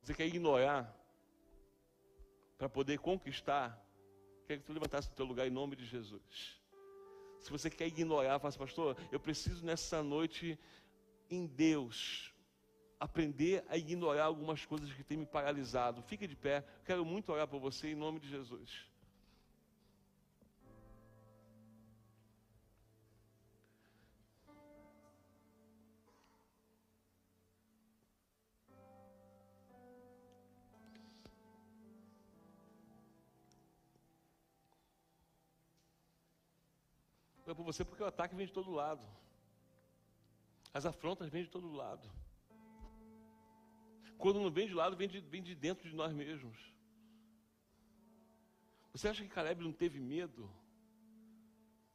Você 0.02 0.14
quer 0.14 0.28
ignorar 0.28 0.96
para 2.58 2.70
poder 2.70 3.00
conquistar? 3.00 3.84
Quer 4.46 4.60
que 4.60 4.64
tu 4.64 4.74
levantasse 4.74 5.10
do 5.10 5.16
teu 5.16 5.26
lugar 5.26 5.46
em 5.48 5.50
nome 5.50 5.76
de 5.76 5.86
Jesus. 5.86 6.58
Se 7.40 7.52
você 7.52 7.70
quer 7.70 7.88
ignorar, 7.88 8.40
fala 8.40 8.50
assim, 8.50 8.60
pastor, 8.60 8.98
eu 9.12 9.20
preciso 9.20 9.66
nessa 9.66 10.02
noite 10.02 10.58
em 11.30 11.46
Deus 11.46 12.34
aprender 13.00 13.64
a 13.68 13.78
ignorar 13.78 14.26
algumas 14.26 14.66
coisas 14.66 14.92
que 14.94 15.04
têm 15.04 15.18
me 15.18 15.26
paralisado. 15.26 16.02
Fique 16.04 16.26
de 16.26 16.36
pé. 16.36 16.66
Quero 16.86 17.06
muito 17.06 17.32
orar 17.32 17.48
por 17.48 17.60
você 17.60 17.90
em 17.92 17.96
nome 17.96 18.20
de 18.20 18.30
Jesus. 18.30 18.88
Você 37.68 37.84
porque 37.84 38.02
o 38.02 38.06
ataque 38.06 38.34
vem 38.34 38.48
de 38.48 38.54
todo 38.54 38.72
lado. 38.72 39.06
As 40.74 40.86
afrontas 40.86 41.30
vêm 41.30 41.44
de 41.44 41.50
todo 41.50 41.70
lado. 41.74 42.10
Quando 44.18 44.40
não 44.40 44.50
vem 44.50 44.68
de 44.68 44.74
lado, 44.74 44.96
vem 44.96 45.10
de, 45.10 45.20
vem 45.20 45.44
de 45.44 45.54
dentro 45.54 45.90
de 45.90 45.94
nós 45.94 46.14
mesmos. 46.14 46.58
Você 48.94 49.10
acha 49.10 49.22
que 49.22 49.30
Caleb 49.30 49.62
não 49.62 49.74
teve 49.74 50.00
medo? 50.00 50.50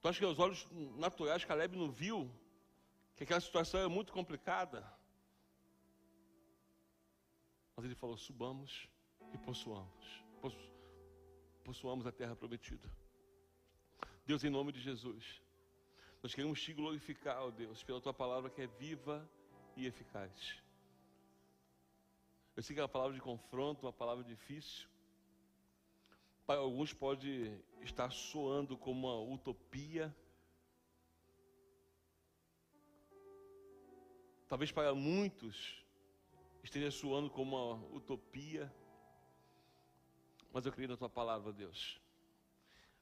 Tu 0.00 0.08
acha 0.08 0.18
que 0.18 0.24
aos 0.26 0.38
olhos 0.38 0.68
naturais 0.98 1.44
Caleb 1.44 1.74
não 1.74 1.90
viu 1.90 2.30
que 3.16 3.24
aquela 3.24 3.40
situação 3.40 3.80
era 3.80 3.88
muito 3.88 4.12
complicada? 4.12 4.86
Mas 7.74 7.86
ele 7.86 7.94
falou: 7.94 8.18
subamos 8.18 8.88
e 9.32 9.38
possuamos. 9.38 10.22
Possuamos 11.64 12.06
a 12.06 12.12
terra 12.12 12.36
prometida. 12.36 12.88
Deus, 14.26 14.44
em 14.44 14.50
nome 14.50 14.70
de 14.70 14.80
Jesus, 14.80 15.42
nós 16.22 16.34
queremos 16.34 16.62
te 16.62 16.72
glorificar, 16.72 17.42
ó 17.42 17.50
Deus, 17.50 17.82
pela 17.82 18.00
tua 18.00 18.14
palavra 18.14 18.48
que 18.48 18.62
é 18.62 18.66
viva 18.66 19.28
e 19.76 19.86
eficaz. 19.86 20.62
Eu 22.54 22.62
sei 22.62 22.74
que 22.74 22.80
é 22.80 22.82
uma 22.82 22.88
palavra 22.88 23.14
de 23.14 23.20
confronto, 23.20 23.86
uma 23.86 23.92
palavra 23.92 24.22
difícil. 24.22 24.88
Para 26.46 26.60
alguns 26.60 26.92
pode 26.92 27.60
estar 27.80 28.10
soando 28.12 28.76
como 28.76 29.08
uma 29.08 29.34
utopia. 29.34 30.14
Talvez 34.48 34.70
para 34.70 34.94
muitos 34.94 35.82
esteja 36.62 36.90
soando 36.90 37.30
como 37.30 37.56
uma 37.56 37.86
utopia. 37.96 38.72
Mas 40.52 40.66
eu 40.66 40.72
creio 40.72 40.90
na 40.90 40.96
tua 40.96 41.08
palavra, 41.08 41.52
Deus. 41.52 42.00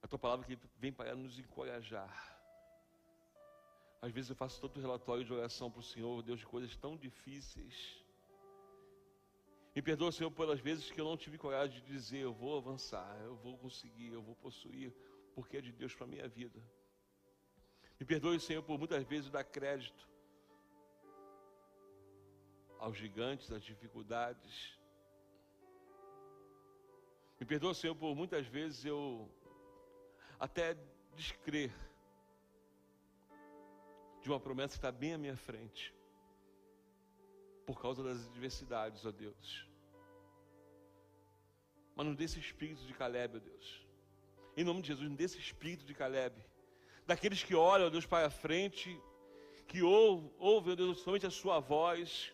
A 0.01 0.09
tua 0.09 0.19
palavra 0.19 0.47
que 0.47 0.59
vem 0.79 0.93
para 0.93 1.15
nos 1.15 1.39
encorajar. 1.39 2.40
Às 4.03 4.13
vezes 4.13 4.31
eu 4.31 4.37
faço 4.37 4.61
tanto 4.61 4.81
relatório 4.81 5.25
de 5.25 5.33
oração 5.33 5.71
para 5.71 5.81
o 5.81 5.83
Senhor, 5.83 6.23
Deus, 6.23 6.41
de 6.41 6.47
coisas 6.47 6.75
tão 6.77 6.97
difíceis. 6.97 8.03
Me 9.75 9.83
perdoa, 9.83 10.11
Senhor, 10.11 10.31
pelas 10.31 10.59
vezes 10.59 10.91
que 10.91 11.01
eu 11.01 11.05
não 11.05 11.17
tive 11.17 11.37
coragem 11.37 11.81
de 11.81 11.87
dizer, 11.87 12.21
eu 12.21 12.33
vou 12.33 12.57
avançar, 12.57 13.19
eu 13.23 13.37
vou 13.37 13.57
conseguir, 13.59 14.13
eu 14.13 14.23
vou 14.23 14.35
possuir, 14.35 14.93
porque 15.35 15.59
é 15.59 15.61
de 15.61 15.71
Deus 15.71 15.95
para 15.95 16.07
a 16.07 16.09
minha 16.09 16.29
vida. 16.29 16.61
Me 17.99 18.07
perdoe, 18.07 18.41
Senhor, 18.41 18.63
por 18.63 18.79
muitas 18.79 19.05
vezes 19.05 19.31
dar 19.31 19.45
crédito 19.45 20.09
aos 22.79 22.97
gigantes, 22.97 23.53
às 23.53 23.63
dificuldades. 23.63 24.79
Me 27.39 27.45
perdoa, 27.47 27.75
Senhor, 27.75 27.95
por 27.95 28.17
muitas 28.17 28.47
vezes 28.47 28.85
eu 28.85 29.31
até 30.39 30.75
descrer 31.15 31.71
de 34.23 34.29
uma 34.29 34.41
promessa 34.41 34.73
que 34.73 34.79
está 34.79 34.93
bem 34.93 35.15
à 35.15 35.19
minha 35.19 35.37
frente, 35.37 35.95
por 37.67 37.81
causa 37.81 38.03
das 38.03 38.27
adversidades, 38.27 39.05
ó 39.05 39.11
Deus. 39.11 39.67
Mas 41.95 42.07
não 42.07 42.15
dê 42.15 42.25
esse 42.25 42.39
espírito 42.39 42.83
de 42.87 42.95
Caleb, 42.95 43.37
ó 43.37 43.41
Deus. 43.41 43.87
Em 44.57 44.65
nome 44.65 44.83
de 44.83 44.89
Jesus, 44.89 45.09
não 45.09 45.17
dê 45.17 45.25
esse 45.25 45.39
espírito 45.39 45.85
de 45.85 45.95
Caleb. 45.95 46.35
Daqueles 47.07 47.43
que 47.43 47.55
olham, 47.55 47.87
ó 47.87 47.91
Deus, 47.91 48.07
para 48.07 48.27
a 48.27 48.31
frente, 48.31 49.01
que 49.67 49.83
ouvem, 49.83 50.31
ouvem, 50.39 50.73
ó 50.73 50.77
Deus, 50.77 51.01
somente 51.01 51.27
a 51.27 51.31
sua 51.31 51.61
voz, 51.61 52.33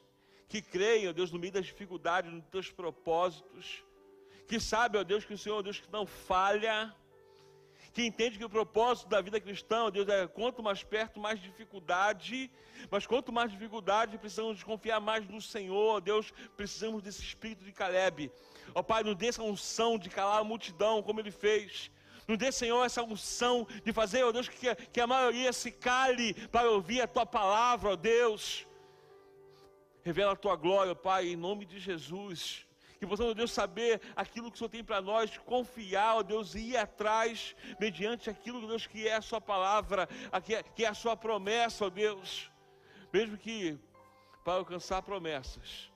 que 0.48 0.62
creem, 0.62 1.08
ó 1.08 1.12
Deus, 1.12 1.30
no 1.30 1.38
meio 1.38 1.52
das 1.52 1.66
dificuldades, 1.66 2.32
nos 2.32 2.44
teus 2.46 2.70
propósitos, 2.70 3.84
que 4.48 4.58
sabem, 4.60 5.00
ó 5.00 5.04
Deus, 5.04 5.24
que 5.24 5.34
o 5.34 5.38
Senhor, 5.38 5.58
ó 5.58 5.62
Deus, 5.62 5.80
que 5.80 5.90
não 5.90 6.06
falha, 6.06 6.94
que 7.96 8.04
entende 8.04 8.36
que 8.36 8.44
o 8.44 8.50
propósito 8.50 9.08
da 9.08 9.22
vida 9.22 9.40
cristã, 9.40 9.90
Deus, 9.90 10.06
é 10.06 10.26
quanto 10.26 10.62
mais 10.62 10.84
perto, 10.84 11.18
mais 11.18 11.40
dificuldade, 11.40 12.50
mas 12.90 13.06
quanto 13.06 13.32
mais 13.32 13.50
dificuldade, 13.50 14.18
precisamos 14.18 14.62
confiar 14.62 15.00
mais 15.00 15.26
no 15.26 15.40
Senhor, 15.40 16.02
Deus, 16.02 16.30
precisamos 16.58 17.02
desse 17.02 17.22
espírito 17.22 17.64
de 17.64 17.72
Caleb. 17.72 18.30
Ó 18.74 18.82
Pai, 18.82 19.02
nos 19.02 19.16
dê 19.16 19.28
essa 19.28 19.42
unção 19.42 19.96
de 19.98 20.10
calar 20.10 20.40
a 20.42 20.44
multidão, 20.44 21.02
como 21.02 21.20
ele 21.20 21.30
fez. 21.30 21.90
Nos 22.28 22.36
dê, 22.36 22.52
Senhor, 22.52 22.84
essa 22.84 23.02
unção 23.02 23.66
de 23.82 23.94
fazer, 23.94 24.24
ó 24.24 24.30
Deus, 24.30 24.46
que, 24.46 24.74
que 24.74 25.00
a 25.00 25.06
maioria 25.06 25.50
se 25.50 25.72
cale 25.72 26.34
para 26.48 26.68
ouvir 26.68 27.00
a 27.00 27.06
tua 27.06 27.24
palavra, 27.24 27.92
ó 27.92 27.96
Deus. 27.96 28.66
Revela 30.04 30.32
a 30.32 30.36
tua 30.36 30.54
glória, 30.54 30.94
Pai, 30.94 31.28
em 31.28 31.36
nome 31.36 31.64
de 31.64 31.78
Jesus 31.78 32.65
que 32.98 33.06
possamos, 33.06 33.34
Deus, 33.34 33.52
saber 33.52 34.00
aquilo 34.14 34.50
que 34.50 34.56
o 34.56 34.58
Senhor 34.58 34.70
tem 34.70 34.84
para 34.84 35.00
nós, 35.00 35.36
confiar, 35.38 36.16
ó 36.16 36.22
Deus, 36.22 36.54
e 36.54 36.70
ir 36.70 36.76
atrás, 36.76 37.54
mediante 37.78 38.30
aquilo, 38.30 38.66
Deus, 38.66 38.86
que 38.86 39.06
é 39.06 39.14
a 39.14 39.22
Sua 39.22 39.40
palavra, 39.40 40.08
que 40.74 40.84
é 40.84 40.88
a 40.88 40.94
Sua 40.94 41.16
promessa, 41.16 41.86
ó 41.86 41.90
Deus. 41.90 42.50
Mesmo 43.12 43.36
que 43.36 43.78
para 44.44 44.54
alcançar 44.54 45.02
promessas, 45.02 45.92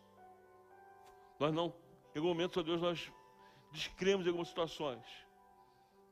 nós 1.38 1.52
não, 1.52 1.74
em 2.14 2.18
algum 2.18 2.28
momento, 2.28 2.60
ó 2.60 2.62
Deus, 2.62 2.80
nós 2.80 3.12
descremos 3.72 4.26
em 4.26 4.28
algumas 4.28 4.48
situações, 4.48 5.04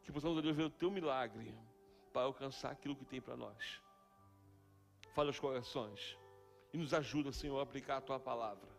que 0.03 0.13
possamos, 0.13 0.39
ó 0.39 0.41
Deus, 0.41 0.57
ver 0.57 0.65
o 0.65 0.71
Teu 0.71 0.91
milagre 0.91 1.55
para 2.13 2.23
alcançar 2.23 2.71
aquilo 2.71 2.97
que 2.97 3.05
tem 3.05 3.21
para 3.21 3.37
nós. 3.37 3.81
Fala 5.15 5.31
os 5.31 5.39
corações 5.39 6.17
e 6.73 6.79
nos 6.79 6.95
ajuda, 6.95 7.33
Senhor, 7.33 7.59
a 7.59 7.63
aplicar 7.63 7.99
a 7.99 8.01
Tua 8.01 8.19
palavra. 8.19 8.78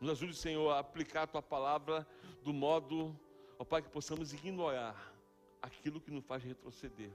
Nos 0.00 0.10
ajude, 0.10 0.36
Senhor, 0.36 0.70
a 0.70 0.78
aplicar 0.78 1.22
a 1.22 1.26
tua 1.26 1.42
palavra 1.42 2.06
do 2.42 2.52
modo, 2.52 3.18
ó 3.58 3.64
Pai, 3.64 3.82
que 3.82 3.88
possamos 3.88 4.32
ignorar 4.32 5.14
aquilo 5.62 6.00
que 6.00 6.10
nos 6.10 6.24
faz 6.24 6.42
retroceder. 6.42 7.10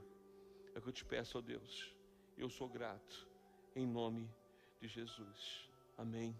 É 0.74 0.78
o 0.78 0.82
que 0.82 0.88
eu 0.88 0.92
te 0.92 1.04
peço, 1.04 1.38
ó 1.38 1.40
Deus. 1.40 1.94
Eu 2.36 2.48
sou 2.48 2.68
grato, 2.68 3.28
em 3.76 3.86
nome 3.86 4.28
de 4.80 4.88
Jesus. 4.88 5.68
Amém. 5.96 6.34